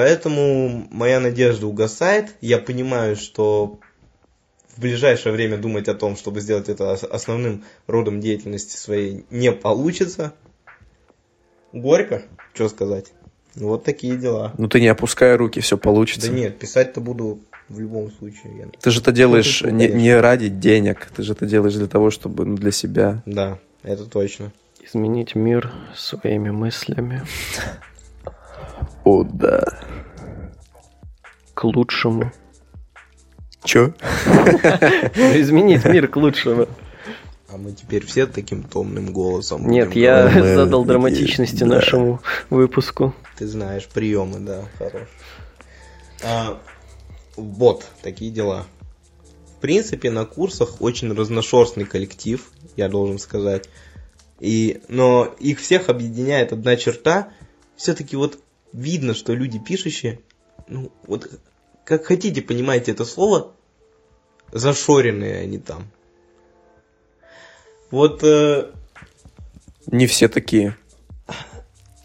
Поэтому 0.00 0.86
моя 0.90 1.20
надежда 1.20 1.66
угасает. 1.66 2.34
Я 2.42 2.58
понимаю, 2.58 3.16
что 3.16 3.78
в 4.76 4.78
ближайшее 4.82 5.32
время 5.32 5.56
думать 5.56 5.88
о 5.88 5.94
том, 5.94 6.16
чтобы 6.16 6.42
сделать 6.42 6.68
это 6.68 6.92
ос- 6.92 7.02
основным 7.02 7.64
родом 7.86 8.20
деятельности 8.20 8.76
своей, 8.76 9.24
не 9.30 9.52
получится. 9.52 10.34
Горько, 11.72 12.24
что 12.52 12.68
сказать. 12.68 13.06
Ну, 13.54 13.68
Вот 13.68 13.84
такие 13.84 14.18
дела. 14.18 14.52
Ну 14.58 14.68
ты 14.68 14.82
не 14.82 14.88
опускай 14.88 15.34
руки, 15.34 15.60
все 15.60 15.78
получится. 15.78 16.30
Да 16.30 16.36
нет, 16.36 16.58
писать-то 16.58 17.00
буду 17.00 17.40
в 17.70 17.80
любом 17.80 18.12
случае. 18.12 18.54
я- 18.58 18.68
Ты 18.78 18.90
же 18.90 19.00
это 19.00 19.12
делаешь 19.12 19.62
Ну, 19.62 19.70
не, 19.70 19.88
не 19.88 20.14
ради 20.14 20.48
денег, 20.48 21.06
ты 21.16 21.22
же 21.22 21.32
это 21.32 21.46
делаешь 21.46 21.72
для 21.74 21.86
того, 21.86 22.10
чтобы, 22.10 22.44
ну, 22.44 22.56
для 22.56 22.70
себя. 22.70 23.22
Да, 23.24 23.58
это 23.82 24.04
точно. 24.04 24.52
Изменить 24.84 25.34
мир 25.34 25.72
своими 25.96 26.50
мыслями 26.50 27.22
О, 29.06 29.22
да. 29.22 29.62
к 31.54 31.62
лучшему. 31.62 32.32
Чё? 33.62 33.94
Изменить 34.26 35.84
мир 35.84 36.08
к 36.08 36.16
лучшему. 36.16 36.66
А 37.48 37.56
мы 37.56 37.70
теперь 37.70 38.04
все 38.04 38.26
таким 38.26 38.64
томным 38.64 39.12
голосом. 39.12 39.70
Нет, 39.70 39.94
я 39.94 40.28
Мы- 40.28 40.56
задал 40.56 40.84
драматичности 40.84 41.60
да. 41.60 41.66
нашему 41.66 42.20
выпуску. 42.50 43.14
Ты 43.38 43.46
знаешь 43.46 43.86
приемы, 43.86 44.40
да, 44.40 44.64
хорош. 44.76 45.08
А, 46.24 46.58
вот, 47.36 47.86
такие 48.02 48.32
дела. 48.32 48.66
В 49.56 49.60
принципе, 49.60 50.10
на 50.10 50.24
курсах 50.24 50.80
очень 50.82 51.14
разношерстный 51.14 51.84
коллектив, 51.84 52.44
я 52.76 52.88
должен 52.88 53.20
сказать. 53.20 53.68
И, 54.40 54.80
но 54.88 55.32
их 55.38 55.60
всех 55.60 55.90
объединяет 55.90 56.52
одна 56.52 56.74
черта. 56.74 57.28
Все-таки 57.76 58.16
вот 58.16 58.40
видно, 58.76 59.14
что 59.14 59.32
люди 59.32 59.58
пишущие, 59.58 60.20
ну, 60.68 60.92
вот 61.06 61.30
как 61.84 62.04
хотите, 62.04 62.42
понимаете 62.42 62.92
это 62.92 63.04
слово, 63.04 63.52
зашоренные 64.52 65.40
они 65.40 65.58
там. 65.58 65.90
Вот 67.90 68.22
э, 68.22 68.72
Не 69.86 70.06
все 70.06 70.28
такие. 70.28 70.76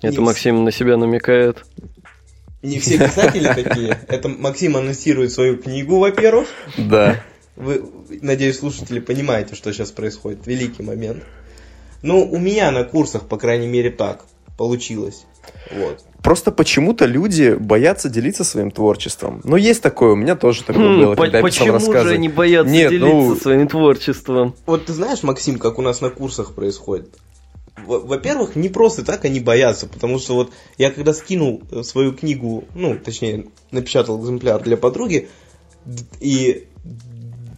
Это 0.01 0.19
Не 0.19 0.26
Максим 0.26 0.63
на 0.63 0.72
себя 0.72 0.97
намекает. 0.97 1.63
не 2.61 2.80
все 2.80 2.97
писатели 2.99 3.47
такие. 3.47 3.99
Это 4.07 4.30
Максим 4.30 4.78
анонсирует 4.78 5.32
свою 5.32 5.57
книгу, 5.57 5.99
во-первых. 5.99 6.47
Да. 6.78 7.22
Вы, 7.55 7.84
надеюсь, 8.22 8.59
слушатели 8.59 8.99
понимаете, 8.99 9.55
что 9.55 9.74
сейчас 9.74 9.91
происходит. 9.91 10.47
Великий 10.47 10.84
момент. 10.84 11.24
Ну, 12.01 12.24
у 12.24 12.39
меня 12.39 12.72
на 12.72 12.84
курсах, 12.84 13.28
по 13.28 13.38
крайней 13.38 13.67
мере, 13.67 13.91
так 13.91 14.26
получилось. 14.57 15.26
Вот. 15.71 16.03
Просто 16.21 16.51
почему-то 16.51 17.05
люди 17.05 17.55
боятся 17.59 18.09
делиться 18.09 18.43
своим 18.43 18.69
творчеством. 18.71 19.41
Ну, 19.43 19.55
есть 19.55 19.81
такое, 19.81 20.11
у 20.11 20.15
меня 20.15 20.35
тоже 20.35 20.63
такое 20.63 20.87
Хм, 20.87 20.99
было, 21.01 21.15
по- 21.15 21.23
когда 21.23 21.39
я 21.39 21.43
писал 21.43 21.65
почему 21.67 21.79
же 21.79 21.85
рассказы. 21.85 22.13
они 22.13 22.29
боятся 22.29 22.71
Нет, 22.71 22.91
делиться 22.91 23.13
ну- 23.15 23.35
своим 23.35 23.67
творчеством? 23.67 24.55
Вот 24.65 24.85
ты 24.85 24.93
знаешь, 24.93 25.23
Максим, 25.23 25.57
как 25.57 25.79
у 25.79 25.81
нас 25.81 26.01
на 26.01 26.09
курсах 26.09 26.53
происходит? 26.53 27.09
Во- 27.87 27.99
Во-первых, 27.99 28.55
не 28.55 28.69
просто 28.69 29.03
так 29.03 29.25
они 29.25 29.39
боятся, 29.39 29.87
потому 29.87 30.19
что 30.19 30.35
вот 30.35 30.51
я 30.77 30.91
когда 30.91 31.13
скинул 31.13 31.63
э, 31.71 31.81
свою 31.83 32.13
книгу, 32.13 32.65
ну, 32.75 32.95
точнее, 33.03 33.45
напечатал 33.71 34.21
экземпляр 34.21 34.61
для 34.61 34.77
подруги, 34.77 35.29
и 36.19 36.67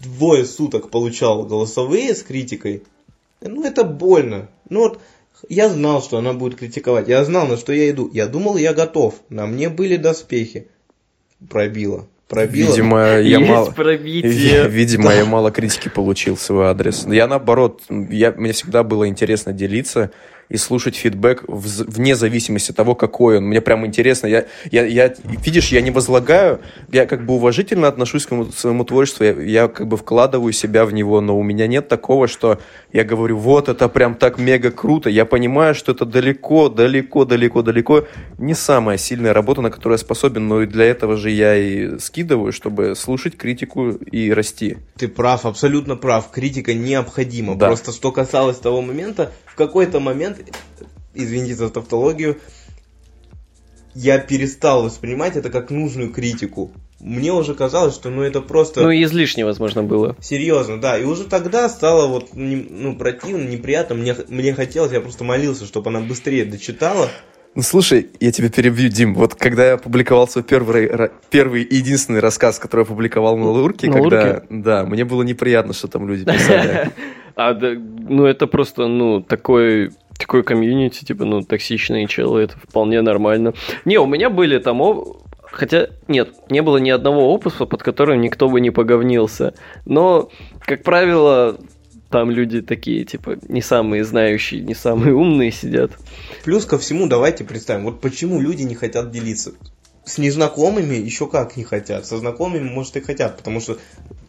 двое 0.04 0.46
суток 0.46 0.90
получал 0.90 1.44
голосовые 1.44 2.14
с 2.16 2.24
критикой, 2.24 2.84
ну, 3.42 3.66
это 3.66 3.84
больно. 3.84 4.48
Ну, 4.70 4.82
вот 4.82 5.00
я 5.50 5.70
знал, 5.70 6.02
что 6.02 6.18
она 6.18 6.34
будет 6.34 6.58
критиковать, 6.58 7.08
я 7.08 7.24
знал, 7.24 7.48
на 7.48 7.58
что 7.58 7.74
я 7.74 7.90
иду. 7.90 8.10
Я 8.14 8.28
думал, 8.28 8.58
я 8.58 8.74
готов, 8.74 9.16
на 9.30 9.46
мне 9.46 9.70
были 9.70 9.98
доспехи. 9.98 10.68
Пробило. 11.50 12.08
Пробило. 12.28 12.72
Видимо, 12.72 13.00
я 13.20 13.38
Есть 13.38 13.50
мало... 13.50 13.72
пробитие. 13.72 14.68
Видимо, 14.70 15.14
я 15.14 15.26
мало 15.26 15.52
критики 15.52 15.90
получил 15.90 16.36
в 16.36 16.42
свой 16.42 16.68
адрес. 16.68 17.06
Я 17.06 17.28
наоборот, 17.28 17.82
я, 17.90 18.32
мне 18.32 18.54
всегда 18.54 18.84
было 18.84 19.08
интересно 19.08 19.54
делиться 19.54 20.12
и 20.50 20.58
слушать 20.58 20.96
фидбэк 20.96 21.44
вне 21.48 22.16
зависимости 22.16 22.72
от 22.72 22.78
того, 22.78 22.96
какой 22.96 23.38
он. 23.38 23.46
Мне 23.46 23.62
прям 23.62 23.86
интересно. 23.86 24.28
Я, 24.28 24.46
я, 24.72 24.86
я, 24.86 25.14
видишь, 25.24 25.70
я 25.70 25.82
не 25.82 25.92
возлагаю, 25.92 26.60
я 26.92 27.06
как 27.06 27.26
бы 27.26 27.34
уважительно 27.34 27.88
отношусь 27.88 28.26
к 28.26 28.30
своему, 28.30 28.52
своему 28.52 28.84
творчеству, 28.86 29.24
я, 29.24 29.32
я 29.32 29.68
как 29.68 29.88
бы 29.88 29.98
вкладываю 29.98 30.54
себя 30.54 30.86
в 30.86 30.94
него, 30.94 31.22
но 31.22 31.38
у 31.38 31.44
меня 31.44 31.68
нет 31.68 31.88
такого, 31.88 32.28
что 32.28 32.60
я 32.92 33.04
говорю, 33.04 33.38
вот 33.38 33.70
это 33.70 33.90
прям 33.90 34.16
так 34.16 34.38
мега 34.38 34.72
круто. 34.72 35.10
Я 35.10 35.26
понимаю, 35.26 35.76
что 35.76 35.92
это 35.92 36.06
далеко, 36.06 36.70
далеко, 36.70 37.26
далеко, 37.26 37.62
далеко 37.62 38.06
не 38.38 38.54
самая 38.54 38.98
сильная 38.98 39.34
работа, 39.34 39.62
на 39.62 39.72
которую 39.72 39.96
я 39.96 40.00
способен, 40.00 40.48
но 40.48 40.62
и 40.62 40.66
для 40.66 40.86
этого 40.86 41.18
же 41.18 41.30
я 41.30 41.56
и 41.56 41.98
скидываю, 42.00 42.52
чтобы 42.52 42.96
слушать 42.96 43.38
критику 43.38 43.92
и 43.92 44.32
расти. 44.32 44.78
Ты 44.98 45.08
прав, 45.08 45.46
абсолютно 45.46 45.96
прав. 45.96 46.30
Критика 46.32 46.74
необходима. 46.74 47.56
Да. 47.56 47.68
Просто 47.68 47.92
что 47.92 48.12
касалось 48.12 48.58
того 48.58 48.82
момента, 48.82 49.32
в 49.46 49.56
какой-то 49.56 50.00
момент, 50.00 50.33
извините 51.14 51.56
за 51.56 51.70
тавтологию, 51.70 52.38
я 53.96 54.18
перестал 54.20 54.84
воспринимать 54.84 55.36
это 55.36 55.50
как 55.50 55.70
нужную 55.70 56.12
критику. 56.12 56.72
Мне 57.00 57.34
уже 57.34 57.54
казалось, 57.54 57.94
что 57.94 58.10
ну 58.10 58.22
это 58.22 58.42
просто 58.42 58.82
Ну, 58.82 58.90
и 58.90 59.04
излишне, 59.04 59.44
возможно, 59.46 59.84
было. 59.84 60.16
серьезно, 60.22 60.80
да. 60.80 60.98
И 60.98 61.04
уже 61.04 61.26
тогда 61.26 61.68
стало 61.70 62.08
вот 62.08 62.34
не- 62.34 62.66
ну 62.70 62.96
противно, 62.96 63.44
неприятно. 63.48 63.96
Мне, 63.96 64.16
мне 64.30 64.54
хотелось, 64.54 64.94
я 64.94 65.02
просто 65.02 65.24
молился, 65.26 65.66
чтобы 65.66 65.90
она 65.90 66.00
быстрее 66.00 66.46
дочитала. 66.46 67.10
Ну, 67.56 67.62
слушай, 67.62 68.10
я 68.20 68.32
тебя 68.32 68.50
перебью, 68.50 68.90
Дим. 68.90 69.14
Вот 69.14 69.36
когда 69.36 69.68
я 69.72 69.78
публиковал 69.78 70.28
свой 70.28 70.44
первый, 70.44 70.90
первый 71.30 71.62
и 71.62 71.76
единственный 71.76 72.20
рассказ, 72.20 72.58
который 72.58 72.82
я 72.82 72.86
публиковал 72.86 73.38
на 73.38 73.52
Лурке, 73.52 73.88
На 73.88 73.94
когда... 74.02 74.24
Лурке? 74.26 74.46
Да, 74.50 74.86
мне 74.86 75.06
было 75.06 75.22
неприятно, 75.22 75.74
что 75.74 75.88
там 75.88 76.08
люди 76.08 76.26
писали. 76.26 76.90
А, 77.36 77.56
да, 77.56 77.72
ну, 77.74 78.26
это 78.28 78.46
просто, 78.46 78.86
ну, 78.86 79.20
такой 79.20 79.90
такой 80.24 80.44
комьюнити, 80.44 81.04
типа, 81.04 81.26
ну, 81.26 81.42
токсичные 81.42 82.08
челы, 82.08 82.44
это 82.44 82.58
вполне 82.58 83.02
нормально. 83.02 83.54
Не, 83.86 83.98
у 84.00 84.06
меня 84.06 84.30
были 84.30 84.58
там 84.58 84.82
Хотя, 85.52 85.90
нет, 86.08 86.34
не 86.50 86.62
было 86.62 86.78
ни 86.78 86.90
одного 86.90 87.32
опуса, 87.32 87.66
под 87.66 87.84
которым 87.84 88.22
никто 88.22 88.50
бы 88.50 88.60
не 88.60 88.72
поговнился. 88.72 89.54
Но, 89.86 90.30
как 90.62 90.82
правило, 90.82 91.60
там 92.10 92.32
люди 92.32 92.62
такие, 92.62 93.04
типа, 93.06 93.38
не 93.48 93.62
самые 93.62 94.04
знающие, 94.04 94.62
не 94.62 94.74
самые 94.74 95.14
умные 95.14 95.52
сидят. 95.52 95.92
Плюс 96.44 96.66
ко 96.66 96.80
всему, 96.80 97.08
давайте 97.08 97.44
представим, 97.44 97.84
вот 97.84 98.02
почему 98.02 98.42
люди 98.42 98.64
не 98.64 98.74
хотят 98.74 99.12
делиться. 99.12 99.52
С 100.06 100.18
незнакомыми 100.18 100.96
еще 100.96 101.28
как 101.28 101.56
не 101.56 101.64
хотят, 101.64 102.08
со 102.08 102.18
знакомыми, 102.18 102.70
может, 102.70 102.98
и 102.98 103.02
хотят, 103.02 103.38
потому 103.38 103.60
что 103.60 103.78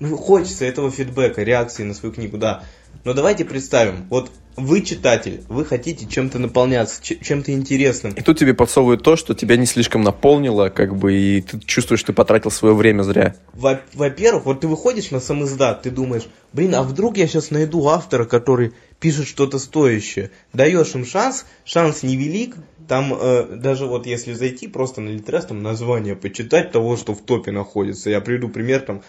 ну, 0.01 0.16
хочется 0.16 0.66
этого 0.66 0.90
фидбэка, 0.90 1.42
реакции 1.42 1.84
на 1.84 1.95
свою 1.95 2.14
книгу, 2.14 2.36
да. 2.36 2.64
Но 3.05 3.14
давайте 3.14 3.47
представим, 3.47 4.07
вот 4.11 4.30
вы 4.57 4.82
читатель, 4.82 5.42
вы 5.48 5.64
хотите 5.64 6.07
чем-то 6.07 6.38
наполняться, 6.38 7.02
чем-то 7.02 7.52
интересным. 7.52 8.12
И 8.12 8.22
тут 8.22 8.38
тебе 8.38 8.55
подсовывают 8.55 9.02
то, 9.02 9.16
что 9.16 9.34
тебя 9.34 9.57
не 9.57 9.66
слишком 9.66 10.02
наполнило, 10.02 10.68
как 10.68 10.96
бы, 10.96 11.14
и 11.14 11.40
ты 11.40 11.59
чувствуешь, 11.61 12.00
что 12.00 12.09
ты 12.09 12.12
потратил 12.12 12.50
свое 12.50 12.74
время 12.74 13.02
зря. 13.02 13.36
Во-первых, 13.52 14.46
вот 14.46 14.61
ты 14.61 14.68
выходишь 14.68 15.11
на 15.11 15.20
самоиздат, 15.20 15.82
ты 15.82 15.90
думаешь, 15.90 16.24
блин, 16.52 16.74
а 16.74 16.82
вдруг 16.82 17.16
я 17.16 17.26
сейчас 17.26 17.50
найду 17.50 17.86
автора, 17.88 18.24
который 18.24 18.72
пишет 19.00 19.26
что-то 19.26 19.59
стоящее. 19.59 20.30
Даешь 20.52 20.94
им 20.94 21.05
шанс, 21.05 21.46
шанс 21.64 22.02
невелик, 22.02 22.57
там 22.88 23.14
э, 23.14 23.57
даже 23.57 23.86
вот 23.86 24.07
если 24.07 24.32
зайти 24.34 24.68
просто 24.68 25.00
на 25.00 25.09
Литрес, 25.09 25.46
там 25.46 25.62
название 25.62 26.16
почитать 26.16 26.72
того, 26.72 26.96
что 26.96 27.14
в 27.14 27.22
топе 27.22 27.50
находится. 27.50 28.11
Я 28.11 28.20
приведу 28.20 28.48
пример, 28.48 28.80
там 28.80 29.02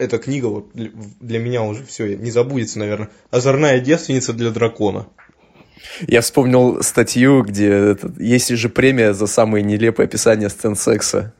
эта 0.00 0.18
книга 0.18 0.46
вот 0.46 0.70
для 0.74 1.38
меня 1.38 1.62
уже 1.62 1.84
все 1.84 2.16
не 2.16 2.30
забудется, 2.30 2.78
наверное. 2.78 3.10
Озорная 3.30 3.78
девственница 3.80 4.32
для 4.32 4.50
дракона. 4.50 5.06
Я 6.06 6.22
вспомнил 6.22 6.82
статью, 6.82 7.42
где 7.42 7.96
есть 8.18 8.48
же 8.48 8.68
премия 8.68 9.12
за 9.12 9.26
самые 9.26 9.62
нелепые 9.62 10.06
описания 10.06 10.48
сцен 10.48 10.74
секса. 10.74 11.34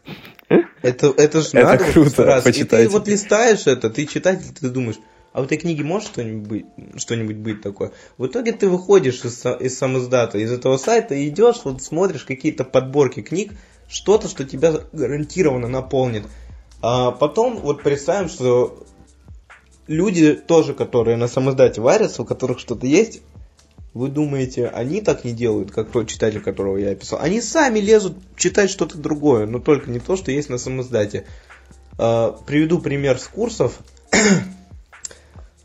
Это, 0.82 1.12
это 1.16 1.40
же 1.40 1.48
это 1.52 1.62
надо 1.62 1.84
круто, 1.84 2.24
раз. 2.24 2.44
почитайте. 2.44 2.84
И 2.84 2.88
ты 2.88 2.92
вот 2.92 3.08
листаешь 3.08 3.66
это, 3.66 3.88
ты 3.88 4.06
читатель, 4.06 4.46
ты 4.58 4.68
думаешь, 4.68 4.96
а 5.32 5.42
в 5.42 5.44
этой 5.44 5.58
книге 5.58 5.84
может 5.84 6.08
что-нибудь 6.08 6.48
быть, 6.48 6.66
что-нибудь 6.96 7.36
быть 7.36 7.62
такое? 7.62 7.92
В 8.18 8.26
итоге 8.26 8.52
ты 8.52 8.68
выходишь 8.68 9.24
из, 9.24 9.44
из 9.60 9.78
самоздата, 9.78 10.38
из 10.38 10.50
этого 10.50 10.76
сайта, 10.76 11.14
и 11.14 11.28
идешь, 11.28 11.60
вот 11.64 11.82
смотришь 11.82 12.24
какие-то 12.24 12.64
подборки 12.64 13.22
книг, 13.22 13.52
что-то, 13.88 14.28
что 14.28 14.44
тебя 14.44 14.72
гарантированно 14.92 15.68
наполнит. 15.68 16.24
А 16.82 17.10
потом 17.10 17.58
вот 17.58 17.82
представим, 17.82 18.28
что 18.28 18.82
люди 19.86 20.34
тоже, 20.34 20.72
которые 20.74 21.16
на 21.16 21.28
самоздате 21.28 21.80
варятся, 21.80 22.22
у 22.22 22.24
которых 22.24 22.58
что-то 22.58 22.86
есть, 22.86 23.22
вы 23.92 24.08
думаете, 24.08 24.68
они 24.68 25.00
так 25.00 25.24
не 25.24 25.32
делают, 25.32 25.72
как 25.72 25.90
тот 25.90 26.08
читатель, 26.08 26.40
которого 26.40 26.76
я 26.76 26.90
описал? 26.90 27.18
Они 27.20 27.40
сами 27.40 27.80
лезут 27.80 28.16
читать 28.36 28.70
что-то 28.70 28.98
другое, 28.98 29.46
но 29.46 29.58
только 29.58 29.90
не 29.90 29.98
то, 29.98 30.16
что 30.16 30.30
есть 30.30 30.48
на 30.48 30.58
самоздате. 30.58 31.26
А, 31.98 32.30
приведу 32.46 32.78
пример 32.78 33.18
с 33.18 33.26
курсов. 33.26 33.78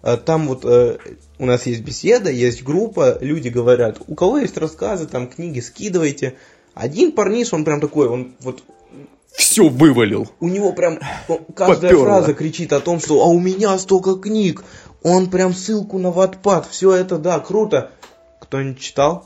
А, 0.01 0.17
там 0.17 0.47
вот 0.47 0.65
э, 0.65 0.97
у 1.39 1.47
нас 1.47 1.65
есть 1.65 1.81
беседа, 1.81 2.29
есть 2.29 2.63
группа, 2.63 3.17
люди 3.21 3.49
говорят, 3.49 3.99
у 4.07 4.13
кого 4.13 4.37
есть 4.37 4.55
рассказы, 4.55 5.07
там 5.07 5.27
книги, 5.27 5.59
скидывайте. 5.59 6.35
Один 6.75 7.11
парниш, 7.11 7.53
он 7.53 7.65
прям 7.65 7.81
такой, 7.81 8.07
он 8.07 8.35
вот 8.41 8.63
все 9.37 9.69
вывалил. 9.69 10.27
У 10.39 10.47
него 10.47 10.71
прям 10.73 10.99
каждая 11.55 11.91
Поперло. 11.91 12.05
фраза 12.05 12.33
кричит 12.33 12.73
о 12.73 12.79
том, 12.79 12.99
что 12.99 13.21
«А 13.21 13.27
у 13.27 13.39
меня 13.39 13.77
столько 13.77 14.15
книг!» 14.15 14.63
Он 15.03 15.29
прям 15.29 15.53
ссылку 15.53 15.99
на 15.99 16.09
Ватпад. 16.11 16.67
Все 16.67 16.91
это, 16.91 17.19
да, 17.19 17.39
круто. 17.39 17.91
Кто-нибудь 18.39 18.79
читал? 18.79 19.25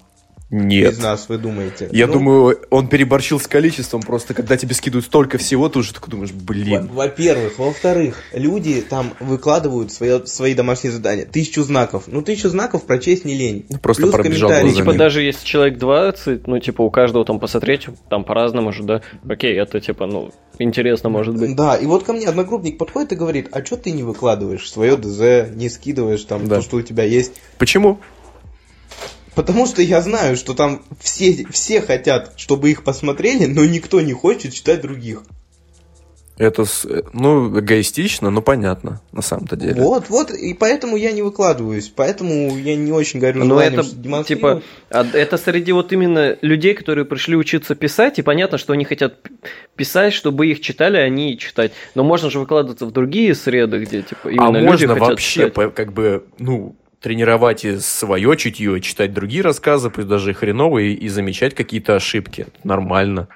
Нет. 0.52 0.94
Из 0.94 1.00
нас, 1.00 1.30
вы 1.30 1.38
думаете? 1.38 1.90
Я 1.92 2.08
ну, 2.08 2.14
думаю, 2.14 2.60
он 2.72 2.88
переборщил 2.88 3.40
с 3.40 3.48
количеством, 3.48 4.02
просто 4.02 4.34
когда 4.34 4.58
тебе 4.58 4.74
скидывают 4.74 5.06
столько 5.06 5.38
всего, 5.38 5.70
ты 5.70 5.80
уже 5.80 5.94
такой 5.94 6.10
думаешь, 6.10 6.32
блин. 6.32 6.90
Во-первых. 6.92 7.60
Во-вторых, 7.60 8.24
люди 8.34 8.82
там 8.82 9.14
выкладывают 9.20 9.92
свои, 9.92 10.26
свои 10.26 10.56
домашние 10.56 10.92
задания. 10.92 11.26
Тысячу 11.26 11.62
знаков. 11.64 12.06
Ну, 12.08 12.24
тысячу 12.24 12.50
знаков 12.50 12.86
прочесть 12.86 13.26
не 13.26 13.36
лень. 13.36 13.66
Ну, 13.70 13.78
просто 13.78 14.04
Плюс 14.04 14.14
пробежал 14.16 14.50
комментарии. 14.50 14.76
Типа 14.76 14.94
даже 14.94 15.22
если 15.22 15.46
человек 15.46 15.78
20, 15.78 16.48
ну, 16.48 16.60
типа 16.60 16.82
у 16.82 16.90
каждого 16.90 17.26
там 17.26 17.40
посмотреть, 17.40 17.88
там 18.10 18.24
по-разному 18.24 18.72
же, 18.72 18.84
да? 18.84 19.02
Окей, 19.28 19.56
это 19.56 19.80
типа, 19.80 20.08
ну, 20.08 20.32
интересно 20.58 21.10
может 21.10 21.38
быть. 21.38 21.56
Да, 21.56 21.76
и 21.76 21.86
вот 21.86 22.04
ко 22.04 22.14
мне 22.14 22.28
одногруппник 22.28 22.80
подходит 22.80 23.12
и 23.12 23.16
говорит, 23.16 23.50
а 23.52 23.64
что 23.64 23.78
ты 23.78 23.92
не 23.92 24.02
выкладываешь 24.02 24.70
свое 24.70 24.98
ДЗ, 24.98 25.54
не 25.54 25.70
скидываешь 25.70 26.24
там 26.24 26.48
да. 26.48 26.56
то, 26.56 26.62
что 26.64 26.78
у 26.78 26.82
тебя 26.82 27.04
есть? 27.04 27.34
Почему? 27.60 28.00
Потому 29.36 29.66
что 29.66 29.82
я 29.82 30.02
знаю, 30.02 30.36
что 30.36 30.54
там 30.54 30.82
все, 31.00 31.46
все 31.52 31.82
хотят, 31.82 32.34
чтобы 32.38 32.72
их 32.72 32.84
посмотрели, 32.84 33.46
но 33.46 33.64
никто 33.66 34.02
не 34.02 34.14
хочет 34.14 34.54
читать 34.54 34.82
других. 34.82 35.24
Это, 36.40 36.64
ну, 37.12 37.60
эгоистично, 37.60 38.30
но 38.30 38.42
понятно, 38.42 39.02
на 39.12 39.22
самом-то 39.22 39.58
деле. 39.58 39.82
Вот, 39.82 40.08
вот, 40.08 40.32
и 40.32 40.54
поэтому 40.54 40.96
я 40.96 41.12
не 41.12 41.22
выкладываюсь, 41.22 41.92
поэтому 41.94 42.58
я 42.58 42.78
не 42.78 42.94
очень 42.94 43.20
говорю 43.20 43.44
Но 43.44 43.60
это, 43.60 43.84
типа, 44.24 44.62
а 44.90 45.06
это 45.12 45.38
среди 45.38 45.74
вот 45.74 45.92
именно 45.92 46.38
людей, 46.42 46.76
которые 46.76 47.04
пришли 47.04 47.36
учиться 47.36 47.76
писать, 47.76 48.20
и 48.20 48.22
понятно, 48.22 48.58
что 48.58 48.72
они 48.72 48.86
хотят 48.86 49.16
писать, 49.76 50.14
чтобы 50.14 50.48
их 50.48 50.62
читали, 50.62 50.96
а 50.96 51.10
не 51.10 51.38
читать. 51.38 51.74
Но 51.94 52.06
можно 52.06 52.30
же 52.30 52.40
выкладываться 52.40 52.86
в 52.86 52.92
другие 52.92 53.36
среды, 53.36 53.80
где, 53.80 54.02
типа, 54.02 54.30
именно 54.30 54.60
а 54.60 54.62
люди 54.62 54.86
можно 54.86 54.94
хотят 54.94 55.10
вообще, 55.10 55.50
читать. 55.50 55.76
как 55.76 55.92
бы, 55.92 56.24
ну, 56.38 56.74
тренировать 57.02 57.66
и 57.66 57.80
свое 57.80 58.36
чутье, 58.38 58.80
читать 58.82 59.14
другие 59.14 59.42
рассказы, 59.42 59.90
пусть 59.90 60.08
даже 60.08 60.32
и 60.32 60.34
хреновые, 60.34 60.94
и 60.94 61.08
замечать 61.08 61.56
какие-то 61.56 61.96
ошибки. 61.96 62.48
Нормально. 62.64 63.28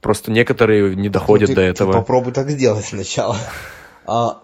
Просто 0.00 0.30
некоторые 0.30 0.94
не 0.94 1.08
доходят 1.08 1.48
ну, 1.48 1.54
ты, 1.54 1.60
до 1.60 1.62
этого. 1.62 1.92
Ты 1.92 1.98
попробуй 1.98 2.32
так 2.32 2.48
сделать 2.50 2.84
сначала. 2.84 3.36
А, 4.06 4.42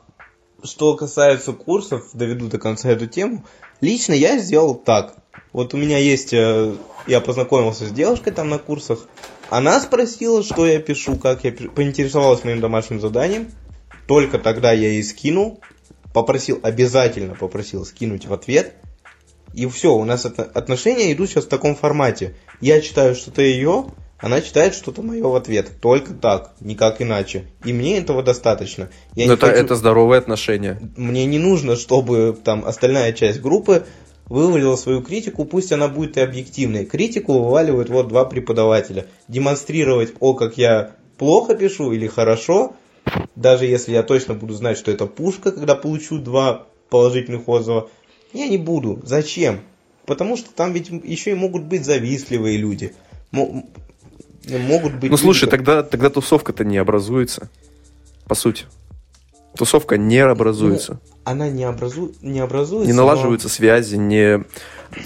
что 0.64 0.96
касается 0.96 1.52
курсов, 1.52 2.10
доведу 2.12 2.48
до 2.48 2.58
конца 2.58 2.90
эту 2.90 3.06
тему. 3.06 3.44
Лично 3.80 4.12
я 4.12 4.38
сделал 4.38 4.74
так. 4.74 5.14
Вот 5.52 5.74
у 5.74 5.76
меня 5.76 5.98
есть... 5.98 6.32
Э, 6.32 6.74
я 7.06 7.20
познакомился 7.20 7.86
с 7.86 7.92
девушкой 7.92 8.32
там 8.32 8.48
на 8.48 8.58
курсах. 8.58 9.06
Она 9.50 9.80
спросила, 9.80 10.42
что 10.42 10.66
я 10.66 10.80
пишу, 10.80 11.16
как 11.16 11.44
я 11.44 11.52
пишу. 11.52 11.70
Поинтересовалась 11.70 12.42
моим 12.44 12.60
домашним 12.60 13.00
заданием. 13.00 13.52
Только 14.08 14.38
тогда 14.38 14.72
я 14.72 14.88
ей 14.88 15.04
скинул 15.04 15.60
попросил, 16.14 16.58
обязательно 16.62 17.34
попросил 17.34 17.84
скинуть 17.84 18.24
в 18.24 18.32
ответ. 18.32 18.72
И 19.52 19.66
все, 19.66 19.94
у 19.94 20.04
нас 20.04 20.24
отношения 20.24 21.12
идут 21.12 21.28
сейчас 21.28 21.44
в 21.44 21.48
таком 21.48 21.76
формате. 21.76 22.34
Я 22.60 22.80
читаю 22.80 23.14
что-то 23.14 23.42
ее, 23.42 23.86
она 24.18 24.40
читает 24.40 24.74
что-то 24.74 25.02
мое 25.02 25.26
в 25.26 25.34
ответ. 25.34 25.70
Только 25.80 26.14
так, 26.14 26.54
никак 26.60 27.02
иначе. 27.02 27.44
И 27.64 27.72
мне 27.72 27.98
этого 27.98 28.22
достаточно. 28.22 28.88
Я 29.14 29.26
Но 29.26 29.34
это, 29.34 29.46
хочу... 29.46 29.60
это 29.60 29.74
здоровые 29.74 30.18
отношения. 30.18 30.80
Мне 30.96 31.26
не 31.26 31.38
нужно, 31.38 31.76
чтобы 31.76 32.36
там 32.42 32.64
остальная 32.64 33.12
часть 33.12 33.40
группы 33.40 33.84
вывалила 34.26 34.76
свою 34.76 35.02
критику, 35.02 35.44
пусть 35.44 35.72
она 35.72 35.88
будет 35.88 36.16
и 36.16 36.20
объективной. 36.20 36.86
Критику 36.86 37.34
вываливают 37.34 37.90
вот 37.90 38.08
два 38.08 38.24
преподавателя. 38.24 39.06
Демонстрировать, 39.28 40.14
о, 40.20 40.34
как 40.34 40.56
я 40.56 40.92
плохо 41.18 41.54
пишу 41.54 41.92
или 41.92 42.06
хорошо, 42.06 42.74
даже 43.36 43.66
если 43.66 43.92
я 43.92 44.02
точно 44.02 44.34
буду 44.34 44.54
знать, 44.54 44.78
что 44.78 44.90
это 44.90 45.06
пушка, 45.06 45.52
когда 45.52 45.74
получу 45.74 46.18
два 46.18 46.66
положительных 46.90 47.48
отзыва, 47.48 47.90
я 48.32 48.48
не 48.48 48.58
буду. 48.58 49.00
Зачем? 49.04 49.60
Потому 50.06 50.36
что 50.36 50.52
там 50.52 50.72
ведь 50.72 50.88
еще 50.88 51.32
и 51.32 51.34
могут 51.34 51.64
быть 51.64 51.84
завистливые 51.84 52.58
люди. 52.58 52.94
Могут 53.30 54.94
быть. 54.96 55.10
Ну 55.10 55.16
слушай, 55.16 55.48
тогда, 55.48 55.82
тогда 55.82 56.10
тусовка-то 56.10 56.64
не 56.64 56.76
образуется. 56.76 57.48
По 58.26 58.34
сути. 58.34 58.64
Тусовка 59.56 59.96
не 59.96 60.18
образуется. 60.18 60.94
Ну, 60.94 60.98
она 61.24 61.48
не, 61.48 61.66
образу... 61.66 62.12
не 62.22 62.40
образуется. 62.40 62.90
Не 62.90 62.96
налаживаются 62.96 63.46
но... 63.46 63.52
связи, 63.52 63.94
не 63.96 64.44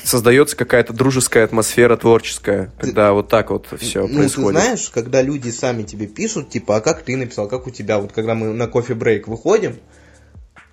создается 0.05 0.57
какая-то 0.57 0.93
дружеская 0.93 1.45
атмосфера 1.45 1.97
творческая, 1.97 2.73
когда 2.79 3.09
ты... 3.09 3.13
вот 3.13 3.29
так 3.29 3.51
вот 3.51 3.67
все 3.79 4.07
ну, 4.07 4.19
происходит. 4.19 4.61
Ты 4.61 4.63
знаешь, 4.63 4.91
когда 4.91 5.23
люди 5.23 5.51
сами 5.51 5.83
тебе 5.83 6.07
пишут, 6.07 6.51
типа, 6.51 6.77
а 6.77 6.81
как 6.81 7.03
ты 7.03 7.17
написал, 7.17 7.49
как 7.49 7.67
у 7.67 7.71
тебя, 7.71 7.99
вот 7.99 8.13
когда 8.13 8.35
мы 8.35 8.53
на 8.53 8.67
кофе-брейк 8.67 9.29
выходим, 9.29 9.77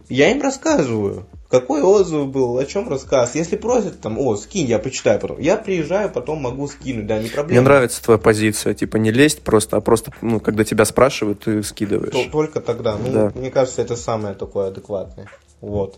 я 0.10 0.32
им 0.32 0.42
рассказываю, 0.42 1.26
какой 1.50 1.82
отзыв 1.82 2.28
был, 2.28 2.58
о 2.58 2.66
чем 2.66 2.90
рассказ. 2.90 3.36
Если 3.36 3.56
просят, 3.56 4.02
там, 4.02 4.20
о, 4.20 4.36
скинь, 4.36 4.68
я 4.68 4.80
почитаю 4.80 5.20
потом. 5.20 5.40
Я 5.40 5.58
приезжаю, 5.58 6.12
потом 6.12 6.42
могу 6.42 6.68
скинуть, 6.68 7.08
да, 7.08 7.20
не 7.20 7.30
проблема. 7.30 7.62
Мне 7.62 7.62
нравится 7.62 8.04
твоя 8.04 8.18
позиция, 8.18 8.74
типа 8.74 8.98
не 8.98 9.12
лезть 9.12 9.42
просто, 9.42 9.78
а 9.78 9.82
просто, 9.82 10.12
ну, 10.22 10.40
когда 10.40 10.64
тебя 10.64 10.86
спрашивают, 10.86 11.42
ты 11.42 11.64
скидываешь. 11.64 12.14
То, 12.14 12.30
только 12.30 12.62
тогда. 12.62 12.98
Ну, 12.98 13.12
да. 13.12 13.32
мне 13.36 13.52
кажется, 13.52 13.82
это 13.82 13.96
самое 13.96 14.36
такое 14.36 14.68
адекватное. 14.68 15.28
Вот. 15.62 15.98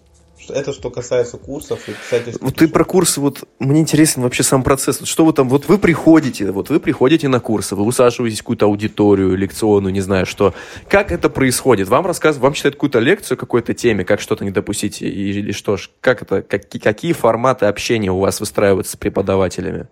Это 0.50 0.72
что 0.72 0.90
касается 0.90 1.38
курсов 1.38 1.88
и 1.90 1.94
писательских. 1.94 2.42
Вот 2.42 2.56
ты 2.56 2.68
про 2.68 2.86
курсы, 2.86 3.20
вот 3.20 3.44
мне 3.60 3.82
интересен 3.82 4.22
вообще 4.22 4.44
сам 4.44 4.64
процесс. 4.64 5.00
Вот 5.00 5.10
что 5.10 5.26
вы 5.26 5.34
там, 5.34 5.50
вот 5.50 5.68
вы 5.68 5.78
приходите, 5.78 6.52
вот 6.52 6.70
вы 6.70 6.80
приходите 6.80 7.28
на 7.28 7.40
курсы, 7.40 7.76
вы 7.76 7.84
усаживаетесь 7.84 8.40
в 8.40 8.44
какую-то 8.44 8.66
аудиторию, 8.66 9.36
лекционную, 9.36 9.94
не 9.94 10.02
знаю 10.02 10.26
что. 10.26 10.54
Как 10.88 11.12
это 11.12 11.30
происходит? 11.30 11.88
Вам 11.88 12.06
рассказывают, 12.06 12.44
вам 12.44 12.54
читают 12.54 12.76
какую-то 12.76 13.00
лекцию 13.00 13.38
какой-то 13.38 13.74
теме, 13.74 14.06
как 14.06 14.22
что-то 14.22 14.46
не 14.46 14.52
допустить, 14.52 15.02
или 15.02 15.52
что 15.52 15.78
ж, 15.78 15.90
как 16.02 16.22
это, 16.22 16.42
какие, 16.42 16.82
какие 16.82 17.14
форматы 17.14 17.66
общения 17.66 18.12
у 18.12 18.20
вас 18.20 18.40
выстраиваются 18.40 18.94
с 18.94 18.96
преподавателями? 18.96 19.88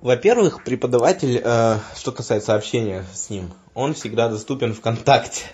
Во-первых, 0.00 0.62
преподаватель, 0.62 1.40
э, 1.42 1.78
что 1.96 2.12
касается 2.12 2.54
общения 2.54 3.04
с 3.12 3.30
ним, 3.30 3.50
он 3.74 3.94
всегда 3.94 4.28
доступен 4.28 4.72
ВКонтакте. 4.72 5.46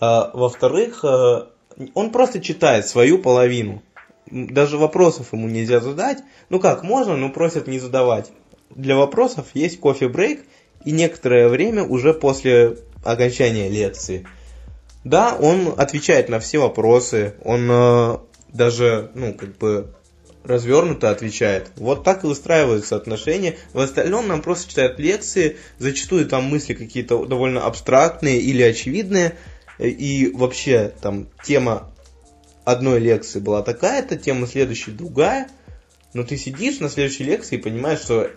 Э, 0.00 0.30
во-вторых, 0.32 1.04
э, 1.04 1.46
он 1.94 2.10
просто 2.10 2.40
читает 2.40 2.86
свою 2.86 3.18
половину. 3.18 3.82
Даже 4.30 4.76
вопросов 4.76 5.32
ему 5.32 5.48
нельзя 5.48 5.80
задать. 5.80 6.18
Ну 6.50 6.60
как, 6.60 6.82
можно, 6.82 7.16
но 7.16 7.30
просят 7.30 7.66
не 7.66 7.78
задавать. 7.78 8.30
Для 8.70 8.96
вопросов 8.96 9.46
есть 9.54 9.80
кофе-брейк 9.80 10.44
и 10.84 10.90
некоторое 10.90 11.48
время 11.48 11.84
уже 11.84 12.12
после 12.12 12.76
окончания 13.04 13.68
лекции. 13.68 14.26
Да, 15.04 15.34
он 15.34 15.74
отвечает 15.76 16.28
на 16.28 16.40
все 16.40 16.58
вопросы, 16.58 17.34
он 17.42 17.68
э, 17.70 18.18
даже, 18.52 19.10
ну, 19.14 19.32
как 19.32 19.56
бы 19.56 19.94
развернуто 20.44 21.10
отвечает. 21.10 21.70
Вот 21.76 22.04
так 22.04 22.24
и 22.24 22.26
выстраиваются 22.26 22.96
отношения. 22.96 23.56
В 23.72 23.80
остальном 23.80 24.28
нам 24.28 24.42
просто 24.42 24.70
читают 24.70 24.98
лекции, 24.98 25.56
зачастую 25.78 26.26
там 26.26 26.44
мысли 26.44 26.74
какие-то 26.74 27.24
довольно 27.26 27.64
абстрактные 27.64 28.40
или 28.40 28.62
очевидные. 28.62 29.34
И 29.78 30.30
вообще 30.34 30.92
там 31.00 31.28
тема 31.44 31.90
одной 32.64 32.98
лекции 32.98 33.38
была 33.38 33.62
такая-то, 33.62 34.16
тема 34.16 34.46
следующей 34.46 34.90
другая. 34.90 35.48
Но 36.14 36.24
ты 36.24 36.36
сидишь 36.36 36.80
на 36.80 36.88
следующей 36.88 37.24
лекции 37.24 37.56
и 37.56 37.62
понимаешь, 37.62 38.00
что 38.00 38.30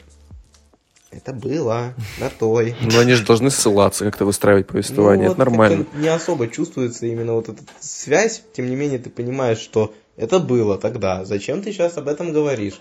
это 1.09 1.33
было 1.33 1.93
на 2.19 2.29
той. 2.29 2.75
Но 2.81 2.99
они 2.99 3.13
же 3.13 3.25
должны 3.25 3.49
ссылаться, 3.49 4.05
как-то 4.05 4.25
выстраивать 4.25 4.67
повествование. 4.67 5.27
Ну, 5.27 5.33
это 5.33 5.39
вот 5.39 5.49
нормально. 5.49 5.85
Не 5.95 6.07
особо 6.07 6.47
чувствуется 6.47 7.05
именно 7.05 7.33
вот 7.33 7.49
эта 7.49 7.61
связь, 7.79 8.43
тем 8.53 8.69
не 8.69 8.75
менее 8.75 8.99
ты 8.99 9.09
понимаешь, 9.09 9.59
что 9.59 9.93
это 10.15 10.39
было 10.39 10.77
тогда. 10.77 11.25
Зачем 11.25 11.61
ты 11.61 11.71
сейчас 11.71 11.97
об 11.97 12.07
этом 12.07 12.31
говоришь? 12.31 12.79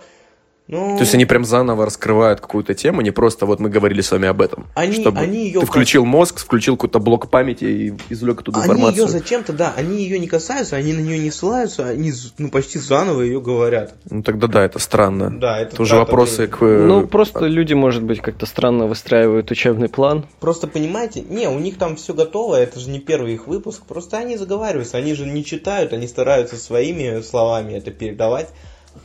Ну, 0.71 0.95
То 0.97 1.01
есть 1.01 1.15
они 1.15 1.25
прям 1.25 1.45
заново 1.45 1.85
раскрывают 1.85 2.41
какую-то 2.41 2.75
тему, 2.75 3.01
не 3.01 3.11
просто 3.11 3.45
вот 3.45 3.59
мы 3.59 3.69
говорили 3.71 4.03
с 4.03 4.13
вами 4.13 4.29
об 4.29 4.41
этом. 4.41 4.67
Они- 4.75 5.01
чтобы 5.01 5.19
они 5.19 5.47
её 5.49 5.61
ты 5.61 5.67
включил 5.67 6.05
мозг, 6.05 6.39
включил 6.39 6.77
какой-то 6.77 7.01
блок 7.01 7.29
памяти 7.29 7.65
и 7.65 7.95
извлек 8.09 8.41
оттуда 8.43 8.61
они 8.61 8.71
информацию. 8.71 9.05
ее 9.07 9.09
зачем-то, 9.11 9.53
да, 9.53 9.75
они 9.77 10.03
ее 10.05 10.21
не 10.21 10.29
касаются, 10.29 10.77
они 10.77 10.93
на 10.93 11.01
нее 11.01 11.19
не 11.19 11.33
ссылаются, 11.33 11.89
они 11.89 12.13
ну, 12.39 12.51
почти 12.51 12.79
заново 12.79 13.23
ее 13.23 13.41
говорят. 13.41 13.95
Ну 14.09 14.23
тогда 14.23 14.47
да, 14.47 14.65
это 14.65 14.79
странно. 14.79 15.31
Да, 15.31 15.59
это 15.59 15.75
Тоже 15.75 15.91
трата 15.95 16.05
вопросы 16.07 16.37
времени. 16.37 16.53
к... 16.57 16.63
э, 16.63 16.87
Ну, 16.87 17.07
просто 17.09 17.47
люди, 17.47 17.75
может 17.75 18.05
быть, 18.05 18.21
как-то 18.21 18.47
странно 18.47 18.87
выстраивают 18.87 19.51
учебный 19.51 19.89
план. 19.89 20.27
Просто 20.39 20.69
понимаете, 20.69 21.21
не, 21.23 21.49
у 21.49 21.59
них 21.59 21.79
там 21.79 21.97
все 21.97 22.15
готово, 22.15 22.55
это 22.57 22.79
же 22.79 22.91
не 22.91 23.01
первый 23.01 23.35
их 23.35 23.49
выпуск, 23.49 23.83
просто 23.89 24.19
они 24.19 24.37
заговариваются, 24.37 24.99
они 24.99 25.15
же 25.15 25.27
не 25.27 25.45
читают, 25.45 25.93
они 25.93 26.07
стараются 26.07 26.57
своими 26.57 27.23
словами 27.23 27.75
это 27.75 27.91
передавать. 27.91 28.49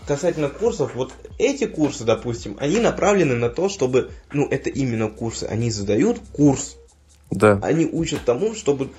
Касательно 0.08 0.50
курсов, 0.50 0.92
вот 0.96 1.14
эти 1.40 1.66
курсы, 1.66 2.04
допустим, 2.04 2.58
они 2.60 2.80
направлены 2.80 3.36
на 3.36 3.50
то, 3.50 3.70
чтобы, 3.70 4.12
ну, 4.34 4.48
это 4.50 4.70
именно 4.70 5.10
курсы, 5.10 5.46
они 5.46 5.72
задают 5.72 6.20
курс, 6.32 6.76
Да. 7.32 7.60
они 7.64 7.86
учат 7.86 8.20
тому, 8.26 8.54
чтобы 8.56 8.90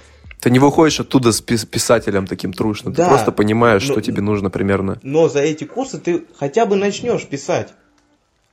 Ты 0.40 0.50
не 0.50 0.58
выходишь 0.58 1.00
оттуда 1.00 1.32
с 1.32 1.40
пис- 1.42 1.66
писателем 1.66 2.26
таким 2.26 2.52
трушным. 2.52 2.92
Да. 2.92 3.04
Ты 3.04 3.08
просто 3.10 3.32
понимаешь, 3.32 3.86
Ну, 3.86 3.92
что 3.94 4.00
тебе 4.02 4.20
нужно 4.20 4.50
примерно. 4.50 4.98
Но 5.02 5.28
за 5.28 5.40
эти 5.40 5.64
курсы 5.64 5.98
ты 5.98 6.24
хотя 6.38 6.66
бы 6.66 6.76
начнешь 6.76 7.26
писать. 7.26 7.72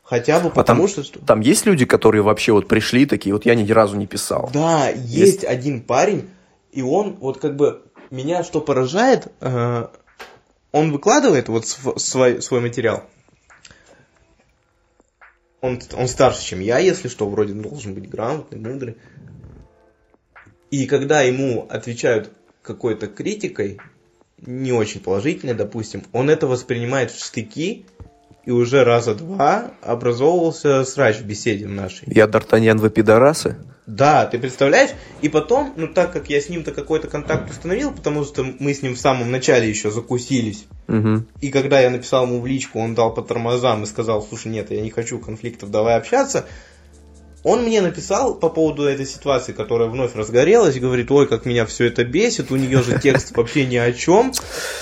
Хотя 0.04 0.40
бы 0.40 0.50
потому, 0.50 0.82
там- 0.82 0.90
что... 0.90 1.04
что- 1.04 1.20
Там 1.26 1.40
есть 1.42 1.66
люди, 1.66 1.86
которые 1.86 2.22
вообще 2.24 2.52
вот 2.52 2.68
пришли 2.68 3.06
такие, 3.06 3.34
вот 3.34 3.46
я 3.46 3.56
ни 3.56 3.70
разу 3.72 3.96
не 3.98 4.06
писал. 4.08 4.50
Да, 4.54 4.90
есть, 4.90 5.44
один 5.44 5.82
парень, 5.82 6.30
и 6.72 6.82
он 6.82 7.16
вот 7.20 7.40
как 7.40 7.56
бы... 7.56 7.82
Меня 8.12 8.44
что 8.44 8.62
поражает, 8.62 9.28
э, 9.42 9.88
он 10.74 10.92
выкладывает 10.92 11.48
вот 11.48 11.66
св- 11.68 12.02
свой, 12.02 12.42
свой 12.42 12.60
материал. 12.60 13.06
Он, 15.62 15.80
он 15.94 16.10
старше, 16.10 16.44
чем 16.44 16.60
я, 16.60 16.80
если 16.80 17.08
что, 17.08 17.30
вроде 17.30 17.54
должен 17.54 17.94
быть 17.94 18.10
грамотный, 18.10 18.60
мудрый. 18.60 18.98
И 20.72 20.88
когда 20.88 21.22
ему 21.22 21.68
отвечают 21.70 22.34
какой-то 22.62 23.08
критикой, 23.08 23.80
не 24.40 24.74
очень 24.74 25.00
положительной, 25.00 25.54
допустим, 25.54 26.04
он 26.12 26.30
это 26.30 26.48
воспринимает 26.48 27.12
в 27.12 27.24
штыки, 27.24 27.86
и 28.46 28.52
уже 28.52 28.84
раза 28.84 29.16
два 29.16 29.72
образовывался 29.82 30.84
срач 30.84 31.18
в 31.18 31.26
беседе 31.26 31.68
нашей. 31.68 32.08
Я 32.08 32.26
Д'Артаньян, 32.26 32.78
вы 32.78 32.90
пидорасы? 32.90 33.58
Да, 33.86 34.26
ты 34.26 34.40
представляешь? 34.40 34.92
И 35.22 35.28
потом, 35.28 35.74
ну 35.76 35.88
так 35.88 36.14
как 36.14 36.30
я 36.30 36.40
с 36.40 36.48
ним-то 36.48 36.72
какой-то 36.72 37.08
контакт 37.08 37.50
установил, 37.50 37.92
потому 37.92 38.24
что 38.24 38.44
мы 38.44 38.74
с 38.74 38.82
ним 38.82 38.96
в 38.96 39.00
самом 39.00 39.30
начале 39.32 39.68
еще 39.68 39.92
закусились. 39.92 40.66
Мгм. 40.88 41.28
И 41.42 41.50
когда 41.50 41.82
я 41.82 41.90
написал 41.90 42.26
ему 42.26 42.40
в 42.40 42.48
личку, 42.48 42.80
он 42.80 42.96
дал 42.96 43.14
по 43.14 43.22
тормозам 43.22 43.84
и 43.84 43.86
сказал, 43.86 44.22
слушай, 44.22 44.48
нет, 44.48 44.72
я 44.72 44.82
не 44.82 44.90
хочу 44.90 45.20
конфликтов, 45.20 45.70
давай 45.70 45.98
общаться. 45.98 46.46
Он 47.44 47.64
мне 47.64 47.82
написал 47.82 48.36
по 48.36 48.50
поводу 48.50 48.84
этой 48.84 49.06
ситуации, 49.06 49.52
которая 49.52 49.90
вновь 49.90 50.16
разгорелась, 50.16 50.80
говорит, 50.80 51.12
ой, 51.12 51.28
как 51.28 51.46
меня 51.46 51.66
все 51.66 51.86
это 51.86 52.06
бесит, 52.06 52.52
у 52.52 52.56
нее 52.56 52.82
же 52.82 53.00
текст 53.00 53.36
вообще 53.36 53.66
ни 53.66 53.76
о 53.76 53.92
чем. 53.92 54.32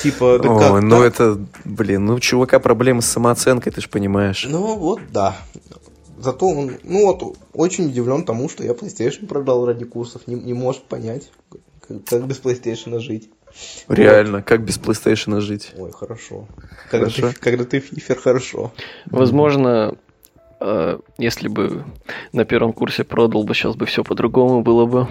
Типа, 0.03 0.39
да 0.39 0.49
Ой, 0.49 0.59
как 0.59 0.82
ну 0.84 0.97
так? 0.97 1.14
это, 1.14 1.45
блин, 1.66 2.05
ну 2.05 2.16
у 2.16 2.20
чувака 2.20 2.59
проблемы 2.59 3.01
с 3.01 3.07
самооценкой, 3.07 3.72
ты 3.72 3.82
же 3.82 3.89
понимаешь. 3.89 4.45
Ну 4.47 4.76
вот, 4.76 5.01
да. 5.12 5.38
Зато 6.20 6.47
он, 6.47 6.74
ну 6.84 7.07
вот, 7.07 7.38
очень 7.53 7.88
удивлен 7.88 8.24
тому, 8.26 8.47
что 8.47 8.64
я 8.64 8.74
PlayStation 8.74 9.26
продал 9.26 9.66
ради 9.66 9.86
курсов, 9.86 10.28
не, 10.28 10.36
не 10.36 10.53
может 10.53 10.84
понять, 10.84 11.32
как, 11.88 12.03
как 12.05 12.28
без 12.28 12.39
PlayStation 12.39 12.99
жить. 12.99 13.32
Реально, 13.88 14.43
как 14.43 14.64
без 14.64 14.78
PlayStation 14.78 15.39
жить? 15.41 15.72
Ой, 15.78 15.91
хорошо. 15.91 16.47
Когда, 16.89 17.09
Хорошо. 17.09 17.34
Ты, 17.34 17.39
когда 17.39 17.66
ты 17.66 17.80
фифер, 17.80 18.18
хорошо. 18.18 18.72
Возможно, 19.07 19.97
если 21.18 21.47
бы 21.47 21.86
на 22.34 22.45
первом 22.45 22.74
курсе 22.74 23.03
продал 23.03 23.43
бы, 23.43 23.55
сейчас 23.55 23.76
бы 23.76 23.86
все 23.86 24.03
по-другому 24.03 24.62
было 24.62 24.86
бы. 24.86 25.07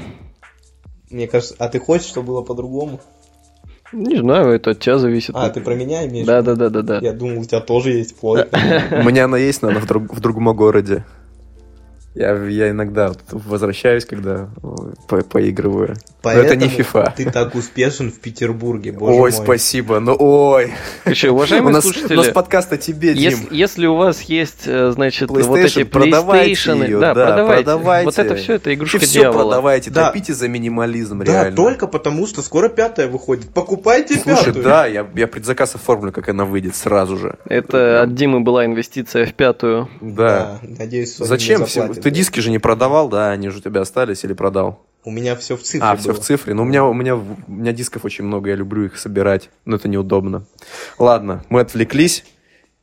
Мне 1.11 1.27
кажется, 1.27 1.57
а 1.59 1.69
ты 1.69 1.81
хочешь, 1.81 2.07
чтобы 2.07 2.29
было 2.29 2.43
по-другому? 2.43 3.01
Не 3.93 4.19
знаю, 4.19 4.53
это 4.53 4.71
от 4.71 4.79
тебя 4.79 4.99
зависит. 4.99 5.35
А, 5.35 5.51
ты 5.51 5.61
про 5.61 5.75
меня 5.75 6.07
имеешь? 6.07 6.25
Да, 6.25 6.43
да, 6.43 6.55
да, 6.55 6.71
да, 6.71 6.83
да. 6.83 6.99
Я 7.01 7.13
думал, 7.13 7.41
у 7.41 7.45
тебя 7.45 7.61
тоже 7.61 7.93
есть 7.93 8.17
плоть. 8.17 8.47
У 8.53 9.03
меня 9.03 9.25
она 9.25 9.37
есть, 9.37 9.63
но 9.63 9.69
она 9.69 9.81
в 9.81 10.21
другом 10.21 10.55
городе. 10.55 11.05
Я, 12.21 12.35
я 12.49 12.71
иногда 12.71 13.13
возвращаюсь, 13.31 14.05
когда 14.05 14.51
ой, 14.63 14.93
по- 15.09 15.23
поигрываю. 15.23 15.97
Но 16.23 16.33
это 16.33 16.55
не 16.55 16.67
Поэтому 16.69 17.03
FIFA. 17.03 17.13
Ты 17.17 17.31
так 17.31 17.55
успешен 17.55 18.13
в 18.13 18.21
Петербурге, 18.21 18.93
боже 18.93 19.13
Ой, 19.15 19.19
мой. 19.21 19.33
спасибо. 19.33 20.01
Ну, 20.01 20.15
ой. 20.19 20.71
У 21.07 21.33
уважаемые 21.33 21.73
нас, 21.73 21.83
у 21.87 21.89
слушатели, 21.93 22.17
нас 22.19 22.29
подкаст 22.29 22.75
о 22.75 22.77
тебе, 22.77 23.15
Дим. 23.15 23.23
если, 23.23 23.47
если 23.57 23.87
у 23.87 23.95
вас 23.95 24.21
есть, 24.23 24.65
э, 24.67 24.91
значит, 24.91 25.31
вот 25.31 25.57
эти 25.57 25.83
продавайте 25.85 26.53
PlayStation, 26.53 26.85
её, 26.87 27.01
да, 27.01 27.15
да, 27.15 27.27
продавайте. 27.27 27.65
продавайте. 27.65 28.05
Вот 28.05 28.19
это 28.19 28.35
все, 28.37 28.53
это 28.57 28.75
игрушка 28.75 28.99
все 28.99 29.21
дьявола. 29.21 29.45
продавайте, 29.45 29.91
Да. 29.91 30.09
топите 30.09 30.35
за 30.35 30.47
минимализм, 30.49 31.21
Да, 31.21 31.25
реально. 31.25 31.57
только 31.57 31.87
потому, 31.87 32.27
что 32.27 32.43
скоро 32.43 32.69
пятая 32.69 33.09
выходит. 33.09 33.49
Покупайте 33.55 34.19
Слушай, 34.19 34.47
пятую. 34.47 34.65
да, 34.65 34.85
я, 34.85 35.07
я 35.17 35.27
предзаказ 35.27 35.75
оформлю, 35.75 36.13
как 36.13 36.29
она 36.29 36.45
выйдет 36.45 36.77
сразу 36.77 37.17
же. 37.17 37.37
Это 37.47 38.03
от 38.03 38.15
Димы 38.15 38.41
была 38.41 38.67
инвестиция 38.67 39.25
в 39.25 39.33
пятую. 39.33 39.89
Да. 40.03 40.59
Надеюсь, 40.63 41.19
Sony 41.19 41.25
Зачем? 41.25 41.65
все- 41.65 41.81
заплатит. 41.81 42.03
Ты 42.11 42.17
диски 42.17 42.41
же 42.41 42.51
не 42.51 42.59
продавал, 42.59 43.09
да? 43.09 43.31
Они 43.31 43.49
же 43.51 43.59
у 43.59 43.61
тебя 43.61 43.83
остались 43.83 44.25
или 44.25 44.33
продал? 44.33 44.85
У 45.05 45.11
меня 45.11 45.37
все 45.37 45.57
в 45.57 45.63
цифре 45.63 45.81
А, 45.83 45.93
было. 45.93 45.99
все 46.01 46.13
в 46.13 46.19
цифре. 46.19 46.55
Ну, 46.55 46.63
у 46.63 46.65
меня, 46.67 46.85
у, 46.85 46.93
меня, 46.93 47.17
у 47.17 47.25
меня 47.47 47.73
дисков 47.73 48.05
очень 48.05 48.25
много, 48.25 48.51
я 48.51 48.57
люблю 48.57 48.85
их 48.85 48.99
собирать, 48.99 49.49
но 49.65 49.77
это 49.77 49.89
неудобно. 49.89 50.45
Ладно, 50.99 51.45
мы 51.49 51.61
отвлеклись, 51.61 52.25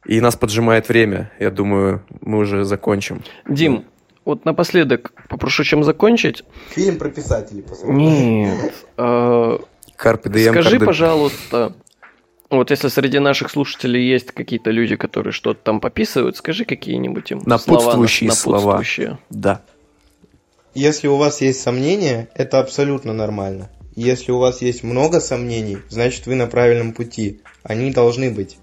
и 0.06 0.20
нас 0.22 0.36
поджимает 0.36 0.88
время. 0.90 1.32
Я 1.40 1.52
думаю, 1.52 2.04
мы 2.22 2.40
уже 2.40 2.64
закончим. 2.64 3.22
Дим, 3.48 3.84
вот 4.26 4.46
напоследок 4.46 5.12
попрошу 5.30 5.64
чем 5.64 5.84
закончить. 5.84 6.44
Фильм 6.70 6.98
про 6.98 7.10
писателей 7.10 7.62
посмотри. 7.62 7.96
Нет. 7.96 8.74
э, 8.98 9.58
Карпе 9.96 10.30
Дием, 10.30 10.54
Скажи, 10.54 10.80
пожалуйста, 10.80 11.74
вот 12.50 12.72
если 12.72 12.88
среди 12.88 13.20
наших 13.20 13.50
слушателей 13.52 14.08
есть 14.10 14.32
какие-то 14.32 14.72
люди, 14.72 14.96
которые 14.96 15.34
что-то 15.34 15.60
там 15.64 15.80
пописывают, 15.82 16.38
скажи 16.38 16.66
какие-нибудь 16.66 17.32
им 17.32 17.42
Напутствующие 17.46 18.32
слова. 18.32 18.60
слова. 18.60 18.72
напутствующие. 18.74 19.20
Да. 19.30 19.62
Если 20.74 21.08
у 21.08 21.18
вас 21.18 21.42
есть 21.42 21.62
сомнения, 21.62 22.30
это 22.36 22.60
абсолютно 22.60 23.12
нормально. 23.14 23.70
Если 23.96 24.32
у 24.32 24.38
вас 24.38 24.62
есть 24.62 24.84
много 24.84 25.20
сомнений, 25.20 25.80
значит 25.90 26.28
вы 26.28 26.36
на 26.36 26.46
правильном 26.48 26.94
пути. 26.94 27.42
Они 27.64 27.92
должны 27.92 28.30
быть. 28.30 28.58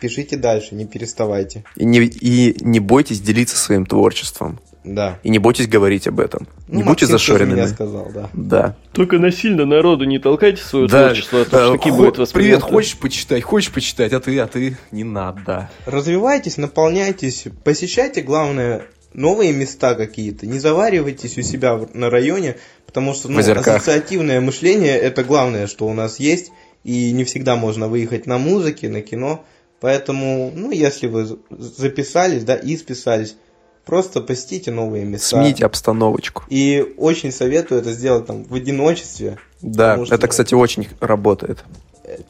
Пишите 0.00 0.36
дальше, 0.36 0.74
не 0.74 0.84
переставайте. 0.84 1.64
И 1.76 1.84
не, 1.84 2.00
и 2.00 2.56
не 2.60 2.80
бойтесь 2.80 3.20
делиться 3.20 3.56
своим 3.56 3.86
творчеством. 3.86 4.58
Да. 4.84 5.18
И 5.22 5.30
не 5.30 5.38
бойтесь 5.38 5.66
говорить 5.66 6.06
об 6.06 6.20
этом. 6.20 6.46
Ну, 6.68 6.76
не 6.76 6.82
будьте 6.82 7.06
зашоренными. 7.06 7.56
меня 7.56 7.68
сказал, 7.68 8.10
да. 8.12 8.28
Да. 8.34 8.76
Только 8.92 9.18
насильно 9.18 9.64
народу 9.64 10.04
не 10.04 10.18
толкайте 10.18 10.62
свое 10.62 10.88
Да, 10.88 11.06
творчество, 11.06 11.40
а 11.40 11.44
то 11.46 11.58
э, 11.58 11.66
штуки 11.68 11.88
хо- 11.88 11.96
будет 11.96 12.32
Привет, 12.32 12.62
хочешь 12.62 12.96
почитать, 12.98 13.42
хочешь 13.42 13.72
почитать, 13.72 14.12
а 14.12 14.20
ты, 14.20 14.38
а 14.38 14.46
ты 14.46 14.76
не 14.90 15.04
надо. 15.04 15.70
Развивайтесь, 15.86 16.58
наполняйтесь, 16.58 17.46
посещайте, 17.64 18.20
главное, 18.20 18.82
новые 19.14 19.52
места 19.52 19.94
какие-то. 19.94 20.46
Не 20.46 20.58
заваривайтесь 20.58 21.38
у 21.38 21.42
себя 21.42 21.80
на 21.94 22.10
районе, 22.10 22.56
потому 22.84 23.14
что 23.14 23.28
ну, 23.30 23.38
ассоциативное 23.38 24.40
мышление 24.40 24.98
это 24.98 25.24
главное, 25.24 25.66
что 25.66 25.86
у 25.86 25.94
нас 25.94 26.20
есть. 26.20 26.52
И 26.82 27.12
не 27.12 27.24
всегда 27.24 27.56
можно 27.56 27.88
выехать 27.88 28.26
на 28.26 28.36
музыке, 28.36 28.90
на 28.90 29.00
кино. 29.00 29.42
Поэтому, 29.80 30.52
ну, 30.54 30.70
если 30.70 31.06
вы 31.06 31.38
записались, 31.50 32.44
да, 32.44 32.54
и 32.54 32.76
списались, 32.76 33.36
просто 33.84 34.20
посетите 34.20 34.70
новые 34.70 35.04
места. 35.04 35.36
Смените 35.36 35.64
обстановочку. 35.66 36.44
И 36.48 36.94
очень 36.96 37.32
советую 37.32 37.80
это 37.80 37.92
сделать 37.92 38.26
там 38.26 38.44
в 38.44 38.54
одиночестве. 38.54 39.38
Да, 39.62 40.04
что- 40.04 40.14
это, 40.14 40.28
кстати, 40.28 40.54
очень 40.54 40.88
работает. 41.00 41.64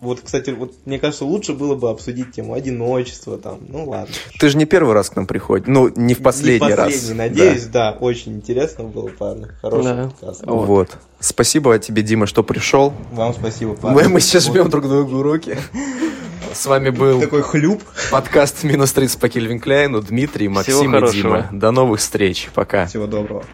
Вот, 0.01 0.21
кстати, 0.23 0.51
вот 0.51 0.73
мне 0.85 0.99
кажется, 0.99 1.25
лучше 1.25 1.53
было 1.53 1.75
бы 1.75 1.91
обсудить 1.91 2.33
тему 2.33 2.55
одиночества 2.55 3.39
там. 3.39 3.59
Ну 3.69 3.85
ладно. 3.89 4.15
Ты 4.39 4.49
же 4.49 4.57
не 4.57 4.65
первый 4.67 4.95
раз 4.95 5.11
к 5.11 5.17
нам 5.17 5.27
приходишь. 5.27 5.67
Ну, 5.69 5.91
не 5.95 6.15
в 6.15 6.23
последний, 6.23 6.67
Не 6.69 6.75
раз. 6.75 6.93
последний, 6.93 7.15
надеюсь, 7.15 7.65
да. 7.67 7.93
Очень 8.01 8.35
интересно 8.37 8.85
было, 8.85 9.09
парни. 9.09 9.47
Хороший 9.63 9.85
Да. 9.95 10.05
подкаст. 10.05 10.45
Да. 10.45 10.53
Вот. 10.53 10.91
Спасибо 11.21 11.79
тебе, 11.79 12.03
Дима, 12.03 12.27
что 12.27 12.43
пришел. 12.43 12.93
Вам 13.13 13.33
спасибо, 13.35 13.75
парни. 13.75 13.95
Мы, 14.03 14.09
мы 14.09 14.21
сейчас 14.21 14.47
Вот 14.47 14.55
жмем 14.55 14.71
друг 14.71 14.85
другу 14.89 15.23
руки. 15.23 15.57
С 16.53 16.67
вами 16.67 16.91
был 16.91 17.21
Такой 17.21 17.43
хлюп. 17.43 17.83
подкаст 18.13 18.63
«Минус 18.63 18.95
30» 18.95 19.19
по 19.19 19.29
Кельвин 19.29 19.59
Кляйну. 19.59 20.01
Дмитрий, 20.01 20.49
Максим 20.49 20.89
и 20.89 20.93
хорошего. 20.93 21.47
Дима. 21.51 21.61
До 21.61 21.71
новых 21.73 21.99
встреч. 21.99 22.49
Пока. 22.55 22.87
Всего 22.87 23.07
доброго. 23.09 23.45